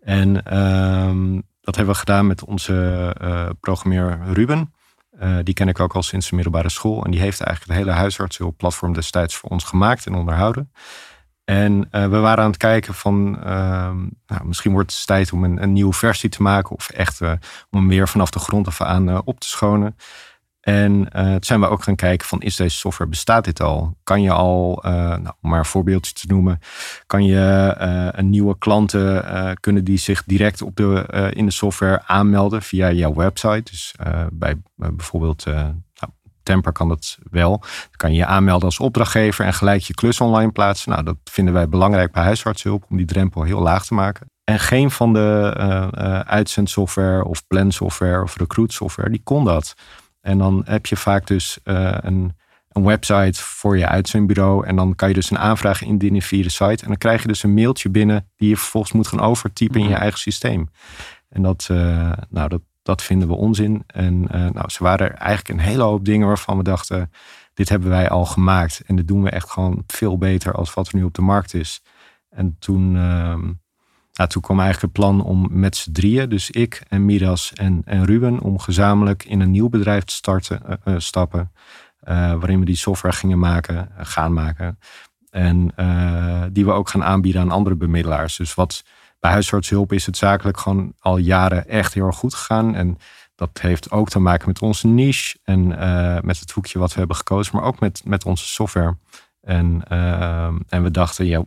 En 0.00 0.44
ehm, 0.44 1.40
dat 1.60 1.76
hebben 1.76 1.94
we 1.94 2.00
gedaan 2.00 2.26
met 2.26 2.44
onze 2.44 3.16
uh, 3.22 3.48
programmeur 3.60 4.18
Ruben. 4.32 4.73
Uh, 5.22 5.38
die 5.42 5.54
ken 5.54 5.68
ik 5.68 5.80
ook 5.80 5.94
al 5.94 6.02
sinds 6.02 6.28
de 6.28 6.34
middelbare 6.34 6.68
school. 6.68 7.04
En 7.04 7.10
die 7.10 7.20
heeft 7.20 7.40
eigenlijk 7.40 7.78
het 7.78 7.86
hele 7.86 7.98
huisartsenhulpplatform 7.98 8.92
destijds 8.92 9.36
voor 9.36 9.50
ons 9.50 9.64
gemaakt 9.64 10.06
en 10.06 10.14
onderhouden. 10.14 10.72
En 11.44 11.88
uh, 11.92 12.06
we 12.08 12.18
waren 12.18 12.44
aan 12.44 12.50
het 12.50 12.58
kijken 12.58 12.94
van, 12.94 13.42
ehm, 13.44 13.98
nou, 14.26 14.44
misschien 14.44 14.72
wordt 14.72 14.92
het 14.92 15.06
tijd 15.06 15.32
om 15.32 15.44
een, 15.44 15.62
een, 15.62 15.72
nieuwe 15.72 15.92
versie 15.92 16.30
te 16.30 16.42
maken. 16.42 16.76
Of 16.76 16.88
echt 16.88 17.20
om 17.20 17.38
hem 17.70 17.88
weer 17.88 18.08
vanaf 18.08 18.30
de 18.30 18.38
grond 18.38 18.66
af 18.66 18.80
aan 18.80 19.24
op 19.24 19.40
te 19.40 19.48
schonen. 19.48 19.96
En 20.64 21.08
uh, 21.16 21.36
zijn 21.40 21.60
we 21.60 21.68
ook 21.68 21.82
gaan 21.82 21.96
kijken 21.96 22.26
van 22.26 22.40
is 22.40 22.56
deze 22.56 22.76
software, 22.76 23.10
bestaat 23.10 23.44
dit 23.44 23.60
al? 23.60 23.96
Kan 24.02 24.22
je 24.22 24.30
al, 24.30 24.82
uh, 24.86 24.92
nou, 24.92 25.32
om 25.42 25.50
maar 25.50 25.58
een 25.58 25.64
voorbeeldje 25.64 26.12
te 26.12 26.26
noemen, 26.26 26.60
kan 27.06 27.24
je 27.24 27.76
uh, 27.80 28.08
een 28.10 28.30
nieuwe 28.30 28.58
klanten, 28.58 29.24
kunnen 29.60 29.84
die 29.84 29.98
zich 29.98 30.24
direct 30.24 30.62
op 30.62 30.76
de, 30.76 31.30
in 31.34 31.46
de 31.46 31.52
software 31.52 32.02
aanmelden 32.06 32.62
via 32.62 32.92
jouw 32.92 33.14
website? 33.14 33.70
Dus 33.70 33.94
bij 34.32 34.56
bijvoorbeeld 34.74 35.44
nou, 35.44 36.12
Temper 36.42 36.72
kan 36.72 36.88
dat 36.88 37.18
wel. 37.30 37.58
Dan 37.60 37.96
kan 37.96 38.10
je 38.10 38.16
je 38.16 38.26
aanmelden 38.26 38.64
als 38.64 38.78
opdrachtgever 38.78 39.44
en 39.44 39.54
gelijk 39.54 39.82
je 39.82 39.94
klus 39.94 40.20
online 40.20 40.52
plaatsen. 40.52 40.90
Nou, 40.90 41.04
dat 41.04 41.16
vinden 41.24 41.54
wij 41.54 41.68
belangrijk 41.68 42.12
bij 42.12 42.22
huisartshulp 42.22 42.84
om 42.90 42.96
die 42.96 43.06
drempel 43.06 43.42
heel 43.42 43.60
laag 43.60 43.86
te 43.86 43.94
maken. 43.94 44.26
En 44.44 44.58
geen 44.58 44.90
van 44.90 45.12
de 45.12 45.52
uitzendsoftware 46.26 47.24
of 47.24 47.46
plansoftware 47.46 48.22
of 48.22 48.36
recruitsoftware, 48.36 49.10
die 49.10 49.22
kon 49.24 49.44
dat. 49.44 49.74
En 50.24 50.38
dan 50.38 50.62
heb 50.64 50.86
je 50.86 50.96
vaak 50.96 51.26
dus 51.26 51.58
uh, 51.64 51.96
een, 52.00 52.36
een, 52.68 52.84
website 52.84 53.42
voor 53.42 53.78
je 53.78 53.88
uitzendbureau. 53.88 54.66
En 54.66 54.76
dan 54.76 54.94
kan 54.94 55.08
je 55.08 55.14
dus 55.14 55.30
een 55.30 55.38
aanvraag 55.38 55.82
indienen 55.82 56.22
via 56.22 56.42
de 56.42 56.50
site. 56.50 56.82
En 56.82 56.88
dan 56.88 56.96
krijg 56.96 57.22
je 57.22 57.28
dus 57.28 57.42
een 57.42 57.54
mailtje 57.54 57.88
binnen 57.88 58.28
die 58.36 58.48
je 58.48 58.56
vervolgens 58.56 58.92
moet 58.92 59.06
gaan 59.06 59.20
overtypen 59.20 59.80
in 59.80 59.86
je 59.86 59.92
mhm. 59.92 60.00
eigen 60.00 60.18
systeem. 60.18 60.68
En 61.28 61.42
dat, 61.42 61.68
uh, 61.70 62.12
nou, 62.28 62.48
dat, 62.48 62.60
dat 62.82 63.02
vinden 63.02 63.28
we 63.28 63.34
onzin. 63.34 63.82
En 63.86 64.22
uh, 64.34 64.48
nou, 64.50 64.70
ze 64.70 64.82
waren 64.82 65.06
er 65.10 65.14
eigenlijk 65.14 65.48
een 65.48 65.66
hele 65.66 65.82
hoop 65.82 66.04
dingen 66.04 66.26
waarvan 66.26 66.56
we 66.56 66.62
dachten, 66.62 67.10
dit 67.54 67.68
hebben 67.68 67.88
wij 67.88 68.08
al 68.08 68.24
gemaakt. 68.24 68.82
En 68.86 68.96
dat 68.96 69.06
doen 69.06 69.22
we 69.22 69.30
echt 69.30 69.50
gewoon 69.50 69.82
veel 69.86 70.18
beter 70.18 70.52
als 70.52 70.74
wat 70.74 70.88
er 70.88 70.96
nu 70.96 71.02
op 71.02 71.14
de 71.14 71.22
markt 71.22 71.54
is. 71.54 71.82
En 72.30 72.56
toen 72.58 72.96
ehm, 72.96 73.52
nou, 74.14 74.28
toen 74.28 74.42
kwam 74.42 74.60
eigenlijk 74.60 74.92
het 74.94 75.04
plan 75.04 75.24
om 75.24 75.48
met 75.50 75.76
z'n 75.76 75.92
drieën, 75.92 76.28
dus 76.28 76.50
ik 76.50 76.82
en 76.88 77.04
Miras 77.04 77.52
en, 77.52 77.82
en 77.84 78.04
Ruben, 78.04 78.40
om 78.40 78.58
gezamenlijk 78.58 79.24
in 79.24 79.40
een 79.40 79.50
nieuw 79.50 79.68
bedrijf 79.68 80.04
te 80.04 80.14
starten, 80.14 80.80
uh, 80.84 80.94
stappen. 80.98 81.52
Uh, 82.08 82.14
waarin 82.14 82.58
we 82.58 82.64
die 82.64 82.76
software 82.76 83.14
gingen 83.14 83.38
maken, 83.38 83.88
gaan 83.96 84.32
maken. 84.32 84.78
En 85.30 85.74
die 86.52 86.64
we 86.64 86.72
ook 86.72 86.88
gaan 86.88 87.04
aanbieden 87.04 87.40
aan 87.40 87.50
andere 87.50 87.76
bemiddelaars. 87.76 88.36
Dus 88.36 88.54
wat 88.54 88.84
bij 89.20 89.30
huisartshulp 89.30 89.92
is 89.92 90.06
het 90.06 90.16
zakelijk 90.16 90.58
gewoon 90.58 90.92
al 90.98 91.16
jaren 91.16 91.68
echt 91.68 91.94
heel 91.94 92.06
erg 92.06 92.16
goed 92.16 92.34
gegaan. 92.34 92.74
En 92.74 92.98
dat 93.34 93.58
heeft 93.60 93.90
ook 93.90 94.08
te 94.08 94.18
maken 94.18 94.48
met 94.48 94.62
onze 94.62 94.86
niche 94.86 95.38
en 95.42 95.66
met 96.24 96.40
het 96.40 96.50
hoekje 96.50 96.78
wat 96.78 96.92
we 96.92 96.98
hebben 96.98 97.16
gekozen, 97.16 97.56
maar 97.56 97.64
ook 97.64 97.80
met, 97.80 98.02
met 98.04 98.24
onze 98.24 98.46
software. 98.46 98.96
En, 99.40 99.82
en 100.68 100.82
we 100.82 100.90
dachten, 100.90 101.26
ja, 101.26 101.44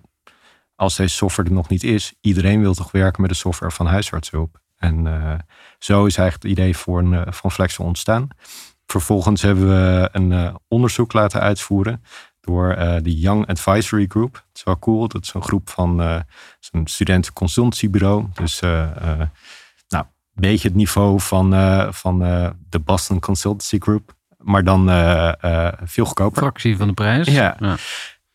als 0.78 0.96
deze 0.96 1.16
software 1.16 1.50
er 1.50 1.56
nog 1.56 1.70
niet 1.70 1.84
is, 1.84 2.14
iedereen 2.22 2.62
wil 2.62 2.74
toch 2.74 2.92
werken 2.92 3.22
met 3.22 3.32
de 3.32 3.38
software 3.38 3.72
van 3.72 3.86
huisartshulp. 3.86 4.60
En 4.78 5.06
uh, 5.06 5.34
zo 5.80 6.06
is 6.06 6.18
eigenlijk 6.18 6.44
het 6.50 6.60
idee 6.60 6.78
voor 6.78 7.00
een, 7.00 7.12
uh, 7.12 7.22
van 7.26 7.52
Flexel 7.52 7.86
ontstaan. 7.86 8.28
Vervolgens 8.86 9.42
hebben 9.42 9.68
we 9.68 10.10
een 10.12 10.32
uh, 10.32 10.56
onderzoek 10.68 11.14
laten 11.14 11.42
uitvoeren 11.42 12.04
door 12.42 12.76
de 13.02 13.20
Young 13.20 13.48
Advisory 13.48 14.06
Group. 14.08 14.34
Dat 14.34 14.44
is 14.54 14.64
wel 14.64 14.80
cool. 14.80 15.08
Dat 15.08 15.24
is 15.24 15.34
een 15.34 15.44
groep 15.44 15.70
van 15.70 16.00
een 16.00 16.88
studentenconsultancybureau. 16.88 18.26
Dus 18.34 18.60
nou, 18.60 18.86
een 19.90 20.06
beetje 20.34 20.68
het 20.68 20.78
niveau 20.78 21.20
van, 21.22 21.54
van 21.94 22.20
de 22.70 22.80
Boston 22.80 23.20
Consultancy 23.20 23.80
Group. 23.80 24.16
Maar 24.38 24.64
dan 24.64 24.88
veel 25.84 26.06
goedkoper. 26.06 26.42
Fractie 26.42 26.78
van 26.78 26.88
de 26.88 26.94
prijs. 26.94 27.28
ja. 27.28 27.58
ja. 27.60 27.76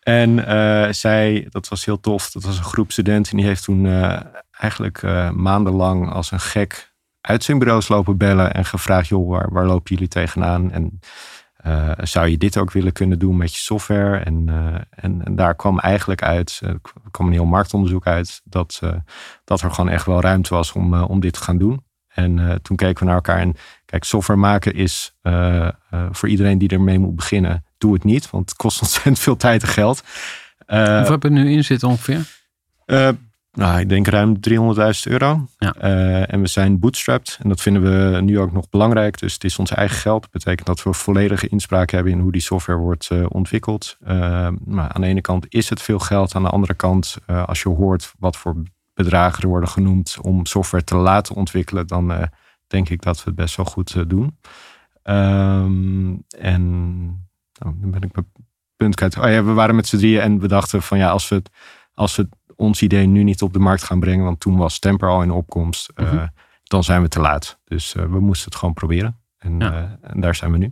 En 0.02 0.30
uh, 0.30 0.88
zij, 0.90 1.46
dat 1.50 1.68
was 1.68 1.84
heel 1.84 2.00
tof, 2.00 2.30
dat 2.30 2.42
was 2.42 2.58
een 2.58 2.64
groep 2.64 2.92
studenten. 2.92 3.36
Die 3.36 3.46
heeft 3.46 3.64
toen 3.64 3.84
uh, 3.84 4.20
eigenlijk 4.50 5.02
uh, 5.02 5.30
maandenlang 5.30 6.10
als 6.10 6.30
een 6.30 6.40
gek 6.40 6.94
uitzendbureaus 7.20 7.88
lopen 7.88 8.16
bellen. 8.16 8.54
En 8.54 8.64
gevraagd, 8.64 9.08
joh, 9.08 9.28
waar, 9.28 9.52
waar 9.52 9.66
lopen 9.66 9.94
jullie 9.94 10.08
tegenaan? 10.08 10.72
En 10.72 11.00
zou 11.98 12.28
je 12.28 12.38
dit 12.38 12.58
ook 12.58 12.72
willen 12.72 12.92
kunnen 12.92 13.18
doen 13.18 13.36
met 13.36 13.54
je 13.54 13.60
software? 13.60 14.18
En, 14.18 14.48
en, 14.90 15.24
en, 15.24 15.36
daar 15.36 15.54
kwam 15.54 15.78
eigenlijk 15.78 16.22
uit, 16.22 16.60
er 16.64 16.80
kwam 17.10 17.26
een 17.26 17.32
heel 17.32 17.44
marktonderzoek 17.44 18.06
uit, 18.06 18.40
dat, 18.44 18.80
dat 19.44 19.60
er 19.60 19.70
gewoon 19.70 19.90
echt 19.90 20.06
wel 20.06 20.20
ruimte 20.20 20.54
was 20.54 20.72
om, 20.72 20.94
om 20.94 21.20
dit 21.20 21.32
te 21.32 21.42
gaan 21.42 21.58
doen. 21.58 21.84
En 22.08 22.58
toen 22.62 22.76
keken 22.76 22.98
we 22.98 23.04
naar 23.04 23.14
elkaar 23.14 23.38
en 23.38 23.54
kijk, 23.84 24.04
software 24.04 24.40
maken 24.40 24.74
is 24.74 25.14
voor 26.10 26.28
iedereen 26.28 26.58
die 26.58 26.68
ermee 26.68 26.98
moet 26.98 27.16
beginnen 27.16 27.64
doe 27.82 27.92
het 27.92 28.04
niet, 28.04 28.30
want 28.30 28.48
het 28.48 28.58
kost 28.58 28.80
ontzettend 28.82 29.18
veel 29.18 29.36
tijd 29.36 29.62
en 29.62 29.68
geld. 29.68 30.02
Uh, 30.66 30.96
Hoeveel 30.96 31.12
heb 31.12 31.22
je 31.22 31.30
nu 31.30 31.52
in 31.52 31.64
zitten 31.64 31.88
ongeveer? 31.88 32.40
Uh, 32.86 33.08
nou, 33.52 33.80
ik 33.80 33.88
denk 33.88 34.06
ruim 34.06 34.36
300.000 34.36 34.40
euro. 35.02 35.46
Ja. 35.58 35.74
Uh, 35.82 36.32
en 36.32 36.40
we 36.40 36.46
zijn 36.46 36.78
bootstrapped. 36.78 37.38
En 37.42 37.48
dat 37.48 37.60
vinden 37.60 37.82
we 37.82 38.20
nu 38.20 38.38
ook 38.38 38.52
nog 38.52 38.68
belangrijk. 38.68 39.18
Dus 39.18 39.32
het 39.32 39.44
is 39.44 39.58
ons 39.58 39.70
eigen 39.70 39.96
geld. 39.96 40.22
Dat 40.22 40.30
betekent 40.30 40.66
dat 40.66 40.82
we 40.82 40.92
volledige 40.92 41.48
inspraak 41.48 41.90
hebben 41.90 42.12
in 42.12 42.18
hoe 42.18 42.32
die 42.32 42.40
software 42.40 42.78
wordt 42.78 43.08
uh, 43.12 43.26
ontwikkeld. 43.28 43.96
maar 44.64 44.88
aan 44.88 45.00
de 45.00 45.06
ene 45.06 45.20
kant 45.20 45.46
is 45.48 45.68
het 45.68 45.82
veel 45.82 45.98
geld. 45.98 46.34
Aan 46.34 46.42
de 46.42 46.48
andere 46.48 46.74
kant, 46.74 47.16
als 47.26 47.62
je 47.62 47.68
hoort 47.68 48.12
wat 48.18 48.36
voor 48.36 48.62
bedragen 48.94 49.42
er 49.42 49.48
worden 49.48 49.68
genoemd 49.68 50.16
om 50.20 50.46
software 50.46 50.84
te 50.84 50.96
laten 50.96 51.34
ontwikkelen, 51.34 51.86
dan 51.86 52.28
denk 52.66 52.88
ik 52.88 53.02
dat 53.02 53.16
we 53.16 53.22
het 53.24 53.34
best 53.34 53.56
wel 53.56 53.66
goed 53.66 54.08
doen. 54.08 54.38
Um, 55.04 56.24
en 56.38 57.31
Oh, 57.64 57.80
dan 57.80 57.90
ben 57.90 58.02
ik 58.02 58.14
mijn 58.14 58.26
punt 58.76 58.94
kwijt. 58.94 59.18
Oh 59.18 59.30
ja, 59.30 59.44
we 59.44 59.52
waren 59.52 59.74
met 59.74 59.86
z'n 59.86 59.96
drieën 59.96 60.20
en 60.20 60.40
we 60.40 60.48
dachten 60.48 60.82
van 60.82 60.98
ja, 60.98 61.10
als 61.10 61.28
we, 61.28 61.42
als 61.94 62.16
we 62.16 62.28
ons 62.56 62.82
idee 62.82 63.06
nu 63.06 63.22
niet 63.22 63.42
op 63.42 63.52
de 63.52 63.58
markt 63.58 63.82
gaan 63.82 64.00
brengen, 64.00 64.24
want 64.24 64.40
toen 64.40 64.56
was 64.56 64.78
Temper 64.78 65.08
al 65.08 65.22
in 65.22 65.30
opkomst, 65.30 65.92
uh, 65.96 66.12
mm 66.12 66.30
dan 66.72 66.84
zijn 66.84 67.02
we 67.02 67.08
te 67.08 67.20
laat. 67.20 67.58
Dus 67.64 67.94
uh, 67.94 68.02
we 68.02 68.20
moesten 68.20 68.44
het 68.44 68.58
gewoon 68.58 68.74
proberen. 68.74 69.18
En, 69.38 69.58
ja. 69.58 69.72
uh, 69.72 69.78
en, 70.02 70.20
daar 70.20 70.34
zijn 70.34 70.52
we 70.52 70.58
nu. 70.58 70.70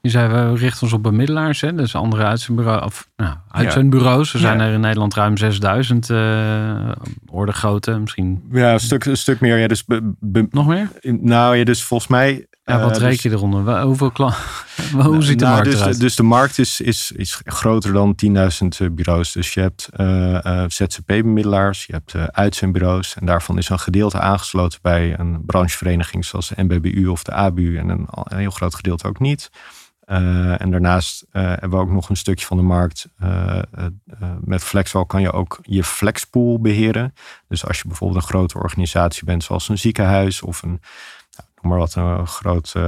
Je 0.00 0.10
zei, 0.10 0.28
we 0.28 0.56
richten 0.56 0.82
ons 0.82 0.92
op 0.92 1.02
bemiddelaars, 1.02 1.60
hè? 1.60 1.74
dus 1.74 1.94
andere 1.94 2.24
uitzendbureaus. 2.24 2.84
Of, 2.84 3.10
nou, 3.16 3.36
uitzendbureaus. 3.48 4.32
Er 4.32 4.38
zijn 4.38 4.58
ja. 4.58 4.64
er 4.64 4.72
in 4.72 4.80
Nederland 4.80 5.14
ruim 5.14 5.36
6000 5.36 6.08
uh, 6.08 6.92
orde 7.26 7.52
grootte, 7.52 7.98
misschien. 7.98 8.48
Ja, 8.50 8.72
een 8.72 8.80
stuk, 8.80 9.04
een 9.04 9.16
stuk 9.16 9.40
meer. 9.40 9.58
Ja, 9.58 9.66
dus 9.66 9.84
Nog 10.50 10.66
meer? 10.66 10.90
Nou 11.20 11.56
ja, 11.56 11.64
dus 11.64 11.82
volgens 11.84 12.10
mij 12.10 12.46
ja, 12.70 12.80
wat 12.80 13.00
uh, 13.00 13.08
reken 13.08 13.30
je 13.30 13.36
eronder? 13.36 13.80
Hoeveel 13.82 14.12
Hoe 15.02 15.22
ziet 15.22 15.38
de 15.38 15.44
nou, 15.44 15.56
markt 15.56 15.70
dus, 15.70 15.80
eruit? 15.80 16.00
Dus 16.00 16.16
de 16.16 16.22
markt 16.22 16.58
is, 16.58 16.80
is, 16.80 17.12
is 17.16 17.40
groter 17.44 17.92
dan 17.92 18.14
10.000 18.82 18.92
bureaus. 18.92 19.32
Dus 19.32 19.54
je 19.54 19.60
hebt 19.60 19.88
uh, 19.96 20.06
uh, 20.32 20.64
ZZP-bemiddelaars, 20.66 21.86
je 21.86 21.92
hebt 21.92 22.32
uitzendbureaus. 22.32 23.14
En 23.14 23.26
daarvan 23.26 23.58
is 23.58 23.68
een 23.68 23.78
gedeelte 23.78 24.20
aangesloten 24.20 24.78
bij 24.82 25.18
een 25.18 25.44
branchevereniging 25.46 26.24
zoals 26.24 26.48
de 26.48 26.62
NBBU 26.62 27.06
of 27.06 27.22
de 27.22 27.32
ABU. 27.32 27.78
En 27.78 27.88
een, 27.88 28.06
een 28.10 28.38
heel 28.38 28.50
groot 28.50 28.74
gedeelte 28.74 29.08
ook 29.08 29.18
niet. 29.18 29.50
en 30.04 30.70
daarnaast 30.70 31.26
hebben 31.30 31.70
we 31.70 31.76
ook 31.76 31.90
nog 31.90 32.08
een 32.08 32.16
stukje 32.16 32.46
van 32.46 32.56
de 32.56 32.62
markt. 32.62 33.08
met 34.40 34.62
Flexwal 34.62 35.06
kan 35.06 35.20
je 35.20 35.32
ook 35.32 35.58
je 35.62 35.84
flexpool 35.84 36.60
beheren. 36.60 37.14
Dus 37.48 37.66
als 37.66 37.78
je 37.78 37.88
bijvoorbeeld 37.88 38.22
een 38.22 38.28
grote 38.28 38.58
organisatie 38.58 39.24
bent, 39.24 39.44
zoals 39.44 39.68
een 39.68 39.78
ziekenhuis 39.78 40.42
of 40.42 40.62
een 40.62 40.80
maar 41.62 41.78
wat, 41.78 41.94
een 41.94 42.26
groot, 42.26 42.74
uh, 42.76 42.82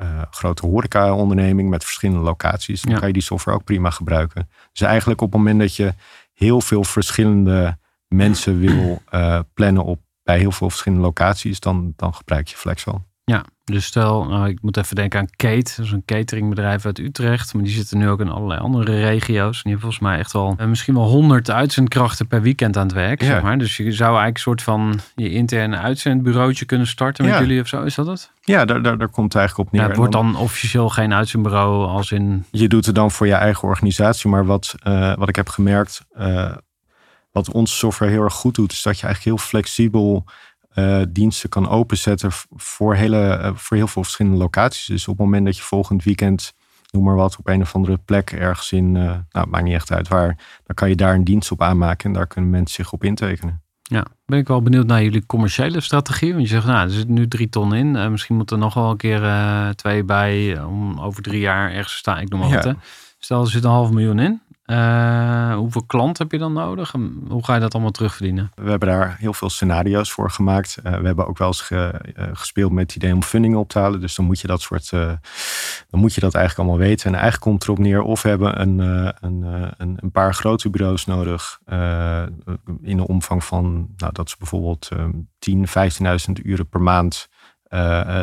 uh, 0.00 0.22
grote 0.30 0.66
horeca-onderneming 0.66 1.70
met 1.70 1.84
verschillende 1.84 2.22
locaties. 2.22 2.82
Dan 2.82 2.98
kan 2.98 3.06
je 3.06 3.12
die 3.12 3.22
software 3.22 3.56
ook 3.56 3.64
prima 3.64 3.90
gebruiken. 3.90 4.48
Dus 4.72 4.80
eigenlijk 4.80 5.20
op 5.20 5.32
het 5.32 5.38
moment 5.38 5.60
dat 5.60 5.76
je 5.76 5.94
heel 6.32 6.60
veel 6.60 6.84
verschillende 6.84 7.78
mensen 8.08 8.58
wil 8.58 9.02
plannen 9.54 9.84
op 9.84 10.00
bij 10.22 10.38
heel 10.38 10.52
veel 10.52 10.70
verschillende 10.70 11.04
locaties, 11.04 11.60
dan, 11.60 11.92
dan 11.96 12.14
gebruik 12.14 12.48
je 12.48 12.56
Flexwell. 12.56 12.98
Ja, 13.24 13.44
Dus 13.64 13.84
stel, 13.84 14.24
nou, 14.24 14.48
ik 14.48 14.58
moet 14.62 14.76
even 14.76 14.96
denken 14.96 15.20
aan 15.20 15.28
Kate. 15.36 15.72
Dat 15.76 15.84
is 15.84 15.90
een 15.92 16.02
cateringbedrijf 16.04 16.86
uit 16.86 16.98
Utrecht. 16.98 17.54
Maar 17.54 17.62
die 17.62 17.72
zitten 17.72 17.98
nu 17.98 18.08
ook 18.08 18.20
in 18.20 18.28
allerlei 18.28 18.60
andere 18.60 19.00
regio's. 19.00 19.56
En 19.56 19.62
die 19.62 19.72
hebben 19.72 19.80
volgens 19.80 20.00
mij 20.00 20.18
echt 20.18 20.32
wel 20.32 20.54
eh, 20.58 20.66
misschien 20.66 20.94
wel 20.94 21.06
honderd 21.08 21.50
uitzendkrachten 21.50 22.26
per 22.26 22.42
weekend 22.42 22.76
aan 22.76 22.86
het 22.86 22.92
werk. 22.94 23.20
Ja. 23.20 23.26
Zeg 23.26 23.42
maar. 23.42 23.58
Dus 23.58 23.76
je 23.76 23.92
zou 23.92 24.08
eigenlijk 24.18 24.34
een 24.36 24.42
soort 24.42 24.62
van 24.62 25.00
je 25.14 25.30
interne 25.30 25.76
uitzendbureautje 25.76 26.64
kunnen 26.64 26.86
starten 26.86 27.24
met 27.24 27.34
Ja. 27.34 27.40
jullie 27.40 27.60
of 27.60 27.68
zo. 27.68 27.82
Is 27.82 27.94
dat 27.94 28.06
het? 28.06 28.30
Ja, 28.40 28.64
daar, 28.64 28.82
daar, 28.82 28.98
daar 28.98 29.08
komt 29.08 29.32
het 29.32 29.42
eigenlijk 29.42 29.68
op 29.68 29.74
neer. 29.74 29.82
Ja, 29.82 29.88
het 29.88 29.96
En 29.96 30.02
wordt 30.02 30.16
dan 30.16 30.36
officieel 30.36 30.88
geen 30.88 31.14
uitzendbureau 31.14 31.86
als 31.86 32.12
in... 32.12 32.44
je 32.50 32.68
doet 32.68 32.86
het 32.86 32.94
dan 32.94 33.10
voor 33.10 33.26
je 33.26 33.34
eigen 33.34 33.68
organisatie. 33.68 34.30
Maar 34.30 34.46
wat, 34.46 34.74
eh, 34.82 35.16
wat 35.16 35.28
ik 35.28 35.36
heb 35.36 35.48
gemerkt, 35.48 36.04
eh, 36.12 36.56
wat 37.32 37.50
onze 37.50 37.74
software 37.74 38.12
heel 38.12 38.22
erg 38.22 38.34
goed 38.34 38.54
doet, 38.54 38.72
is 38.72 38.82
dat 38.82 38.98
je 38.98 39.04
eigenlijk 39.06 39.36
heel 39.36 39.46
flexibel 39.48 40.24
eh, 40.74 41.00
diensten 41.08 41.48
kan 41.48 41.68
openzetten 41.68 42.30
voor, 42.56 42.94
hele, 42.94 43.26
eh, 43.26 43.50
voor 43.54 43.76
heel 43.76 43.86
veel 43.86 44.02
verschillende 44.02 44.38
locaties. 44.38 44.86
Dus 44.86 45.08
op 45.08 45.16
het 45.16 45.24
moment 45.24 45.44
dat 45.44 45.56
je 45.56 45.62
volgend 45.62 46.04
weekend, 46.04 46.52
noem 46.90 47.04
maar 47.04 47.14
wat, 47.14 47.36
op 47.38 47.48
een 47.48 47.60
of 47.60 47.74
andere 47.74 47.98
plek 48.04 48.30
ergens 48.30 48.72
in, 48.72 48.96
eh, 48.96 49.14
nou, 49.30 49.48
maakt 49.48 49.64
niet 49.64 49.74
echt 49.74 49.92
uit 49.92 50.08
waar, 50.08 50.36
dan 50.64 50.74
kan 50.74 50.88
je 50.88 50.96
daar 50.96 51.14
een 51.14 51.24
dienst 51.24 51.50
op 51.50 51.62
aanmaken 51.62 52.06
en 52.06 52.12
daar 52.12 52.26
kunnen 52.26 52.50
mensen 52.50 52.74
zich 52.74 52.92
op 52.92 53.04
intekenen. 53.04 53.62
Ja, 53.82 54.04
ben 54.26 54.38
ik 54.38 54.48
wel 54.48 54.62
benieuwd 54.62 54.86
naar 54.86 55.02
jullie 55.02 55.26
commerciele 55.26 55.80
strategie. 55.80 56.32
Want 56.32 56.42
je 56.42 56.48
zegt, 56.48 56.66
nou, 56.66 56.86
er 56.86 56.94
zit 56.94 57.08
nu 57.08 57.28
drie 57.28 57.48
ton 57.48 57.74
in. 57.74 58.10
Misschien 58.10 58.36
moet 58.36 58.50
er 58.50 58.58
nog 58.58 58.74
wel 58.74 58.90
een 58.90 58.96
keer 58.96 59.22
twee 59.74 60.04
bij 60.04 60.62
om 60.62 61.00
over 61.00 61.22
drie 61.22 61.40
jaar 61.40 61.70
ergens 61.70 61.92
te 61.92 61.98
staan. 61.98 62.20
Ik 62.20 62.28
noem 62.28 62.40
maar 62.40 62.48
Ja. 62.48 62.54
wat, 62.54 62.64
hè. 62.64 62.72
Stel, 63.18 63.40
er 63.40 63.50
zit 63.50 63.64
een 63.64 63.70
half 63.70 63.90
miljoen 63.90 64.18
in. 64.18 64.40
Eh, 64.64 65.54
hoeveel 65.54 65.84
klant 65.84 66.18
heb 66.18 66.32
je 66.32 66.38
dan 66.38 66.52
nodig? 66.52 66.94
En 66.94 67.24
hoe 67.28 67.44
ga 67.44 67.54
je 67.54 67.60
dat 67.60 67.72
allemaal 67.72 67.90
terugverdienen? 67.90 68.52
We 68.54 68.70
hebben 68.70 68.88
daar 68.88 69.16
heel 69.18 69.32
veel 69.32 69.50
scenario's 69.50 70.12
voor 70.12 70.30
gemaakt. 70.30 70.76
Eh, 70.82 70.98
we 70.98 71.06
hebben 71.06 71.26
ook 71.26 71.38
wel 71.38 71.46
eens 71.46 71.70
eh, 71.70 71.88
gespeeld 72.32 72.72
met 72.72 72.86
het 72.86 72.96
idee 72.96 73.14
om 73.14 73.22
funding 73.22 73.56
op 73.56 73.68
te 73.68 73.78
halen. 73.78 74.00
Dus 74.00 74.14
dan 74.14 74.24
moet 74.24 74.40
je 74.40 74.46
dat 74.46 74.60
soort, 74.60 74.90
dan 74.90 76.00
moet 76.00 76.14
je 76.14 76.20
dat 76.20 76.34
eigenlijk 76.34 76.68
allemaal 76.68 76.88
weten. 76.88 77.06
En 77.06 77.12
eigenlijk 77.12 77.42
komt 77.42 77.62
erop 77.62 77.78
neer 77.78 78.02
of 78.02 78.22
we 78.22 78.28
hebben 78.28 78.60
een, 78.60 78.78
een, 79.20 79.72
een, 79.76 80.10
paar 80.10 80.34
grote 80.34 80.70
bureaus 80.70 81.04
nodig. 81.04 81.58
in 82.82 82.96
de 82.96 83.06
omvang 83.06 83.44
van, 83.44 83.88
nou, 83.96 84.12
dat 84.12 84.30
ze 84.30 84.36
bijvoorbeeld 84.38 84.88
eh 84.88 85.04
10, 85.38 85.66
15.000 85.68 86.32
uren 86.42 86.68
per 86.68 86.80
maand 86.80 87.28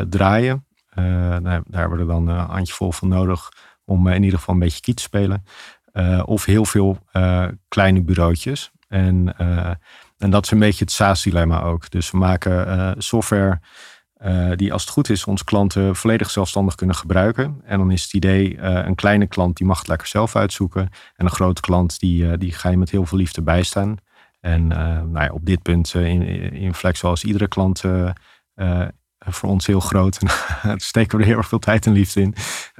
draaien. 0.08 0.66
Daar, 0.94 1.62
hebben 1.70 1.90
we 1.90 1.98
er 1.98 2.06
dan 2.06 2.28
een 2.28 2.46
handjevol 2.46 2.92
van 2.92 3.08
nodig 3.08 3.48
om 3.84 4.08
in 4.08 4.22
ieder 4.22 4.38
geval 4.38 4.54
een 4.54 4.60
beetje 4.60 4.80
kiet 4.80 4.96
te 4.96 5.02
spelen. 5.02 5.44
Eh, 5.92 6.22
of 6.24 6.44
heel 6.44 6.64
veel 6.64 6.98
eh, 7.12 7.46
kleine 7.68 8.02
bureautjes. 8.02 8.70
En, 8.88 9.34
eh, 9.38 9.70
en 10.18 10.30
dat 10.30 10.44
is 10.44 10.50
een 10.50 10.58
beetje 10.58 10.84
het 10.84 10.92
SaaS-dilemma 10.92 11.62
ook. 11.62 11.90
Dus 11.90 12.10
we 12.10 12.18
maken 12.18 12.94
software 13.02 13.60
die 14.56 14.72
als 14.72 14.82
het 14.82 14.90
goed 14.90 15.10
is 15.10 15.24
onze 15.24 15.44
klanten 15.44 15.96
volledig 15.96 16.30
zelfstandig 16.30 16.74
kunnen 16.74 16.96
gebruiken. 16.96 17.60
En 17.64 17.78
dan 17.78 17.90
is 17.90 18.02
het 18.02 18.12
idee, 18.12 18.58
een 18.60 18.94
kleine 18.94 19.26
klant 19.26 19.56
die 19.56 19.66
mag 19.66 19.78
het 19.78 19.88
lekker 19.88 20.06
zelf 20.06 20.36
uitzoeken. 20.36 20.88
En 21.16 21.24
een 21.24 21.30
grote 21.30 21.60
klant 21.60 21.98
die, 21.98 22.38
die 22.38 22.52
ga 22.52 22.68
je 22.68 22.76
met 22.76 22.90
heel 22.90 23.06
veel 23.06 23.18
liefde 23.18 23.42
bijstaan. 23.42 23.96
En 24.40 24.66
nou 24.66 25.20
ja, 25.20 25.30
op 25.32 25.46
dit 25.46 25.62
punt 25.62 25.94
in, 25.94 26.22
in 26.52 26.74
Flexwell 26.74 27.12
is 27.12 27.24
iedere 27.24 27.48
klant 27.48 27.82
voor 29.26 29.48
ons 29.48 29.66
heel 29.66 29.80
groot. 29.80 30.18
En 30.18 30.28
daar 30.68 30.80
steken 30.80 31.16
we 31.16 31.22
er 31.22 31.28
heel 31.28 31.38
erg 31.38 31.48
veel 31.48 31.58
tijd 31.58 31.86
en 31.86 31.92
liefde 31.92 32.20
in. 32.20 32.34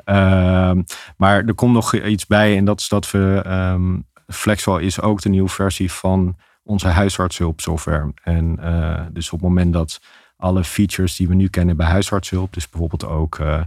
Ehm, 0.05 0.83
maar 1.17 1.45
er 1.45 1.55
komt 1.55 1.73
nog 1.73 1.95
iets 1.95 2.27
bij 2.27 2.57
en 2.57 2.65
dat 2.65 2.81
is 2.81 2.89
dat 2.89 3.11
we... 3.11 3.43
ehm 3.45 3.99
Flexwell 4.27 4.83
is 4.83 5.01
ook 5.01 5.21
de 5.21 5.29
nieuwe 5.29 5.49
versie 5.49 5.93
van 5.93 6.37
onze 6.63 6.89
huisartshulpsoftware. 6.89 8.13
En 8.23 8.59
eh, 8.59 9.01
dus 9.13 9.27
op 9.27 9.39
het 9.41 9.49
moment 9.49 9.73
dat 9.73 10.01
alle 10.37 10.65
features 10.65 11.17
die 11.17 11.29
we 11.29 11.35
nu 11.35 11.49
kennen 11.49 11.77
bij 11.77 11.87
huisartshulp, 11.87 12.53
dus 12.53 12.69
bijvoorbeeld 12.69 13.07
ook 13.07 13.39
eh, 13.39 13.61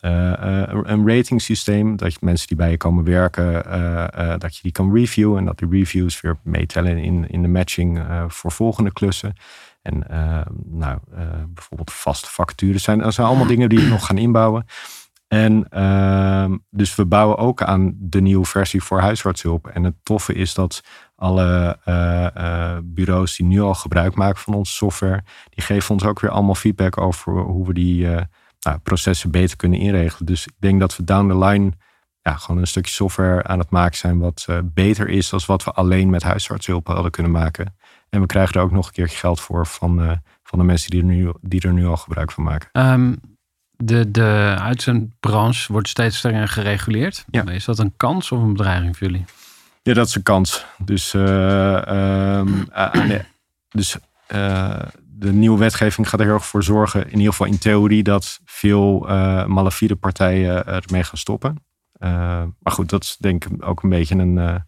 eh, 0.00 0.62
eh, 0.62 0.78
een 0.82 1.08
rating 1.08 1.42
systeem, 1.42 1.96
dat 1.96 2.12
je 2.12 2.18
mensen 2.20 2.48
die 2.48 2.56
bij 2.56 2.70
je 2.70 2.76
komen 2.76 3.04
werken, 3.04 3.64
eh, 3.64 4.32
eh, 4.32 4.38
dat 4.40 4.56
je 4.56 4.62
die 4.62 4.72
kan 4.72 4.94
reviewen 4.94 5.38
en 5.38 5.44
dat 5.44 5.58
die 5.58 5.68
reviews 5.70 6.20
weer 6.20 6.36
meetellen 6.42 6.98
in, 6.98 7.28
in 7.28 7.42
de 7.42 7.48
matching 7.48 7.98
eh, 7.98 8.24
voor 8.28 8.52
volgende 8.52 8.92
klussen. 8.92 9.34
En 9.82 10.08
eh, 10.08 10.40
nou, 10.64 10.98
eh, 11.12 11.28
bijvoorbeeld 11.48 11.92
vaste 11.92 12.30
vacatures 12.30 12.82
zijn, 12.82 12.98
dat 12.98 13.14
zijn 13.14 13.26
allemaal 13.26 13.46
dingen 13.46 13.68
die 13.68 13.78
we 13.78 13.86
nog 13.86 14.06
gaan 14.06 14.18
inbouwen. 14.18 14.66
En 15.28 15.68
ehm, 15.68 16.56
dus 16.70 16.94
we 16.94 17.06
bouwen 17.06 17.36
ook 17.36 17.62
aan 17.62 17.94
de 17.98 18.20
nieuwe 18.20 18.46
versie 18.46 18.82
voor 18.82 19.00
huisartshulp. 19.00 19.66
En 19.66 19.84
het 19.84 19.94
toffe 20.02 20.34
is 20.34 20.54
dat 20.54 20.80
alle 21.16 21.78
eh, 21.84 22.26
eh, 22.36 22.78
bureaus 22.82 23.36
die 23.36 23.46
nu 23.46 23.60
al 23.60 23.74
gebruik 23.74 24.14
maken 24.14 24.40
van 24.40 24.54
onze 24.54 24.72
software, 24.72 25.24
die 25.48 25.64
geven 25.64 25.90
ons 25.90 26.04
ook 26.04 26.20
weer 26.20 26.30
allemaal 26.30 26.54
feedback 26.54 27.00
over 27.00 27.32
hoe 27.32 27.66
we 27.66 27.72
die 27.72 28.06
nou, 28.60 28.78
processen 28.82 29.30
beter 29.30 29.56
kunnen 29.56 29.78
inregelen. 29.78 30.26
Dus 30.26 30.46
ik 30.46 30.54
denk 30.58 30.80
dat 30.80 30.96
we 30.96 31.04
down 31.04 31.28
the 31.28 31.38
line 31.38 31.72
ja, 32.22 32.36
gewoon 32.36 32.60
een 32.60 32.66
stukje 32.66 32.92
software 32.92 33.42
aan 33.42 33.58
het 33.58 33.70
maken 33.70 33.96
zijn 33.96 34.18
wat 34.18 34.46
beter 34.64 35.08
is 35.08 35.28
dan 35.28 35.40
wat 35.46 35.64
we 35.64 35.72
alleen 35.72 36.10
met 36.10 36.22
huisartshulp 36.22 36.86
hadden 36.86 37.10
kunnen 37.10 37.32
maken. 37.32 37.74
En 38.10 38.20
we 38.20 38.26
krijgen 38.26 38.54
er 38.54 38.60
ook 38.62 38.70
nog 38.70 38.86
een 38.86 38.92
keertje 38.92 39.16
geld 39.16 39.40
voor 39.40 39.66
van, 39.66 40.02
eh, 40.02 40.12
van 40.42 40.58
de 40.58 40.64
mensen 40.64 40.90
die 40.90 41.00
er, 41.00 41.06
nu, 41.06 41.32
die 41.40 41.60
er 41.60 41.72
nu 41.72 41.86
al 41.86 41.96
gebruik 41.96 42.32
van 42.32 42.44
maken. 42.44 42.68
Ehm, 42.72 43.14
de, 43.76 44.10
de 44.10 44.56
uitzendbranche 44.58 45.72
wordt 45.72 45.88
steeds 45.88 46.16
strenger 46.16 46.48
gereguleerd. 46.48 47.24
Ja. 47.30 47.48
Is 47.48 47.64
dat 47.64 47.78
een 47.78 47.92
kans 47.96 48.32
of 48.32 48.42
een 48.42 48.52
bedreiging 48.52 48.96
voor 48.96 49.06
jullie? 49.06 49.24
Ja, 49.82 49.94
dat 49.94 50.06
is 50.06 50.14
een 50.14 50.22
kans. 50.22 50.66
Dus, 50.78 51.14
eh, 51.14 51.86
ehm, 51.86 52.48
aan 52.70 53.08
de, 53.08 53.24
dus 53.68 53.96
eh, 54.26 54.80
de 55.04 55.32
nieuwe 55.32 55.58
wetgeving 55.58 56.08
gaat 56.08 56.20
er 56.20 56.26
heel 56.26 56.34
erg 56.34 56.46
voor 56.46 56.62
zorgen, 56.62 57.04
in 57.04 57.18
ieder 57.18 57.30
geval 57.30 57.46
in 57.46 57.58
theorie, 57.58 58.02
dat 58.02 58.40
veel 58.44 59.08
eh 59.08 59.46
malafide 59.46 59.96
partijen 59.96 60.66
ermee 60.66 61.04
gaan 61.04 61.18
stoppen. 61.18 61.64
Eh, 61.92 62.10
maar 62.58 62.72
goed, 62.72 62.88
dat 62.88 63.02
is 63.02 63.16
denk 63.20 63.44
ik 63.44 63.66
ook 63.66 63.82
een 63.82 63.88
beetje 63.88 64.14
een 64.14 64.64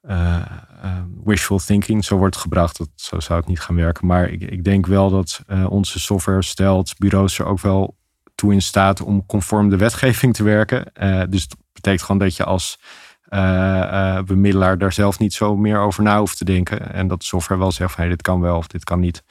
eh, 0.00 0.36
eh, 0.82 1.02
wishful 1.24 1.58
thinking. 1.58 2.04
Zo 2.04 2.16
wordt 2.16 2.36
gebracht, 2.36 2.78
dat, 2.78 2.88
zo 2.94 3.20
zou 3.20 3.38
het 3.38 3.48
niet 3.48 3.60
gaan 3.60 3.76
werken. 3.76 4.06
Maar 4.06 4.28
ik, 4.28 4.40
ik 4.40 4.64
denk 4.64 4.86
wel 4.86 5.10
dat 5.10 5.42
eh, 5.46 5.70
onze 5.70 6.00
software 6.00 6.42
stelt 6.42 6.98
bureaus 6.98 7.38
er 7.38 7.46
ook 7.46 7.60
wel 7.60 7.96
toe 8.34 8.52
in 8.52 8.62
staat 8.62 9.00
om 9.00 9.26
conform 9.26 9.68
de 9.68 9.76
wetgeving 9.76 10.34
te 10.34 10.42
werken. 10.42 10.92
Dus 11.30 11.48
dat 11.48 11.58
betekent 11.72 12.02
gewoon 12.02 12.20
dat 12.20 12.36
je 12.36 12.44
als 12.44 12.80
bemiddelaar 14.24 14.78
daar 14.78 14.92
zelf 14.92 15.18
niet 15.18 15.34
zo 15.34 15.56
meer 15.56 15.78
over 15.78 16.02
na 16.02 16.18
hoeft 16.18 16.38
te 16.38 16.44
denken. 16.44 16.92
En 16.92 17.08
dat 17.08 17.20
de 17.20 17.26
software 17.26 17.60
wel 17.60 17.72
zegt 17.72 17.92
van 17.92 18.00
hey, 18.00 18.10
dit 18.10 18.22
kan 18.22 18.40
wel 18.40 18.56
of 18.56 18.66
dit 18.66 18.84
kan 18.84 19.00
niet. 19.00 19.22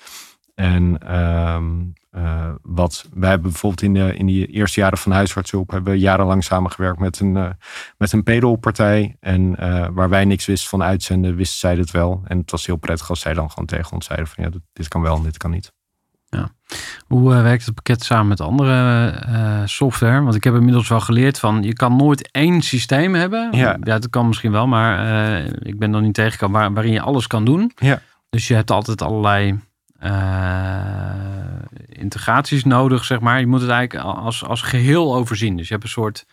En 0.56 0.98
ehm, 1.00 1.74
eh, 2.18 2.50
wat 2.62 3.06
wij 3.14 3.30
hebben 3.30 3.52
bijvoorbeeld 3.52 3.82
in 3.82 3.94
de, 3.94 4.16
in 4.16 4.26
die 4.26 4.46
eerste 4.46 4.80
jaren 4.80 4.98
van 4.98 5.12
huisartshulp 5.12 5.72
hebben 5.72 5.94
we 5.94 6.00
jarenlang 6.00 6.44
samengewerkt 6.44 7.00
met 7.00 7.20
een, 7.20 7.36
uh, 7.36 7.50
met 7.98 8.12
een 8.12 8.24
payroll-partij. 8.24 9.16
En 9.20 9.56
uh, 9.60 9.88
waar 9.92 10.10
wij 10.10 10.26
niks 10.26 10.46
wisten 10.46 10.70
van 10.70 10.84
uitzenden, 10.84 11.36
wisten 11.36 11.60
zij 11.60 11.76
het 11.76 11.92
wel. 11.92 12.22
En 12.28 12.38
het 12.38 12.52
was 12.52 12.66
heel 12.66 12.76
prettig 12.76 13.10
als 13.10 13.20
zij 13.20 13.34
dan 13.34 13.50
gewoon 13.50 13.66
tegen 13.66 13.92
ons 13.92 14.06
zeiden 14.06 14.28
van 14.28 14.44
ja, 14.44 14.50
dit 14.74 14.88
kan 14.88 15.02
wel 15.02 15.16
en 15.16 15.24
dit 15.24 15.38
kan 15.38 15.52
niet. 15.52 15.76
Ja. 16.30 16.50
Hoe 17.08 17.34
uh, 17.34 17.42
werkt 17.42 17.66
het 17.66 17.76
pakket 17.76 18.04
samen 18.04 18.28
met 18.28 18.42
andere 18.42 19.12
uh, 19.30 19.62
software? 19.66 20.22
Want 20.22 20.36
ik 20.36 20.44
heb 20.44 20.54
inmiddels 20.54 20.88
wel 20.88 21.00
geleerd 21.00 21.40
van 21.40 21.64
je 21.64 21.74
kan 21.74 21.96
nooit 21.96 22.32
één 22.32 22.62
systeem 22.62 23.16
hebben. 23.16 23.50
Ja, 23.52 23.78
ja 23.84 24.00
dat 24.00 24.10
kan 24.10 24.28
misschien 24.28 24.52
wel, 24.52 24.68
maar 24.68 25.06
uh, 25.06 25.46
ik 25.60 25.80
ben 25.80 25.90
nog 25.90 26.02
niet 26.02 26.14
tegengekomen 26.14 26.60
waar, 26.60 26.74
waarin 26.74 26.94
je 26.94 27.02
alles 27.02 27.28
kan 27.28 27.46
doen. 27.46 27.72
Ja. 27.76 28.02
Dus 28.30 28.48
je 28.48 28.54
hebt 28.54 28.72
altijd 28.72 29.02
allerlei 29.02 29.60
integraties 31.90 32.64
nodig, 32.64 33.04
zeg 33.04 33.20
maar. 33.20 33.40
Je 33.40 33.48
moet 33.48 33.62
het 33.62 33.70
eigenlijk 33.70 34.06
als, 34.06 34.44
als 34.44 34.62
geheel 34.62 35.16
overzien. 35.16 35.58
Dus 35.58 35.68
je 35.68 35.74
hebt 35.74 35.86
een 35.86 35.90
soort, 35.90 36.26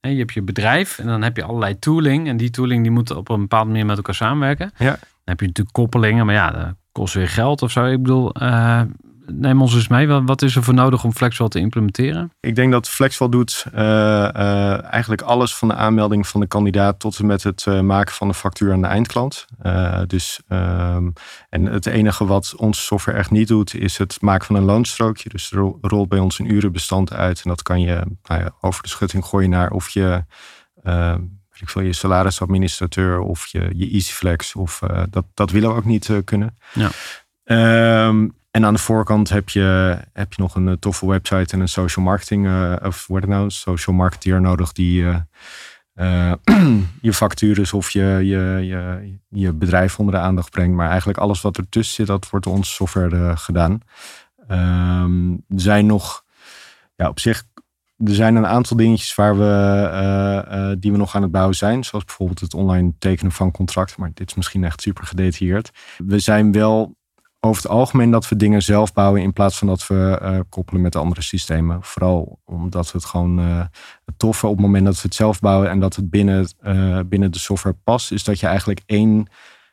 je 0.00 0.08
hebt 0.08 0.32
je 0.32 0.42
bedrijf 0.42 0.98
en 0.98 1.06
dan 1.06 1.22
heb 1.22 1.36
je 1.36 1.42
allerlei 1.42 1.78
tooling. 1.78 2.28
En 2.28 2.36
die 2.36 2.50
tooling 2.50 2.82
die 2.82 2.92
moet 2.92 3.10
op 3.10 3.28
een 3.28 3.40
bepaalde 3.40 3.70
manier 3.70 3.86
met 3.86 3.96
elkaar 3.96 4.14
samenwerken. 4.14 4.72
Ja. 4.76 4.90
Dan 4.90 4.98
heb 5.24 5.40
je 5.40 5.46
natuurlijk 5.46 5.76
koppelingen, 5.76 6.26
maar 6.26 6.34
ja, 6.34 6.50
dat 6.50 6.74
kost 6.92 7.14
weer 7.14 7.28
geld 7.28 7.62
of 7.62 7.70
zo. 7.70 7.84
Ik 7.84 8.02
bedoel, 8.02 8.32
neem 9.32 9.62
ons 9.62 9.74
eens 9.74 9.88
mee. 9.88 10.06
Wat 10.06 10.42
is 10.42 10.56
er 10.56 10.62
voor 10.62 10.74
nodig 10.74 11.04
om 11.04 11.12
Flexwell 11.12 11.48
te 11.48 11.58
implementeren? 11.58 12.32
Ik 12.40 12.54
denk 12.54 12.72
dat 12.72 12.88
Flexwell 12.88 13.28
doet 13.28 13.64
uh, 13.74 13.80
uh, 13.80 14.92
eigenlijk 14.92 15.22
alles 15.22 15.54
van 15.54 15.68
de 15.68 15.74
aanmelding 15.74 16.26
van 16.26 16.40
de 16.40 16.46
kandidaat 16.46 16.98
tot 16.98 17.18
en 17.18 17.26
met 17.26 17.42
het 17.42 17.64
uh, 17.68 17.80
maken 17.80 18.14
van 18.14 18.28
de 18.28 18.34
factuur 18.34 18.72
aan 18.72 18.80
de 18.80 18.86
eindklant. 18.86 19.46
dus, 20.06 20.40
um, 20.48 21.12
en 21.48 21.64
het 21.64 21.86
enige 21.86 22.24
wat 22.24 22.54
onze 22.56 22.80
software 22.80 23.18
echt 23.18 23.30
niet 23.30 23.48
doet, 23.48 23.74
is 23.74 23.98
het 23.98 24.20
maken 24.20 24.46
van 24.46 24.56
een 24.56 24.62
loonstrookje. 24.62 25.28
Dus 25.28 25.52
er 25.52 25.72
rolt 25.80 26.08
bij 26.08 26.18
ons 26.18 26.38
een 26.38 26.52
urenbestand 26.52 27.12
uit 27.12 27.42
en 27.42 27.48
dat 27.48 27.62
kan 27.62 27.80
je 27.80 28.02
nou 28.22 28.40
ja, 28.40 28.50
over 28.60 28.82
de 28.82 28.88
schutting 28.88 29.24
gooien 29.24 29.50
naar 29.50 29.70
of 29.70 29.88
je 29.88 30.24
ik 31.60 31.68
veel, 31.68 31.82
je 31.82 31.92
salarisadministrateur 31.92 33.18
of 33.18 33.46
je, 33.46 33.70
je 33.74 33.90
EasyFlex. 33.90 34.54
Of, 34.54 34.80
dat, 35.10 35.24
dat 35.34 35.50
willen 35.50 35.68
we 35.68 35.76
ook 35.76 35.84
niet 35.84 36.10
kunnen. 36.24 36.58
Ja. 36.72 36.90
Um, 38.08 38.38
en 38.50 38.64
aan 38.64 38.74
de 38.74 38.80
voorkant 38.80 39.28
heb 39.28 39.48
je, 39.48 39.98
heb 40.12 40.32
je 40.32 40.42
nog 40.42 40.54
een 40.54 40.78
toffe 40.78 41.06
website 41.06 41.54
en 41.54 41.60
een 41.60 41.68
social 41.68 42.04
marketing, 42.04 42.46
uh, 42.46 42.76
of 42.82 43.06
wordt 43.06 43.26
het 43.26 43.34
nou, 43.34 43.50
social 43.50 43.96
marketeer 43.96 44.40
nodig 44.40 44.72
die 44.72 45.02
uh, 45.02 45.16
uh, 45.94 46.32
je 47.00 47.12
factures 47.12 47.72
of 47.72 47.90
je, 47.90 48.02
je, 48.02 48.66
je, 48.66 49.12
je 49.28 49.52
bedrijf 49.52 49.98
onder 49.98 50.14
de 50.14 50.20
aandacht 50.20 50.50
brengt. 50.50 50.76
Maar 50.76 50.88
eigenlijk 50.88 51.18
alles 51.18 51.40
wat 51.40 51.56
ertussen 51.56 51.94
zit, 51.94 52.06
dat 52.06 52.30
wordt 52.30 52.46
door 52.46 52.54
onze 52.54 52.72
software 52.72 53.36
gedaan. 53.36 53.80
Ehm, 54.48 55.32
er 55.32 55.60
zijn 55.60 55.86
nog, 55.86 56.24
ja, 56.96 57.08
op 57.08 57.20
zich, 57.20 57.44
er 58.04 58.14
zijn 58.14 58.36
een 58.36 58.46
aantal 58.46 58.76
dingetjes 58.76 59.14
waar 59.14 59.38
we, 59.38 59.88
eh, 59.92 60.70
eh, 60.70 60.76
die 60.78 60.92
we 60.92 60.98
nog 60.98 61.14
aan 61.14 61.22
het 61.22 61.30
bouwen 61.30 61.56
zijn. 61.56 61.84
Zoals 61.84 62.04
bijvoorbeeld 62.04 62.40
het 62.40 62.54
online 62.54 62.92
tekenen 62.98 63.32
van 63.32 63.50
contracten. 63.50 64.00
Maar 64.00 64.10
dit 64.14 64.28
is 64.30 64.34
misschien 64.34 64.64
echt 64.64 64.80
super 64.80 65.06
gedetailleerd. 65.06 65.70
We 66.06 66.18
zijn 66.18 66.52
wel 66.52 66.96
over 67.40 67.62
het 67.62 67.70
algemeen 67.70 68.10
dat 68.10 68.28
we 68.28 68.36
dingen 68.36 68.62
zelf 68.62 68.92
bouwen 68.92 69.22
in 69.22 69.32
plaats 69.32 69.58
van 69.58 69.66
dat 69.66 69.86
we 69.86 70.18
eh, 70.20 70.38
koppelen 70.48 70.82
met 70.82 70.96
andere 70.96 71.22
systemen. 71.22 71.82
Vooral 71.82 72.40
omdat 72.44 72.92
we 72.92 72.98
het 72.98 73.06
gewoon 73.06 73.40
uh, 73.40 73.64
het 74.04 74.18
toffe 74.18 74.46
op 74.46 74.52
het 74.52 74.60
moment 74.60 74.84
dat 74.84 74.94
we 74.94 75.00
het 75.02 75.14
zelf 75.14 75.40
bouwen 75.40 75.70
en 75.70 75.80
dat 75.80 75.96
het 75.96 76.10
binnen, 76.10 76.48
uh, 76.62 77.00
binnen 77.06 77.32
de 77.32 77.38
software 77.38 77.76
past, 77.84 78.12
is 78.12 78.24
dat 78.24 78.40
je 78.40 78.46
eigenlijk 78.46 78.82
één 78.86 79.26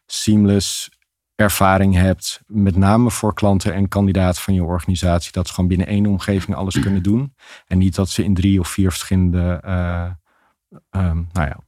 seamless 0.05 0.89
ervaring 1.35 1.95
hebt, 1.95 2.41
met 2.45 2.75
name 2.75 3.11
voor 3.11 3.33
klanten 3.33 3.73
en 3.73 3.87
kandidaten 3.87 4.41
van 4.41 4.53
je 4.53 4.63
organisatie, 4.63 5.31
dat 5.31 5.47
ze 5.47 5.53
gewoon 5.53 5.69
binnen 5.69 5.87
één 5.87 6.05
omgeving 6.05 6.57
alles 6.57 6.79
kunnen 6.85 7.03
doen. 7.03 7.35
En 7.67 7.77
niet 7.77 7.95
dat 7.95 8.09
ze 8.09 8.23
in 8.23 8.33
drie 8.33 8.59
of 8.59 8.67
vier 8.67 8.89
verschillende 8.89 9.61
um, 10.91 11.29
nou 11.31 11.47
ja, 11.47 11.59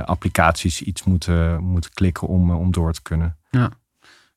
applicaties 0.00 0.82
iets 0.82 1.04
moeten, 1.04 1.62
moeten 1.62 1.90
klikken 1.90 2.28
om, 2.28 2.50
om 2.50 2.70
door 2.70 2.92
te 2.92 3.02
kunnen. 3.02 3.38
Ja. 3.50 3.70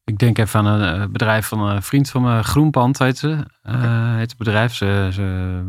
Ik 0.05 0.17
denk 0.17 0.37
even 0.37 0.59
aan 0.59 0.81
een 0.81 1.11
bedrijf 1.11 1.47
van 1.47 1.59
een 1.59 1.83
vriend 1.83 2.09
van 2.09 2.21
me, 2.21 2.43
Groenpand 2.43 2.99
heet 2.99 3.17
ze. 3.17 3.27
Uh, 3.63 4.15
heet 4.15 4.29
het 4.29 4.37
bedrijf. 4.37 4.73
Ze, 4.73 5.09
ze, 5.13 5.61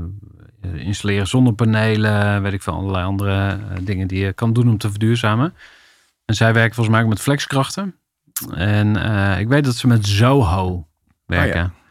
installeren 0.74 1.26
zonnepanelen, 1.26 2.43
weet 2.43 2.53
ik 2.53 2.62
veel, 2.62 2.72
allerlei 2.72 3.05
andere 3.05 3.59
dingen 3.82 4.09
die 4.09 4.24
je 4.24 4.32
kan 4.32 4.53
doen 4.53 4.68
om 4.68 4.78
te 4.78 4.91
verduurzamen. 4.91 5.55
En 6.24 6.34
zij 6.34 6.53
werken 6.53 6.74
volgens 6.74 6.97
mij 6.97 7.05
ook 7.05 7.11
met 7.11 7.20
flexkrachten. 7.20 7.95
En 8.55 8.97
uh, 8.97 9.41
ik 9.41 9.49
weet 9.49 9.64
dat 9.64 9.74
ze 9.74 9.87
met 9.87 10.07
Zoho 10.07 10.87
werken. 11.26 11.64
Oh 11.64 11.70
ja. 11.70 11.84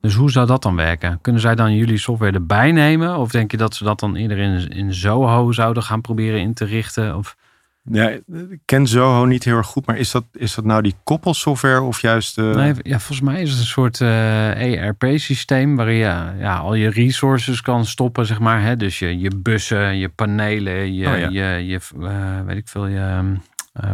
Dus 0.00 0.14
hoe 0.14 0.30
zou 0.30 0.46
dat 0.46 0.62
dan 0.62 0.76
werken? 0.76 1.20
Kunnen 1.20 1.40
zij 1.40 1.54
dan 1.54 1.74
jullie 1.74 1.98
software 1.98 2.32
erbij 2.32 2.72
nemen? 2.72 3.16
Of 3.16 3.30
denk 3.30 3.50
je 3.50 3.56
dat 3.56 3.74
ze 3.74 3.84
dat 3.84 4.00
dan 4.00 4.16
eerder 4.16 4.38
in, 4.38 4.68
in 4.68 4.94
Zoho 4.94 5.52
zouden 5.52 5.82
gaan 5.82 6.00
proberen 6.00 6.40
in 6.40 6.54
te 6.54 6.64
richten? 6.64 7.16
Of... 7.16 7.36
Ja, 7.84 8.08
ik 8.08 8.60
ken 8.64 8.86
Zoho 8.86 9.24
niet 9.24 9.44
heel 9.44 9.56
erg 9.56 9.66
goed, 9.66 9.86
maar 9.86 9.96
is 9.96 10.10
dat, 10.10 10.24
is 10.32 10.54
dat 10.54 10.64
nou 10.64 10.82
die 10.82 10.94
koppelsoftware 11.04 11.80
of 11.80 12.00
juist... 12.00 12.38
Uh... 12.38 12.54
Nee, 12.54 12.74
ja, 12.82 12.98
volgens 12.98 13.20
mij 13.20 13.42
is 13.42 13.50
het 13.50 13.58
een 13.58 13.66
soort 13.66 14.00
uh, 14.00 14.84
ERP-systeem 14.84 15.76
waarin 15.76 15.96
je 15.96 16.32
ja, 16.38 16.56
al 16.56 16.74
je 16.74 16.90
resources 16.90 17.60
kan 17.60 17.86
stoppen, 17.86 18.26
zeg 18.26 18.40
maar. 18.40 18.62
Hè? 18.62 18.76
Dus 18.76 18.98
je, 18.98 19.18
je 19.18 19.30
bussen, 19.36 19.96
je 19.98 20.08
panelen, 20.08 20.94
je, 20.94 21.08
oh, 21.08 21.18
ja. 21.18 21.28
je, 21.28 21.66
je 21.66 21.80
uh, 21.98 22.40
weet 22.46 22.56
ik 22.56 22.68
veel, 22.68 22.86
je, 22.86 23.36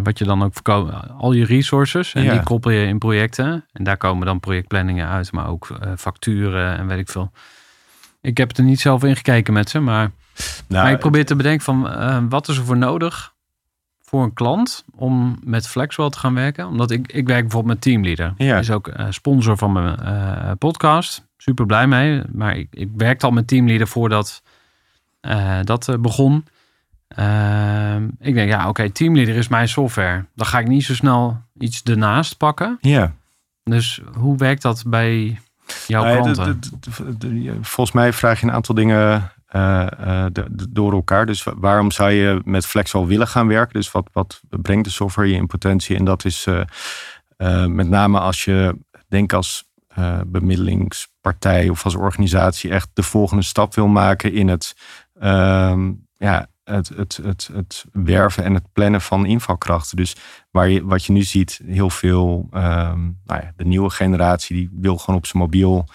wat 0.02 0.18
je 0.18 0.24
dan 0.24 0.42
ook 0.42 0.52
verkoopt, 0.52 0.92
al 1.18 1.32
je 1.32 1.44
resources. 1.44 2.14
En 2.14 2.22
ja. 2.22 2.32
die 2.32 2.42
koppel 2.42 2.70
je 2.70 2.86
in 2.86 2.98
projecten. 2.98 3.64
En 3.72 3.84
daar 3.84 3.96
komen 3.96 4.26
dan 4.26 4.40
projectplanningen 4.40 5.08
uit, 5.08 5.32
maar 5.32 5.48
ook 5.48 5.78
facturen 5.96 6.78
en 6.78 6.86
weet 6.86 6.98
ik 6.98 7.08
veel. 7.08 7.32
Ik 8.20 8.36
heb 8.36 8.56
er 8.56 8.64
niet 8.64 8.80
zelf 8.80 9.04
in 9.04 9.16
gekeken 9.16 9.52
met 9.52 9.70
ze, 9.70 9.80
maar, 9.80 10.10
nou, 10.68 10.82
maar 10.84 10.92
ik 10.92 10.98
probeer 10.98 11.26
te 11.26 11.36
bedenken 11.36 11.64
van 11.64 12.28
wat 12.28 12.48
is 12.48 12.56
er 12.56 12.64
voor 12.64 12.76
nodig 12.76 13.36
voor 14.08 14.22
een 14.22 14.32
klant 14.32 14.84
om 14.94 15.38
met 15.44 15.68
Flexwell 15.68 16.08
te 16.08 16.18
gaan 16.18 16.34
werken? 16.34 16.66
Omdat 16.66 16.90
ik, 16.90 17.12
ik 17.12 17.26
werk 17.26 17.42
bijvoorbeeld 17.42 17.74
met 17.74 17.82
Teamleader. 17.82 18.34
Ja. 18.36 18.58
is 18.58 18.70
ook 18.70 18.88
uh, 18.88 19.06
sponsor 19.10 19.56
van 19.56 19.72
mijn 19.72 19.98
uh, 20.02 20.50
podcast. 20.58 21.26
Super 21.36 21.66
blij 21.66 21.86
mee. 21.86 22.22
Maar 22.32 22.56
ik, 22.56 22.68
ik 22.70 22.88
werkte 22.96 23.26
al 23.26 23.32
met 23.32 23.46
Teamleader 23.46 23.88
voordat 23.88 24.42
uh, 25.22 25.58
dat 25.62 25.96
begon. 26.00 26.46
Ehm, 27.08 28.08
ik 28.18 28.34
denk, 28.34 28.50
ja, 28.50 28.58
oké, 28.58 28.68
okay, 28.68 28.90
Teamleader 28.90 29.36
is 29.36 29.48
mijn 29.48 29.68
software. 29.68 30.24
Dan 30.34 30.46
ga 30.46 30.58
ik 30.58 30.68
niet 30.68 30.84
zo 30.84 30.94
snel 30.94 31.42
iets 31.58 31.82
ernaast 31.82 32.36
pakken. 32.36 32.78
Ja. 32.80 33.12
Dus 33.64 34.00
hoe 34.14 34.36
werkt 34.36 34.62
dat 34.62 34.84
bij 34.86 35.40
jouw 35.86 36.20
klanten? 36.20 36.60
volgens 37.60 37.92
mij 37.92 38.12
vraag 38.12 38.40
je 38.40 38.46
een 38.46 38.52
aantal 38.52 38.74
dingen 38.74 39.30
de, 39.48 40.46
de, 40.50 40.66
door 40.70 40.92
elkaar. 40.92 41.26
Dus 41.26 41.46
waarom 41.56 41.90
zou 41.90 42.10
je 42.10 42.40
met 42.44 42.66
Flexwell 42.66 43.04
willen 43.04 43.28
gaan 43.28 43.46
werken? 43.46 43.74
Dus 43.74 43.90
wat, 43.90 44.08
wat 44.12 44.40
brengt 44.48 44.84
de 44.84 44.90
software 44.90 45.28
je 45.28 45.34
in 45.34 45.46
potentie? 45.46 45.96
En 45.96 46.04
dat 46.04 46.24
is 46.24 46.46
uh, 46.46 47.66
met 47.66 47.88
name 47.88 48.18
als 48.18 48.44
je, 48.44 48.78
denk 49.08 49.32
als 49.32 49.66
bemiddelingspartij 50.26 51.68
of 51.68 51.84
als 51.84 51.94
organisatie 51.94 52.70
echt 52.70 52.88
de 52.92 53.02
volgende 53.02 53.42
stap 53.42 53.74
wil 53.74 53.86
maken 53.86 54.32
in 54.32 54.48
het, 54.48 54.76
ehm, 55.14 55.92
ja, 56.16 56.48
het, 56.68 56.88
het, 56.88 57.16
het, 57.22 57.50
het 57.52 57.84
werven 57.92 58.44
en 58.44 58.54
het 58.54 58.72
plannen 58.72 59.00
van 59.00 59.26
invalkrachten. 59.26 59.96
Dus 59.96 60.16
waar 60.50 60.68
je, 60.68 60.84
wat 60.84 61.04
je 61.04 61.12
nu 61.12 61.22
ziet, 61.22 61.60
heel 61.66 61.90
veel, 61.90 62.48
um, 62.52 63.20
nou 63.24 63.40
ja, 63.42 63.52
de 63.56 63.64
nieuwe 63.64 63.90
generatie 63.90 64.56
die 64.56 64.70
wil 64.72 64.96
gewoon 64.96 65.16
op 65.16 65.26
zijn 65.26 65.42
mobiel 65.42 65.88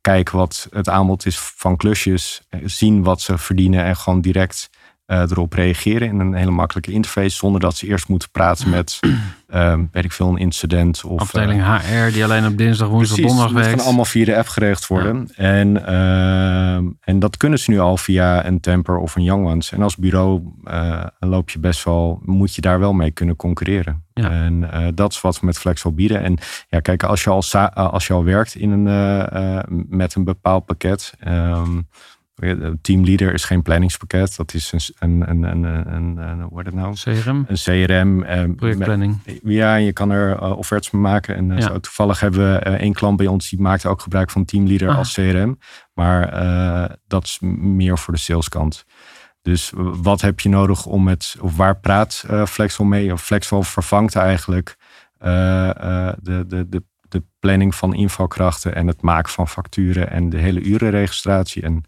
kijken 0.00 0.36
wat 0.36 0.66
het 0.70 0.88
aanbod 0.88 1.26
is 1.26 1.38
van 1.38 1.76
klusjes, 1.76 2.42
eh, 2.48 2.60
zien 2.64 3.02
wat 3.02 3.20
ze 3.20 3.38
verdienen 3.38 3.84
en 3.84 3.96
gewoon 3.96 4.20
direct 4.20 4.70
erop 5.08 5.52
reageren 5.52 6.08
in 6.08 6.20
een 6.20 6.34
hele 6.34 6.50
makkelijke 6.50 6.92
interface, 6.92 7.36
zonder 7.36 7.60
dat 7.60 7.76
ze 7.76 7.86
eerst 7.86 8.08
moeten 8.08 8.30
praten 8.30 8.70
met, 8.70 9.00
uh, 9.48 9.74
weet 9.92 10.04
ik 10.04 10.12
veel, 10.12 10.28
een 10.28 10.36
incident. 10.36 11.04
Of, 11.04 11.20
Afdeling 11.20 11.60
uh, 11.60 11.74
HR, 11.74 12.12
die 12.12 12.24
alleen 12.24 12.46
op 12.46 12.58
dinsdag, 12.58 12.88
woensdag, 12.88 13.18
donderdag 13.18 13.52
werkt. 13.52 13.66
Het 13.68 13.76
kan 13.76 13.86
allemaal 13.86 14.04
via 14.04 14.24
de 14.24 14.36
app 14.36 14.48
geregeld 14.48 14.86
worden. 14.86 15.28
Ja. 15.36 15.44
En, 15.44 15.68
uh, 15.68 16.90
en 17.00 17.18
dat 17.18 17.36
kunnen 17.36 17.58
ze 17.58 17.70
nu 17.70 17.78
al 17.78 17.96
via 17.96 18.46
een 18.46 18.60
Temper 18.60 18.96
of 18.96 19.16
een 19.16 19.22
Young 19.22 19.46
Ones. 19.46 19.72
En 19.72 19.82
als 19.82 19.96
bureau 19.96 20.42
loop 21.18 21.50
je 21.50 21.58
best 21.58 21.84
wel, 21.84 22.20
moet 22.24 22.54
je 22.54 22.60
daar 22.60 22.78
wel 22.78 22.92
mee 22.92 23.10
kunnen 23.10 23.36
concurreren. 23.36 24.04
Ja. 24.14 24.30
En 24.30 24.70
dat 24.94 25.12
is 25.12 25.20
wat 25.20 25.40
we 25.40 25.46
met 25.46 25.58
Flexel 25.58 25.92
bieden. 25.92 26.22
En 26.22 26.38
ja, 26.68 26.80
kijk, 26.80 27.02
als 27.02 27.24
je 27.24 27.30
al, 27.30 27.42
als 27.74 28.06
je 28.06 28.12
al 28.12 28.24
werkt 28.24 28.54
in 28.54 28.70
een, 28.70 29.86
met 29.88 30.14
een 30.14 30.24
bepaald 30.24 30.64
pakket... 30.64 31.12
Um, 31.28 31.88
Teamleader 32.80 33.34
is 33.34 33.44
geen 33.44 33.62
planningspakket. 33.62 34.36
Dat 34.36 34.54
is 34.54 34.72
een, 34.72 34.80
een, 34.98 35.30
een, 35.30 35.64
een, 35.64 35.94
een, 35.94 36.16
een 36.16 36.40
hoe 36.40 36.62
het 36.62 36.74
nou? 36.74 36.94
CRM. 36.94 37.44
Een 37.48 37.56
CRM. 37.56 38.22
Eh, 38.22 38.44
Projectplanning. 38.56 39.20
Met, 39.24 39.40
ja, 39.42 39.74
je 39.74 39.92
kan 39.92 40.10
er 40.10 40.42
uh, 40.42 40.56
offertes 40.56 40.90
mee 40.90 41.02
maken. 41.02 41.36
En 41.36 41.50
uh, 41.50 41.58
ja. 41.58 41.66
zo, 41.66 41.80
toevallig 41.80 42.20
hebben 42.20 42.52
we 42.52 42.66
uh, 42.66 42.72
één 42.72 42.92
klant 42.92 43.16
bij 43.16 43.26
ons 43.26 43.50
die 43.50 43.60
maakt 43.60 43.86
ook 43.86 44.00
gebruik 44.00 44.30
van 44.30 44.44
Teamleader 44.44 44.88
ah. 44.88 44.98
als 44.98 45.12
CRM. 45.12 45.58
Maar 45.94 46.96
dat 47.06 47.24
is 47.24 47.38
meer 47.60 47.98
voor 47.98 48.14
de 48.14 48.20
saleskant. 48.20 48.84
Dus 49.42 49.72
wat 49.76 50.20
heb 50.20 50.40
je 50.40 50.48
nodig 50.48 50.86
om 50.86 51.02
met, 51.02 51.36
of 51.40 51.56
waar 51.56 51.80
praat 51.80 52.24
Flexwell 52.46 52.86
mee? 52.86 53.12
Of 53.12 53.22
Flexwell 53.22 53.62
vervangt 53.62 54.16
eigenlijk 54.16 54.76
de, 55.18 56.14
de, 56.22 56.66
de, 56.68 56.82
de 57.08 57.22
planning 57.38 57.74
van 57.74 57.94
invalkrachten 57.94 58.74
en 58.74 58.86
het 58.86 59.02
maken 59.02 59.32
van 59.32 59.48
facturen 59.48 60.10
en 60.10 60.30
de 60.30 60.38
hele 60.38 60.60
urenregistratie. 60.60 61.62
En 61.62 61.84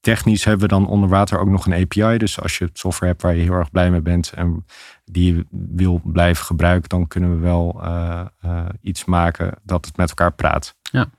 technisch 0.00 0.44
hebben 0.44 0.68
we 0.68 0.74
dan 0.74 0.86
onder 0.86 1.08
water 1.08 1.38
ook 1.38 1.48
nog 1.48 1.66
een 1.66 1.82
API. 1.82 2.18
Dus 2.18 2.40
als 2.40 2.58
je 2.58 2.70
software 2.72 3.10
hebt 3.10 3.22
waar 3.22 3.34
je 3.34 3.42
heel 3.42 3.52
erg 3.52 3.70
blij 3.70 3.90
mee 3.90 4.00
bent 4.00 4.32
en 4.32 4.64
die 5.04 5.34
je 5.34 5.46
wil 5.50 6.00
blijven 6.04 6.44
gebruiken, 6.44 6.88
dan 6.88 7.06
kunnen 7.06 7.34
we 7.34 7.40
wel 7.40 7.80
uh, 7.84 8.24
uh, 8.44 8.66
iets 8.80 9.04
maken 9.04 9.54
dat 9.62 9.84
het 9.84 9.96
met 9.96 10.08
elkaar 10.08 10.32
praat. 10.32 10.76
Ja. 10.82 11.10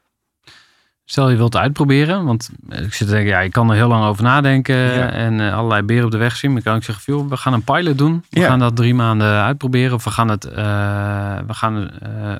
Stel 1.12 1.30
je 1.30 1.38
wilt 1.38 1.57
uitproberen, 1.57 2.26
want 2.26 2.49
ik 2.70 2.93
zit 2.93 3.07
te 3.07 3.14
denken, 3.14 3.32
ja, 3.32 3.39
ik 3.39 3.51
kan 3.51 3.70
er 3.70 3.76
heel 3.76 3.88
lang 3.88 4.05
over 4.05 4.24
nadenken 4.24 4.76
ja. 4.76 5.12
en 5.12 5.39
uh, 5.39 5.57
allerlei 5.57 5.82
beren 5.82 6.05
op 6.05 6.12
de 6.12 6.18
weg 6.18 6.36
zien. 6.36 6.53
Maar 6.53 6.62
kan 6.62 6.76
ik 6.76 6.84
zeggen, 6.84 7.03
veel, 7.03 7.28
we 7.28 7.38
gaan 7.38 7.53
een 7.53 7.64
pilot 7.64 7.97
doen. 7.97 8.24
We 8.30 8.39
ja. 8.39 8.47
gaan 8.47 8.59
dat 8.59 8.76
drie 8.76 8.93
maanden 8.93 9.28
uitproberen. 9.28 9.93
Of 9.93 10.03
we 10.03 10.09
gaan, 10.09 10.30
het, 10.30 10.45
uh, 10.45 10.53
we 11.47 11.53
gaan 11.53 11.78
uh, 11.78 11.89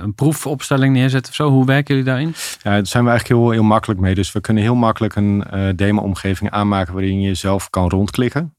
een 0.02 0.14
proefopstelling 0.14 0.94
neerzetten 0.94 1.32
of 1.32 1.36
zo. 1.36 1.50
Hoe 1.50 1.66
werken 1.66 1.96
jullie 1.96 2.10
daarin? 2.10 2.34
Ja, 2.62 2.72
daar 2.72 2.86
zijn 2.86 3.04
we 3.04 3.10
eigenlijk 3.10 3.42
heel, 3.42 3.52
heel 3.52 3.64
makkelijk 3.64 4.00
mee. 4.00 4.16
Dus 4.16 4.32
we 4.32 4.42
kunnen 4.42 4.64
heel 4.64 4.76
makkelijk 4.76 5.16
een 5.16 5.44
demo-omgeving 5.76 6.52
aanmaken 6.52 6.94
waarin 6.94 7.22
je 7.22 7.34
zelf 7.34 7.70
kan 7.70 7.90
rondklikken. 7.90 8.54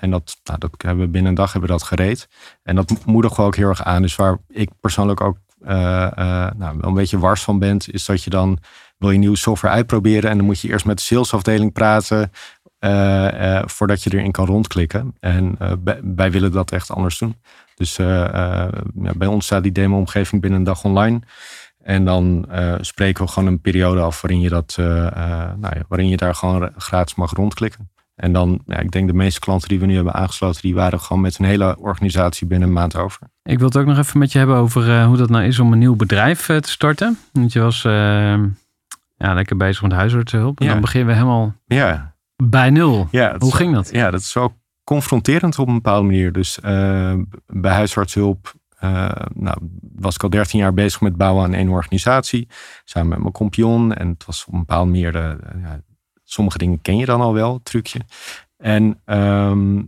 en 0.00 0.10
dat, 0.10 0.36
nou, 0.44 0.58
dat 0.58 0.70
hebben 0.78 1.04
we 1.04 1.10
binnen 1.10 1.30
een 1.30 1.36
dag 1.36 1.52
hebben 1.52 1.70
we 1.70 1.76
dat 1.76 1.86
gereed. 1.86 2.28
En 2.62 2.74
dat 2.74 2.94
moedigen 3.06 3.36
we 3.36 3.42
ook 3.42 3.56
heel 3.56 3.68
erg 3.68 3.84
aan. 3.84 4.02
Dus 4.02 4.16
waar 4.16 4.38
ik 4.48 4.70
persoonlijk 4.80 5.20
ook 5.20 5.36
nou, 5.64 6.56
wel 6.56 6.88
een 6.88 6.94
beetje 6.94 7.18
wars 7.18 7.42
van 7.42 7.58
ben, 7.58 7.76
is 7.86 8.04
dat 8.04 8.22
je 8.22 8.30
dan 8.30 8.58
wil 9.02 9.10
je 9.10 9.18
nieuwe 9.18 9.36
software 9.36 9.74
uitproberen 9.74 10.30
en 10.30 10.36
dan 10.36 10.46
moet 10.46 10.60
je 10.60 10.68
eerst 10.68 10.84
met 10.84 10.96
de 10.96 11.02
salesafdeling 11.02 11.72
praten 11.72 12.30
uh, 12.84 13.28
uh, 13.32 13.62
voordat 13.66 14.02
je 14.02 14.14
erin 14.14 14.32
kan 14.32 14.46
rondklikken. 14.46 15.14
En 15.20 15.56
uh, 15.62 15.72
wij 16.14 16.30
willen 16.30 16.52
dat 16.52 16.72
echt 16.72 16.90
anders 16.90 17.18
doen. 17.18 17.36
Dus 17.74 17.96
bij 18.94 19.26
ons 19.26 19.44
staat 19.44 19.62
die 19.62 19.72
demo-omgeving 19.72 20.40
binnen 20.40 20.58
een 20.58 20.66
dag 20.66 20.84
online. 20.84 21.20
En 21.78 22.04
dan 22.04 22.48
spreken 22.80 23.24
we 23.24 23.30
gewoon 23.30 23.48
een 23.48 23.60
periode 23.60 24.00
af 24.00 24.20
waarin 24.20 24.40
je, 24.40 24.48
dat, 24.48 24.74
nou 24.76 25.76
ja, 25.76 25.82
waarin 25.88 26.08
je 26.08 26.16
daar 26.16 26.34
gewoon 26.34 26.70
gratis 26.76 27.14
mag 27.14 27.32
rondklikken. 27.32 27.90
En 28.14 28.32
dan, 28.32 28.62
ja, 28.66 28.78
ik 28.78 28.90
denk 28.90 29.06
de 29.06 29.14
meeste 29.14 29.40
klanten 29.40 29.68
die 29.68 29.80
we 29.80 29.86
nu 29.86 29.94
hebben 29.94 30.14
aangesloten, 30.14 30.62
die 30.62 30.74
waren 30.74 31.00
gewoon 31.00 31.22
met 31.22 31.38
een 31.38 31.44
hele 31.44 31.78
organisatie 31.78 32.46
binnen 32.46 32.68
een 32.68 32.74
maand 32.74 32.96
over. 32.96 33.20
Ik 33.42 33.58
wil 33.58 33.66
het 33.66 33.76
ook 33.76 33.86
nog 33.86 33.98
even 33.98 34.18
met 34.18 34.32
je 34.32 34.38
hebben 34.38 34.56
over 34.56 35.04
hoe 35.04 35.16
dat 35.16 35.30
nou 35.30 35.44
is 35.44 35.58
om 35.58 35.72
een 35.72 35.78
nieuw 35.78 35.96
bedrijf 35.96 36.46
te 36.46 36.70
starten. 36.70 37.18
Want 37.32 37.52
je 37.52 37.60
was 37.60 37.82
ja, 39.22 39.34
lekker 39.34 39.56
bezig 39.56 39.82
met 39.82 39.92
huisartsenhulp. 39.92 40.60
En 40.60 40.66
ja. 40.66 40.72
dan 40.72 40.80
beginnen 40.80 41.08
we 41.08 41.14
helemaal 41.14 41.54
ja. 41.66 42.14
bij 42.36 42.70
nul. 42.70 43.08
Ja, 43.10 43.34
Hoe 43.38 43.54
ging 43.54 43.74
dat? 43.74 43.90
Ja, 43.92 44.10
dat 44.10 44.20
is 44.20 44.32
wel 44.32 44.54
confronterend 44.84 45.58
op 45.58 45.68
een 45.68 45.74
bepaalde 45.74 46.06
manier. 46.06 46.32
Dus 46.32 46.58
uh, 46.64 47.14
bij 47.46 47.72
huisartshulp 47.72 48.54
eh, 48.82 49.10
nou, 49.34 49.58
was 49.94 50.14
ik 50.14 50.22
al 50.22 50.30
13 50.30 50.58
jaar 50.58 50.74
bezig 50.74 51.00
met 51.00 51.16
bouwen 51.16 51.44
aan 51.44 51.54
één 51.54 51.68
organisatie. 51.68 52.48
Samen 52.84 53.08
met 53.08 53.18
mijn 53.18 53.32
kompion. 53.32 53.94
En 53.94 54.08
het 54.08 54.24
was 54.24 54.44
op 54.44 54.52
een 54.52 54.58
bepaald 54.58 54.88
meer. 54.88 55.12
De, 55.12 55.38
sommige 56.32 56.58
dingen 56.58 56.80
ken 56.82 56.96
je 56.96 57.04
dan 57.06 57.20
al 57.20 57.32
wel, 57.34 57.60
trucje. 57.62 58.00
En, 58.56 59.00
ehm, 59.04 59.82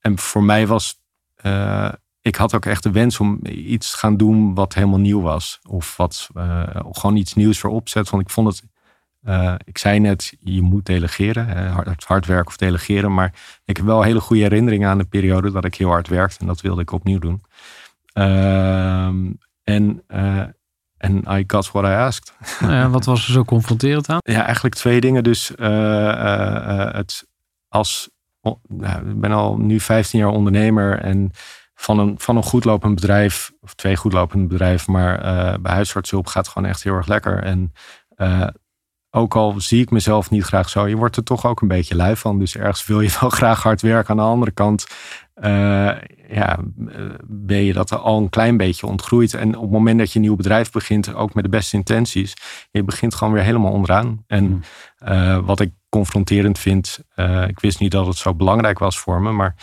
en 0.00 0.18
voor 0.18 0.42
mij 0.42 0.66
was. 0.66 0.98
eh, 1.36 1.92
ik 2.22 2.36
had 2.36 2.54
ook 2.54 2.66
echt 2.66 2.82
de 2.82 2.90
wens 2.90 3.20
om 3.20 3.38
iets 3.46 3.90
te 3.90 3.96
gaan 3.98 4.16
doen 4.16 4.54
wat 4.54 4.74
helemaal 4.74 4.98
nieuw 4.98 5.20
was. 5.20 5.58
Of 5.68 5.96
wat 5.96 6.28
eh, 6.34 6.62
gewoon 6.90 7.16
iets 7.16 7.34
nieuws 7.34 7.58
voor 7.58 7.70
opzet. 7.70 8.10
Want 8.10 8.22
ik 8.22 8.30
vond 8.30 8.48
het. 8.48 8.62
eh, 9.22 9.54
ik 9.64 9.78
zei 9.78 9.98
net, 10.00 10.34
je 10.40 10.62
moet 10.62 10.86
delegeren. 10.86 11.70
hard, 11.72 12.04
hard 12.04 12.26
werken 12.26 12.46
of 12.46 12.56
delegeren. 12.56 13.14
Maar 13.14 13.32
ik 13.64 13.76
heb 13.76 13.86
wel 13.86 14.02
hele 14.02 14.20
goede 14.20 14.42
herinneringen 14.42 14.88
aan 14.88 14.98
de 14.98 15.04
periode 15.04 15.50
dat 15.52 15.64
ik 15.64 15.74
heel 15.74 15.88
hard 15.88 16.08
werkte. 16.08 16.40
En 16.40 16.46
dat 16.46 16.60
wilde 16.60 16.80
ik 16.82 16.92
opnieuw 16.92 17.18
doen. 17.18 17.42
Ehm, 18.12 19.32
en, 19.64 20.02
en 21.00 21.24
I 21.38 21.44
got 21.46 21.70
what 21.70 21.84
I 21.84 21.94
asked. 21.94 22.32
Nou 22.60 22.72
ja, 22.72 22.88
wat 22.88 23.04
was 23.04 23.26
er 23.26 23.32
zo 23.32 23.44
confronterend 23.44 24.08
aan? 24.08 24.18
Ja, 24.22 24.44
eigenlijk 24.44 24.74
twee 24.74 25.00
dingen. 25.00 25.24
Dus 25.24 25.54
eh, 25.54 26.08
eh, 26.08 26.56
eh, 26.56 26.94
het 26.94 27.26
als 27.68 28.10
nou, 28.68 29.08
ik 29.08 29.20
ben 29.20 29.32
al 29.32 29.56
nu 29.56 29.80
15 29.80 30.18
jaar 30.18 30.28
ondernemer 30.28 30.98
en 30.98 31.30
van 31.74 31.98
een, 31.98 32.14
van 32.18 32.36
een 32.36 32.42
goed 32.42 32.64
lopend 32.64 32.94
bedrijf, 32.94 33.52
of 33.60 33.74
twee 33.74 33.96
goed 33.96 34.12
lopende 34.12 34.46
bedrijven, 34.46 34.92
maar 34.92 35.20
eh, 35.20 35.58
bij 35.60 35.72
huisartshulp 35.72 36.26
gaat 36.26 36.44
het 36.44 36.52
gewoon 36.52 36.68
echt 36.68 36.82
heel 36.82 36.94
erg 36.94 37.06
lekker. 37.06 37.42
En 37.42 37.72
ook 39.10 39.36
al 39.36 39.54
zie 39.60 39.80
ik 39.82 39.90
mezelf 39.90 40.30
niet 40.30 40.44
graag 40.44 40.68
zo, 40.68 40.86
je 40.86 40.96
wordt 40.96 41.16
er 41.16 41.22
toch 41.24 41.46
ook 41.46 41.60
een 41.60 41.68
beetje 41.68 41.96
lui 41.96 42.16
van. 42.16 42.38
Dus 42.38 42.56
ergens 42.56 42.86
wil 42.86 43.00
je 43.00 43.16
wel 43.20 43.30
graag 43.30 43.62
hard 43.62 43.80
werken. 43.82 44.10
Aan 44.10 44.16
de 44.16 44.22
andere 44.22 44.50
kant 44.50 44.86
eh, 45.34 45.90
ja, 46.28 46.58
eh, 46.88 47.04
ben 47.26 47.64
je 47.64 47.72
dat 47.72 47.92
al 47.92 48.18
een 48.18 48.28
klein 48.28 48.56
beetje 48.56 48.86
ontgroeid. 48.86 49.34
En 49.34 49.56
op 49.56 49.62
het 49.62 49.70
moment 49.70 49.98
dat 49.98 50.12
je 50.12 50.18
een 50.18 50.24
nieuw 50.24 50.36
bedrijf 50.36 50.70
begint, 50.70 51.14
ook 51.14 51.34
met 51.34 51.44
de 51.44 51.50
beste 51.50 51.76
intenties, 51.76 52.34
je 52.70 52.84
begint 52.84 53.14
gewoon 53.14 53.32
weer 53.32 53.42
helemaal 53.42 53.72
onderaan. 53.72 54.24
En 54.26 54.44
Mm. 54.44 54.60
eh, 54.98 55.38
wat 55.38 55.60
ik 55.60 55.72
confronterend 55.88 56.58
vind, 56.58 56.98
ik 57.46 57.60
wist 57.60 57.80
niet 57.80 57.90
dat 57.90 58.06
het 58.06 58.16
zo 58.16 58.34
belangrijk 58.34 58.78
was 58.78 58.98
voor 58.98 59.20
me, 59.22 59.32
maar 59.32 59.54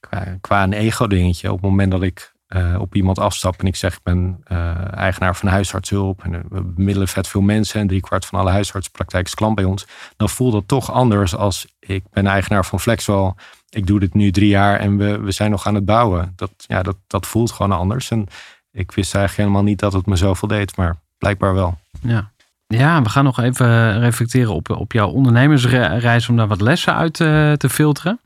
qua, 0.00 0.36
qua 0.40 0.62
een 0.62 0.72
ego-dingetje, 0.72 1.52
op 1.52 1.60
het 1.60 1.70
moment 1.70 1.90
dat 1.90 2.02
ik 2.02 2.33
eh, 2.54 2.80
op 2.80 2.94
iemand 2.94 3.18
afstap 3.18 3.60
en 3.60 3.66
ik 3.66 3.76
zeg 3.76 3.94
ik 3.94 4.02
ben 4.02 4.40
eh, 4.44 4.92
eigenaar 4.92 5.36
van 5.36 5.48
huisartshulp 5.48 6.24
en 6.24 6.34
eh, 6.34 6.40
we 6.48 6.62
bemiddelen 6.62 7.08
vet 7.08 7.28
veel 7.28 7.40
mensen 7.40 7.80
en 7.80 7.86
driekwart 7.86 8.26
van 8.26 8.40
alle 8.40 8.50
huisartspraktijk 8.50 9.26
is 9.26 9.34
klant 9.34 9.54
bij 9.54 9.64
ons, 9.64 9.86
dan 10.16 10.28
voelt 10.28 10.52
dat 10.52 10.68
toch 10.68 10.92
anders 10.92 11.36
als 11.36 11.66
ik 11.80 12.04
ben 12.10 12.26
eigenaar 12.26 12.64
van 12.64 12.80
Flexwell. 12.80 13.32
Ik 13.68 13.86
doe 13.86 14.00
dit 14.00 14.14
nu 14.14 14.30
drie 14.30 14.48
jaar 14.48 14.80
en 14.80 14.96
we, 14.96 15.18
we 15.18 15.32
zijn 15.32 15.50
nog 15.50 15.66
aan 15.66 15.74
het 15.74 15.84
bouwen. 15.84 16.32
Dat, 16.36 16.50
ja, 16.56 16.82
dat, 16.82 16.96
dat 17.06 17.26
voelt 17.26 17.52
gewoon 17.52 17.72
anders. 17.72 18.10
En 18.10 18.26
ik 18.70 18.92
wist 18.92 19.14
eigenlijk 19.14 19.48
helemaal 19.48 19.70
niet 19.70 19.78
dat 19.78 19.92
het 19.92 20.06
me 20.06 20.16
zoveel 20.16 20.48
deed, 20.48 20.76
maar 20.76 20.96
blijkbaar 21.18 21.54
wel. 21.54 21.78
Ja. 22.00 22.32
Ja, 22.66 23.02
we 23.02 23.08
gaan 23.08 23.24
nog 23.24 23.40
even 23.40 23.98
reflecteren 23.98 24.54
op, 24.54 24.70
op 24.70 24.92
jouw 24.92 25.08
ondernemersreis 25.08 26.28
om 26.28 26.36
daar 26.36 26.48
wat 26.48 26.60
lessen 26.60 26.94
uit 26.94 27.20
eh, 27.20 27.52
te 27.52 27.68
filteren. 27.68 28.20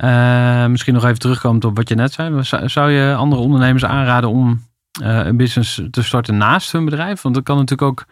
Eh, 0.00 0.66
misschien 0.66 0.94
nog 0.94 1.04
even 1.04 1.18
terugkomend 1.18 1.64
op 1.64 1.76
wat 1.76 1.88
je 1.88 1.94
net 1.94 2.12
zei. 2.12 2.42
Zou, 2.68 2.90
je 2.90 3.14
andere 3.14 3.42
ondernemers 3.42 3.84
aanraden 3.84 4.30
om 4.30 4.64
eh, 5.02 5.26
een 5.26 5.36
business 5.36 5.82
te 5.90 6.02
starten 6.02 6.36
naast 6.36 6.72
hun 6.72 6.84
bedrijf? 6.84 7.22
Want 7.22 7.34
dat 7.34 7.44
kan 7.44 7.56
natuurlijk 7.56 7.90
ook, 7.90 8.04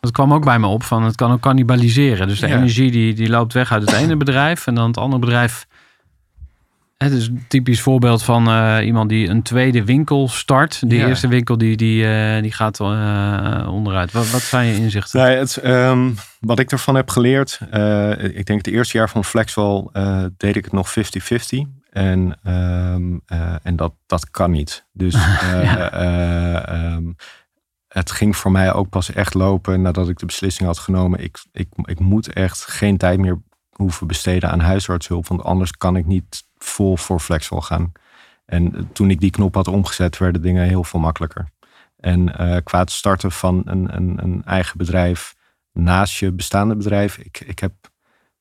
dat 0.00 0.10
kwam 0.10 0.32
ook 0.34 0.44
bij 0.44 0.58
me 0.58 0.66
op, 0.66 0.82
van 0.82 1.02
het 1.02 1.14
kan 1.16 1.32
ook 1.32 1.40
cannibaliseren. 1.40 2.28
Dus 2.28 2.40
de 2.40 2.48
Ja. 2.48 2.56
energie 2.56 2.90
die, 2.90 3.14
die 3.14 3.28
loopt 3.28 3.52
weg 3.52 3.72
uit 3.72 3.82
het 3.82 3.92
ene 3.92 4.16
bedrijf 4.16 4.66
en 4.66 4.74
dan 4.74 4.86
het 4.86 4.98
andere 4.98 5.20
bedrijf. 5.20 5.66
Het 7.04 7.12
is 7.12 7.26
een 7.28 7.44
typisch 7.48 7.80
voorbeeld 7.80 8.22
van 8.22 8.48
eh, 8.48 8.86
iemand 8.86 9.08
die 9.08 9.28
een 9.28 9.42
tweede 9.42 9.84
winkel 9.84 10.28
start. 10.28 10.88
Die 10.88 10.98
Ja. 10.98 11.06
eerste 11.06 11.28
winkel 11.28 11.58
die, 11.58 11.76
die, 11.76 12.06
eh, 12.06 12.42
die 12.42 12.52
gaat 12.52 12.80
eh, 12.80 13.68
onderuit. 13.70 14.12
Wat, 14.12 14.30
wat 14.30 14.40
zijn 14.40 14.66
je 14.66 14.76
inzichten? 14.76 15.22
Nee, 15.22 15.36
het, 15.36 15.56
ehm, 15.56 16.10
wat 16.40 16.58
ik 16.58 16.72
ervan 16.72 16.94
heb 16.94 17.08
geleerd, 17.10 17.58
ik 18.34 18.46
denk 18.46 18.64
het 18.64 18.66
eerste 18.66 18.98
jaar 18.98 19.08
van 19.10 19.24
Flexwell 19.24 19.88
eh, 19.92 20.24
deed 20.36 20.56
ik 20.56 20.64
het 20.64 20.72
nog 20.72 20.88
50-50. 20.90 21.66
En, 21.90 22.38
ehm, 22.42 23.16
eh, 23.26 23.54
en 23.62 23.76
dat, 23.76 23.94
dat 24.06 24.30
kan 24.30 24.50
niet. 24.50 24.84
Dus 24.92 25.14
eh, 25.40 25.62
Ja. 25.62 25.90
eh, 25.92 26.68
ehm, 26.92 27.12
het 27.88 28.10
ging 28.10 28.36
voor 28.36 28.50
mij 28.50 28.72
ook 28.72 28.88
pas 28.88 29.12
echt 29.12 29.34
lopen 29.34 29.82
nadat 29.82 30.08
ik 30.08 30.18
de 30.18 30.26
beslissing 30.26 30.68
had 30.68 30.78
genomen. 30.78 31.22
Ik, 31.22 31.38
ik, 31.52 31.68
ik 31.82 31.98
moet 32.00 32.32
echt 32.32 32.64
geen 32.64 32.96
tijd 32.96 33.18
meer 33.18 33.40
hoeven 33.70 34.06
besteden 34.06 34.50
aan 34.50 34.60
huisartshulp. 34.60 35.26
Want 35.28 35.42
anders 35.42 35.70
kan 35.70 35.96
ik 35.96 36.06
niet 36.06 36.42
vol 36.64 36.96
voor 36.96 37.20
Flexwell 37.20 37.60
gaan. 37.60 37.92
En 38.44 38.90
toen 38.92 39.10
ik 39.10 39.20
die 39.20 39.30
knop 39.30 39.54
had 39.54 39.68
omgezet, 39.68 40.18
werden 40.18 40.42
dingen 40.42 40.68
heel 40.68 40.84
veel 40.84 41.00
makkelijker. 41.00 41.48
En 41.96 42.36
eh, 42.36 42.56
qua 42.64 42.78
het 42.78 42.90
starten 42.90 43.32
van 43.32 43.62
een, 43.64 43.96
een, 43.96 44.18
een 44.22 44.42
eigen 44.44 44.78
bedrijf 44.78 45.34
naast 45.72 46.18
je 46.18 46.32
bestaande 46.32 46.76
bedrijf. 46.76 47.18
Ik, 47.18 47.40
ik 47.46 47.58
heb, 47.58 47.72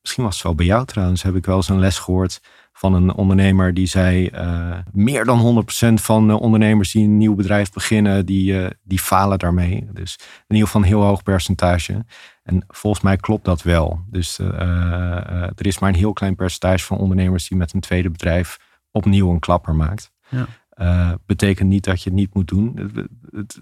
misschien 0.01 0.23
was 0.23 0.35
het 0.35 0.43
wel 0.43 0.55
bij 0.55 0.65
jou 0.65 0.85
trouwens, 0.85 1.23
heb 1.23 1.35
ik 1.35 1.45
wel 1.45 1.55
eens 1.55 1.69
een 1.69 1.79
les 1.79 1.97
gehoord 1.97 2.41
van 2.73 2.93
een 2.93 3.13
ondernemer 3.13 3.73
die 3.73 3.85
zei: 3.85 4.27
eh, 4.27 4.77
meer 4.91 5.25
dan 5.25 5.65
100% 5.89 5.93
van 5.93 6.27
de 6.27 6.39
ondernemers 6.39 6.91
die 6.91 7.03
een 7.03 7.17
nieuw 7.17 7.35
bedrijf 7.35 7.71
beginnen, 7.71 8.25
die, 8.25 8.59
eh, 8.59 8.69
die 8.83 8.99
falen 8.99 9.39
daarmee. 9.39 9.87
Dus 9.91 10.15
in 10.19 10.55
ieder 10.55 10.65
geval 10.65 10.81
een 10.81 10.87
heel 10.87 11.01
hoog 11.01 11.23
percentage. 11.23 12.05
En 12.43 12.63
volgens 12.67 13.03
mij 13.03 13.17
klopt 13.17 13.45
dat 13.45 13.61
wel. 13.61 14.01
Dus 14.07 14.39
eh, 14.39 14.47
eh, 14.47 15.43
er 15.55 15.65
is 15.67 15.79
maar 15.79 15.89
een 15.89 15.95
heel 15.95 16.13
klein 16.13 16.35
percentage 16.35 16.85
van 16.85 16.97
ondernemers 16.97 17.47
die 17.47 17.57
met 17.57 17.73
een 17.73 17.79
tweede 17.79 18.09
bedrijf 18.09 18.57
opnieuw 18.91 19.29
een 19.31 19.39
klapper 19.39 19.75
maakt. 19.75 20.11
Ja. 20.29 20.45
Eh, 20.69 21.11
betekent 21.25 21.69
niet 21.69 21.83
dat 21.83 22.03
je 22.03 22.09
het 22.09 22.19
niet 22.19 22.33
moet 22.33 22.47
doen. 22.47 22.73
Het- 22.75 23.07
het- 23.31 23.61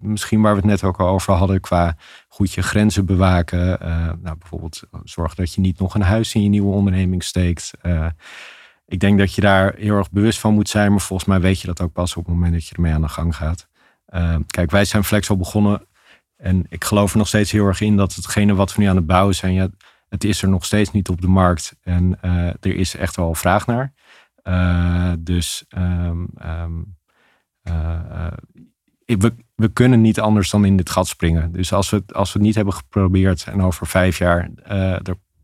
misschien 0.00 0.40
waar 0.40 0.52
we 0.52 0.58
het 0.60 0.68
net 0.68 0.84
ook 0.84 1.00
al 1.00 1.08
over 1.08 1.32
hadden, 1.34 1.60
qua 1.60 1.96
goed 2.28 2.52
je 2.52 2.62
grenzen 2.62 3.06
bewaken. 3.06 3.78
Nou, 4.22 4.36
bijvoorbeeld 4.38 4.82
zorg 5.04 5.34
dat 5.34 5.54
je 5.54 5.60
niet 5.60 5.78
nog 5.78 5.94
een 5.94 6.02
huis 6.02 6.34
in 6.34 6.42
je 6.42 6.48
nieuwe 6.48 6.74
onderneming 6.74 7.24
steekt. 7.24 7.70
Ik 8.86 9.00
denk 9.00 9.18
dat 9.18 9.34
je 9.34 9.40
daar 9.40 9.74
heel 9.76 9.96
erg 9.96 10.10
bewust 10.10 10.38
van 10.38 10.54
moet 10.54 10.68
zijn, 10.68 10.90
maar 10.90 11.00
volgens 11.00 11.28
mij 11.28 11.40
weet 11.40 11.60
je 11.60 11.66
dat 11.66 11.80
ook 11.80 11.92
pas 11.92 12.16
op 12.16 12.24
het 12.24 12.34
moment 12.34 12.52
dat 12.52 12.66
je 12.66 12.74
ermee 12.74 12.92
aan 12.92 13.00
de 13.00 13.08
gang 13.08 13.36
gaat. 13.36 13.68
Kijk, 14.46 14.70
wij 14.70 14.84
zijn 14.84 15.04
Flex 15.04 15.30
al 15.30 15.36
begonnen 15.36 15.86
en 16.42 16.66
ik 16.68 16.84
geloof 16.84 17.12
er 17.12 17.18
nog 17.18 17.28
steeds 17.28 17.50
heel 17.50 17.66
erg 17.66 17.80
in 17.80 17.96
dat 17.96 18.14
hetgene 18.14 18.54
wat 18.54 18.74
we 18.74 18.82
nu 18.82 18.88
aan 18.88 18.96
het 18.96 19.06
bouwen 19.06 19.34
zijn, 19.34 19.52
ja, 19.52 19.68
het 20.08 20.24
is 20.24 20.42
er 20.42 20.48
nog 20.48 20.64
steeds 20.64 20.92
niet 20.92 21.08
op 21.08 21.20
de 21.20 21.28
markt 21.28 21.76
en 21.82 22.18
eh, 22.20 22.46
er 22.46 22.76
is 22.76 22.96
echt 22.96 23.16
wel 23.16 23.34
vraag 23.34 23.66
naar. 23.66 23.92
Eh, 24.42 25.12
dus 25.18 25.64
ehm, 25.68 26.24
ehm, 26.36 26.82
eh, 27.62 28.32
we, 29.04 29.34
we 29.54 29.68
kunnen 29.72 30.00
niet 30.00 30.20
anders 30.20 30.50
dan 30.50 30.64
in 30.64 30.76
dit 30.76 30.90
gat 30.90 31.08
springen. 31.08 31.52
Dus 31.52 31.72
als 31.72 31.90
we, 31.90 32.02
als 32.12 32.32
we 32.32 32.38
het 32.38 32.46
niet 32.46 32.56
hebben 32.56 32.74
geprobeerd 32.74 33.44
en 33.44 33.62
over 33.62 33.86
vijf 33.86 34.18
jaar, 34.18 34.50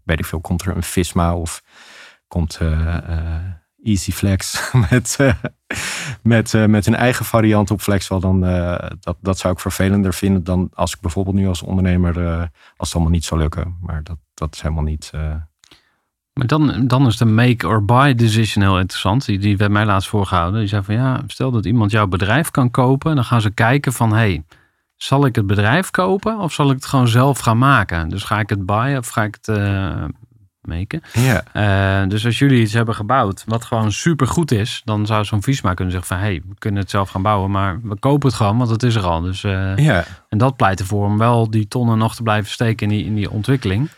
weet 0.05 0.19
ik 0.19 0.25
veel, 0.25 0.41
komt 0.41 0.63
er 0.63 0.77
een 0.77 0.83
Visma 0.83 1.37
of 1.37 1.63
komt 2.29 2.57
eh 2.61 2.97
eh, 2.97 3.45
Easy 3.83 4.13
Flex 4.13 4.71
met, 4.91 5.17
met, 6.23 6.55
eh, 6.55 6.65
met 6.65 6.87
een 6.87 6.95
eigen 6.95 7.25
variant 7.25 7.71
op 7.71 7.81
Flexwell, 7.81 8.21
dan 8.21 8.45
eh, 8.45 8.91
dat, 9.01 9.17
dat 9.21 9.39
zou 9.39 9.53
ik 9.53 9.61
vervelender 9.61 10.15
vinden 10.15 10.45
dan 10.45 10.71
als 10.75 10.95
ik 10.95 11.01
bijvoorbeeld 11.01 11.37
nu 11.37 11.49
als 11.49 11.63
ondernemer, 11.63 12.27
eh, 12.27 12.39
als 12.77 12.89
het 12.89 12.95
allemaal 12.95 13.13
niet 13.13 13.25
zou 13.25 13.41
lukken. 13.41 13.77
Maar 13.81 14.03
dat, 14.03 14.17
dat 14.35 14.55
is 14.55 14.61
helemaal 14.61 14.85
niet. 14.85 15.11
Maar 16.33 16.47
dan, 16.47 16.87
dan 16.87 17.07
is 17.07 17.17
de 17.17 17.25
make 17.25 17.67
or 17.67 17.85
buy 17.85 18.15
decision 18.15 18.65
heel 18.65 18.79
interessant. 18.79 19.25
Die, 19.25 19.39
die 19.39 19.57
werd 19.57 19.71
mij 19.71 19.85
laatst 19.85 20.09
voorgehouden. 20.09 20.61
Die 20.61 20.69
zei 20.69 20.83
van 20.83 20.95
ja, 20.95 21.23
stel 21.27 21.51
dat 21.51 21.65
iemand 21.65 21.91
jouw 21.91 22.07
bedrijf 22.07 22.51
kan 22.51 22.71
kopen. 22.71 23.15
Dan 23.15 23.25
gaan 23.25 23.41
ze 23.41 23.51
kijken 23.51 23.93
van 23.93 24.13
hey, 24.13 24.45
zal 24.97 25.27
ik 25.27 25.35
het 25.35 25.47
bedrijf 25.47 25.91
kopen 25.91 26.39
of 26.39 26.53
zal 26.53 26.69
ik 26.71 26.77
het 26.77 26.87
gewoon 26.87 27.09
zelf 27.09 27.39
gaan 27.39 27.59
maken? 27.59 28.09
Dus 28.09 28.25
ga 28.25 28.39
ik 28.41 28.49
het 28.49 28.67
buyen 28.67 28.99
of 28.99 29.09
ga 29.09 29.23
ik 29.23 29.39
het 29.41 29.59
maken? 30.63 31.03
ja. 31.13 31.43
Eh, 31.53 32.09
dus 32.09 32.25
als 32.25 32.39
jullie 32.39 32.61
iets 32.61 32.73
hebben 32.73 32.95
gebouwd 32.95 33.45
wat 33.47 33.65
gewoon 33.65 33.93
super 33.93 34.27
goed 34.27 34.51
is, 34.51 34.83
dan 34.85 35.07
zou 35.07 35.25
zo'n 35.25 35.43
Visma 35.43 35.75
kunnen 35.75 35.95
zeggen 35.95 36.17
van 36.17 36.25
hey, 36.27 36.43
we 36.49 36.55
kunnen 36.59 36.81
het 36.81 36.91
zelf 36.91 37.09
gaan 37.11 37.23
bouwen, 37.23 37.51
maar 37.51 37.81
we 37.83 37.99
kopen 37.99 38.29
het 38.29 38.37
gewoon, 38.37 38.59
want 38.59 38.71
het 38.71 38.83
is 38.83 38.95
er 38.95 39.07
al. 39.07 39.21
Dus, 39.21 39.45
eh, 39.45 39.77
ja. 39.77 40.05
En 40.29 40.39
dat 40.39 40.57
pleit 40.57 40.81
ervoor 40.81 41.07
om 41.07 41.19
wel 41.19 41.51
die 41.51 41.69
tonnen 41.69 41.99
nog 41.99 42.15
te 42.15 42.23
blijven 42.23 42.51
steken 42.51 42.91
in 42.91 42.97
die, 42.97 43.07
in 43.07 43.15
die 43.15 43.31
ontwikkeling. 43.31 43.89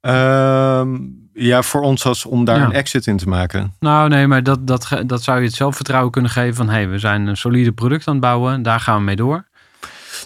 Ehm, 0.00 0.98
ja, 1.32 1.62
voor 1.62 1.80
ons 1.80 2.06
als 2.06 2.26
om 2.26 2.44
daar 2.44 2.58
Ja. 2.58 2.64
een 2.64 2.72
exit 2.72 3.06
in 3.06 3.16
te 3.16 3.28
maken. 3.28 3.74
Nou, 3.80 4.08
nee, 4.08 4.26
maar 4.26 4.42
dat, 4.42 4.66
dat, 4.66 5.02
dat 5.06 5.22
zou 5.22 5.38
je 5.40 5.44
het 5.46 5.54
zelfvertrouwen 5.54 6.10
kunnen 6.12 6.30
geven 6.30 6.54
van... 6.54 6.66
hé, 6.68 6.72
hey, 6.74 6.88
we 6.88 6.98
zijn 6.98 7.26
een 7.26 7.36
solide 7.36 7.72
product 7.72 8.06
aan 8.06 8.12
het 8.14 8.22
bouwen, 8.22 8.62
daar 8.62 8.80
gaan 8.80 8.96
we 8.98 9.02
mee 9.02 9.16
door. 9.16 9.46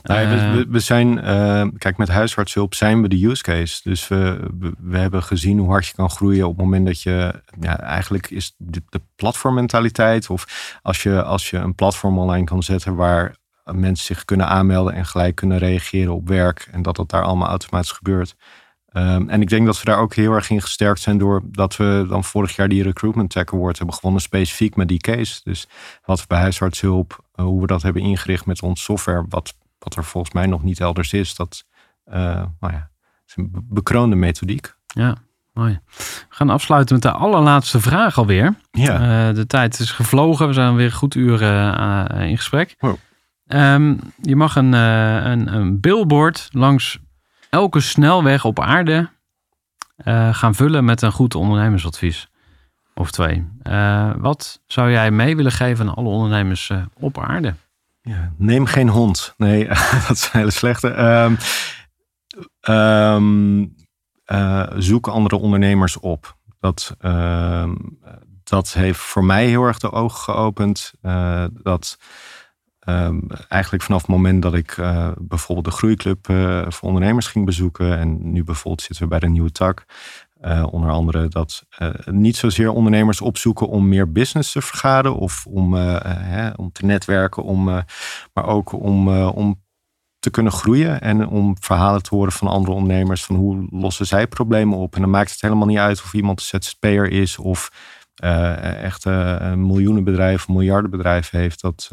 Nee, 0.02 0.26
we, 0.26 0.34
Eh, 0.34 0.52
we, 0.52 0.66
we 0.68 0.80
zijn, 0.80 1.20
eh, 1.20 1.66
kijk, 1.78 1.96
met 1.96 2.08
huisartshulp 2.08 2.74
zijn 2.74 3.02
we 3.02 3.08
de 3.08 3.26
use 3.26 3.42
case. 3.42 3.80
Dus 3.82 4.08
we, 4.08 4.38
we, 4.58 4.72
we 4.78 4.98
hebben 4.98 5.22
gezien 5.22 5.58
hoe 5.58 5.70
hard 5.70 5.86
je 5.86 5.94
kan 5.94 6.10
groeien 6.10 6.44
op 6.44 6.56
het 6.56 6.64
moment 6.64 6.86
dat 6.86 7.02
je, 7.02 7.42
ja, 7.60 7.80
eigenlijk 7.80 8.30
is 8.30 8.54
de, 8.56 8.82
de 8.88 9.00
platformmentaliteit. 9.16 10.30
Of 10.30 10.78
als 10.82 11.02
je, 11.02 11.22
als 11.22 11.50
je 11.50 11.56
een 11.56 11.74
platform 11.74 12.18
online 12.18 12.44
kan 12.44 12.62
zetten 12.62 12.94
waar 12.94 13.36
mensen 13.64 14.06
zich 14.06 14.24
kunnen 14.24 14.48
aanmelden 14.48 14.94
en 14.94 15.06
gelijk 15.06 15.34
kunnen 15.34 15.58
reageren 15.58 16.14
op 16.14 16.28
werk. 16.28 16.68
En 16.70 16.82
dat 16.82 16.96
dat 16.96 17.10
daar 17.10 17.22
allemaal 17.22 17.48
automatisch 17.48 17.92
gebeurt. 17.92 18.36
Ehm, 18.92 19.28
en 19.28 19.40
ik 19.40 19.48
denk 19.48 19.66
dat 19.66 19.78
we 19.78 19.84
daar 19.84 19.98
ook 19.98 20.14
heel 20.14 20.32
erg 20.32 20.50
in 20.50 20.60
gesterkt 20.60 21.00
zijn 21.00 21.18
doordat 21.18 21.76
we 21.76 22.06
dan 22.08 22.24
vorig 22.24 22.56
jaar 22.56 22.68
die 22.68 22.82
Recruitment 22.82 23.30
Tech 23.30 23.52
Award 23.52 23.76
hebben 23.76 23.94
gewonnen, 23.94 24.22
specifiek 24.22 24.76
met 24.76 24.88
die 24.88 24.98
case. 24.98 25.40
Dus 25.44 25.68
wat 26.04 26.20
we 26.20 26.26
bij 26.26 26.38
huisartshulp, 26.38 27.24
uh, 27.34 27.44
hoe 27.44 27.60
we 27.60 27.66
dat 27.66 27.82
hebben 27.82 28.02
ingericht 28.02 28.46
met 28.46 28.62
ons 28.62 28.82
software, 28.82 29.24
wat, 29.28 29.54
wat 29.82 29.96
er 29.96 30.04
volgens 30.04 30.34
mij 30.34 30.46
nog 30.46 30.62
niet 30.62 30.80
elders 30.80 31.12
is, 31.12 31.34
dat 31.34 31.64
uh, 32.06 32.14
nou 32.60 32.72
ja, 32.72 32.90
is 33.26 33.36
een 33.36 33.50
bekroonde 33.52 34.16
methodiek. 34.16 34.74
Ja, 34.86 35.16
mooi. 35.52 35.80
We 35.96 36.24
gaan 36.28 36.50
afsluiten 36.50 36.94
met 36.94 37.02
de 37.02 37.10
allerlaatste 37.10 37.80
vraag 37.80 38.18
alweer. 38.18 38.54
Ja. 38.70 39.28
Uh, 39.28 39.34
de 39.34 39.46
tijd 39.46 39.78
is 39.78 39.90
gevlogen, 39.90 40.46
we 40.46 40.52
zijn 40.52 40.74
weer 40.74 40.92
goed 40.92 41.14
uren 41.14 42.08
in 42.08 42.36
gesprek. 42.36 42.76
Oh. 42.80 42.92
Um, 43.46 43.98
je 44.20 44.36
mag 44.36 44.56
een, 44.56 44.72
een, 44.72 45.54
een 45.54 45.80
billboard 45.80 46.48
langs 46.52 46.98
elke 47.50 47.80
snelweg 47.80 48.44
op 48.44 48.60
aarde 48.60 49.10
gaan 50.30 50.54
vullen 50.54 50.84
met 50.84 51.02
een 51.02 51.12
goed 51.12 51.34
ondernemersadvies. 51.34 52.30
Of 52.94 53.10
twee. 53.10 53.48
Wat 54.16 54.60
zou 54.66 54.90
jij 54.90 55.10
mee 55.10 55.36
willen 55.36 55.52
geven 55.52 55.88
aan 55.88 55.94
alle 55.94 56.08
ondernemers 56.08 56.70
op 56.94 57.18
aarde? 57.18 57.54
Ja, 58.02 58.32
neem 58.36 58.66
geen 58.66 58.88
hond. 58.88 59.34
Nee, 59.36 59.68
dat 60.08 60.16
is 60.16 60.24
een 60.24 60.38
hele 60.38 60.50
slechte. 60.50 60.88
Um, 60.98 61.38
um, 62.74 63.74
zoek 64.76 65.08
andere 65.08 65.36
ondernemers 65.36 65.98
op. 65.98 66.36
Dat, 66.60 66.96
ehm, 66.98 67.74
dat 68.44 68.72
heeft 68.72 69.00
voor 69.00 69.24
mij 69.24 69.46
heel 69.46 69.64
erg 69.64 69.78
de 69.78 69.92
ogen 69.92 70.18
geopend. 70.18 70.92
dat 71.62 71.98
Um, 72.88 73.26
eigenlijk 73.48 73.82
vanaf 73.82 74.00
het 74.00 74.10
moment 74.10 74.42
dat 74.42 74.54
ik 74.54 74.76
uh, 74.76 75.10
bijvoorbeeld 75.18 75.66
de 75.66 75.72
groeiclub 75.72 76.26
voor 76.72 76.88
ondernemers 76.88 77.26
ging 77.26 77.44
bezoeken. 77.44 77.98
En 77.98 78.32
nu 78.32 78.44
bijvoorbeeld 78.44 78.82
zitten 78.82 79.02
we 79.02 79.10
bij 79.10 79.18
de 79.18 79.28
nieuwe 79.28 79.52
tak. 79.52 79.84
Uh, 80.44 80.66
onder 80.70 80.90
andere 80.90 81.28
dat 81.28 81.66
niet 82.04 82.36
zozeer 82.36 82.70
ondernemers 82.70 83.20
opzoeken 83.20 83.68
om 83.68 83.88
meer 83.88 84.12
business 84.12 84.52
te 84.52 84.62
vergaren. 84.62 85.16
Of 85.16 85.46
om, 85.46 85.74
hè, 85.74 86.50
om 86.50 86.72
te 86.72 86.84
netwerken. 86.84 87.42
Om, 87.42 87.64
maar 88.32 88.46
ook 88.46 88.72
om, 88.72 89.08
om 89.18 89.62
te 90.18 90.30
kunnen 90.30 90.52
groeien. 90.52 91.00
En 91.00 91.28
om 91.28 91.56
verhalen 91.60 92.02
te 92.02 92.14
horen 92.14 92.32
van 92.32 92.48
andere 92.48 92.72
ondernemers. 92.72 93.24
Van 93.24 93.36
hoe 93.36 93.66
lossen 93.70 94.06
zij 94.06 94.26
problemen 94.26 94.78
op. 94.78 94.94
En 94.94 95.00
dan 95.00 95.10
maakt 95.10 95.30
het 95.30 95.40
helemaal 95.40 95.66
niet 95.66 95.78
uit 95.78 96.02
of 96.02 96.14
iemand 96.14 96.40
een 96.40 96.62
ZZP'er 96.62 97.10
is. 97.10 97.38
Of 97.38 97.70
echt 98.82 99.04
een 99.04 99.66
miljoenenbedrijf, 99.66 100.48
een 100.48 100.54
miljardenbedrijf 100.54 101.30
heeft. 101.30 101.60
Dat... 101.60 101.88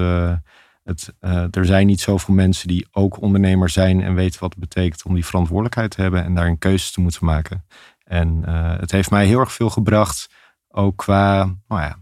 Het, 0.84 1.14
er 1.56 1.66
zijn 1.66 1.88
niet 1.88 2.02
zoveel 2.02 2.34
mensen 2.34 2.68
die 2.68 2.88
ook 2.92 3.22
ondernemer 3.22 3.70
zijn 3.70 4.02
en 4.02 4.16
weten 4.16 4.40
wat 4.40 4.50
het 4.50 4.60
betekent 4.60 5.04
om 5.04 5.14
die 5.14 5.26
verantwoordelijkheid 5.26 5.92
te 5.92 6.02
hebben 6.02 6.24
en 6.24 6.36
daarin 6.36 6.58
keuzes 6.58 6.92
te 6.92 7.02
moeten 7.02 7.26
maken. 7.26 7.64
En 8.10 8.44
uh, 8.48 8.78
het 8.80 8.92
heeft 8.92 9.12
mij 9.12 9.26
heel 9.26 9.40
erg 9.40 9.52
veel 9.52 9.70
gebracht, 9.70 10.30
ook 10.68 10.98
qua 10.98 11.56
nou 11.68 11.82
ja, 11.82 11.96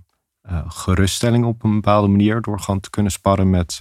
uh, 0.50 0.62
geruststelling 0.68 1.46
op 1.46 1.64
een 1.64 1.74
bepaalde 1.74 2.08
manier, 2.08 2.42
door 2.42 2.60
gewoon 2.60 2.80
te 2.80 2.90
kunnen 2.90 3.12
sparren 3.12 3.50
met, 3.50 3.80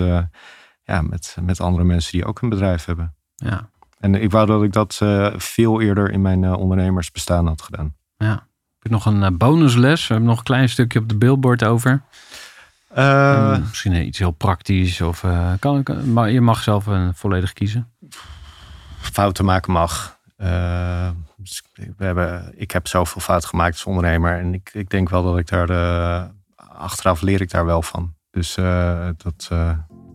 ja, 0.82 1.02
met, 1.02 1.36
met 1.40 1.60
andere 1.60 1.84
mensen 1.84 2.12
die 2.12 2.24
ook 2.24 2.40
een 2.40 2.48
bedrijf 2.48 2.84
hebben. 2.84 3.14
Ja. 3.34 3.70
En 3.98 4.14
ik 4.14 4.30
wou 4.30 4.46
dat 4.46 4.62
ik 4.62 4.72
dat 4.72 5.00
veel 5.36 5.80
eerder 5.80 6.10
in 6.10 6.22
mijn 6.22 6.44
ondernemersbestaan 6.54 7.46
had 7.46 7.62
gedaan. 7.62 7.94
Ja. 8.16 8.46
Nog 8.82 9.06
een 9.06 9.36
bonusles? 9.36 10.06
We 10.06 10.12
hebben 10.12 10.30
nog 10.30 10.38
een 10.38 10.44
klein 10.44 10.68
stukje 10.68 10.98
op 10.98 11.08
de 11.08 11.16
billboard 11.16 11.64
over. 11.64 12.02
Uh, 12.96 13.58
misschien 13.58 14.06
iets 14.06 14.18
heel 14.18 14.30
praktisch 14.30 15.00
of 15.00 15.22
uh, 15.22 15.52
kan, 15.58 15.82
kan, 15.82 16.12
maar 16.12 16.30
je 16.30 16.40
mag 16.40 16.62
zelf 16.62 16.86
een 16.86 17.14
volledig 17.14 17.52
kiezen. 17.52 17.92
Fouten 18.98 19.44
maken 19.44 19.72
mag. 19.72 20.15
Uh, 20.36 21.10
we 21.72 22.04
hebben, 22.04 22.52
ik 22.56 22.70
heb 22.70 22.86
zoveel 22.86 23.20
fouten 23.20 23.48
gemaakt 23.48 23.72
als 23.72 23.84
ondernemer 23.84 24.38
en 24.38 24.54
ik, 24.54 24.70
ik 24.72 24.90
denk 24.90 25.08
wel 25.08 25.22
dat 25.22 25.38
ik 25.38 25.48
daar 25.48 26.30
achteraf 26.56 27.20
leer 27.20 27.40
ik 27.40 27.50
daar 27.50 27.64
wel 27.64 27.82
van. 27.82 28.14
Dus 28.30 28.54
dat, 29.16 29.48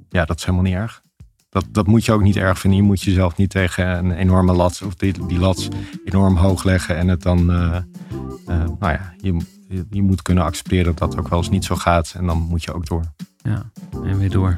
ja, 0.10 0.26
dat 0.26 0.38
is 0.38 0.46
helemaal 0.46 0.66
niet 0.66 0.76
erg. 0.76 1.02
Dat, 1.50 1.66
dat 1.70 1.88
moet 1.88 2.06
je 2.06 2.12
ook 2.12 2.22
niet 2.22 2.36
erg 2.36 2.60
vinden. 2.60 2.80
Je 2.80 2.86
moet 2.86 3.02
jezelf 3.02 3.38
niet 3.38 3.50
tegen 3.50 3.88
een 3.88 4.12
enorme 4.12 4.54
lat 4.54 4.82
of 4.86 4.96
die, 4.96 5.26
die 5.28 5.40
lat 5.40 5.68
enorm 6.06 6.36
hoog 6.36 6.64
leggen 6.64 6.98
en 6.98 7.08
het 7.08 7.22
dan, 7.22 7.46
nou 7.46 8.78
ja, 8.80 9.14
je 9.22 9.60
je, 9.90 10.02
moet 10.02 10.22
kunnen 10.22 10.44
accepteren 10.44 10.86
dat 10.86 10.98
dat 10.98 11.20
ook 11.20 11.28
wel 11.28 11.40
eens 11.40 11.50
niet 11.50 11.66
zo 11.66 11.76
gaat. 11.76 12.14
En 12.18 12.26
dan 12.26 12.38
moet 12.38 12.64
je 12.64 12.74
ook 12.74 12.86
door. 12.86 13.04
Ja, 13.38 13.64
en 14.04 14.18
weer 14.18 14.30
door. 14.30 14.58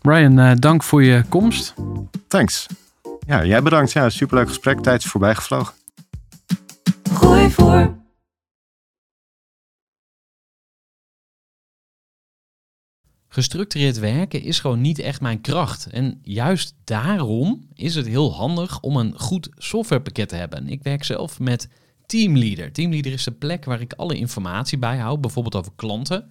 Brian, 0.00 0.56
dank 0.58 0.82
voor 0.82 1.02
je 1.02 1.24
komst. 1.28 1.74
Thanks. 2.28 2.66
Ja, 3.28 3.44
jij 3.44 3.62
bedankt. 3.62 3.92
Ja, 3.92 4.08
superleuk 4.08 4.48
gesprek. 4.48 4.80
Tijd 4.80 5.04
is 5.04 5.10
voorbij 5.10 5.34
gevlogen. 5.34 5.74
Gooi 7.12 7.50
voor. 7.50 7.96
Gestructureerd 13.28 13.98
werken 13.98 14.42
is 14.42 14.60
gewoon 14.60 14.80
niet 14.80 14.98
echt 14.98 15.20
mijn 15.20 15.40
kracht. 15.40 15.86
En 15.86 16.18
juist 16.22 16.74
daarom 16.84 17.68
is 17.74 17.94
het 17.94 18.06
heel 18.06 18.34
handig 18.34 18.80
om 18.80 18.96
een 18.96 19.18
goed 19.18 19.48
softwarepakket 19.56 20.28
te 20.28 20.36
hebben. 20.36 20.68
Ik 20.68 20.82
werk 20.82 21.04
zelf 21.04 21.40
met 21.40 21.68
Teamleader. 22.06 22.72
Teamleader 22.72 23.12
is 23.12 23.24
de 23.24 23.32
plek 23.32 23.64
waar 23.64 23.80
ik 23.80 23.92
alle 23.92 24.16
informatie 24.16 24.78
bijhoud, 24.78 25.20
bijvoorbeeld 25.20 25.56
over 25.56 25.72
klanten. 25.76 26.30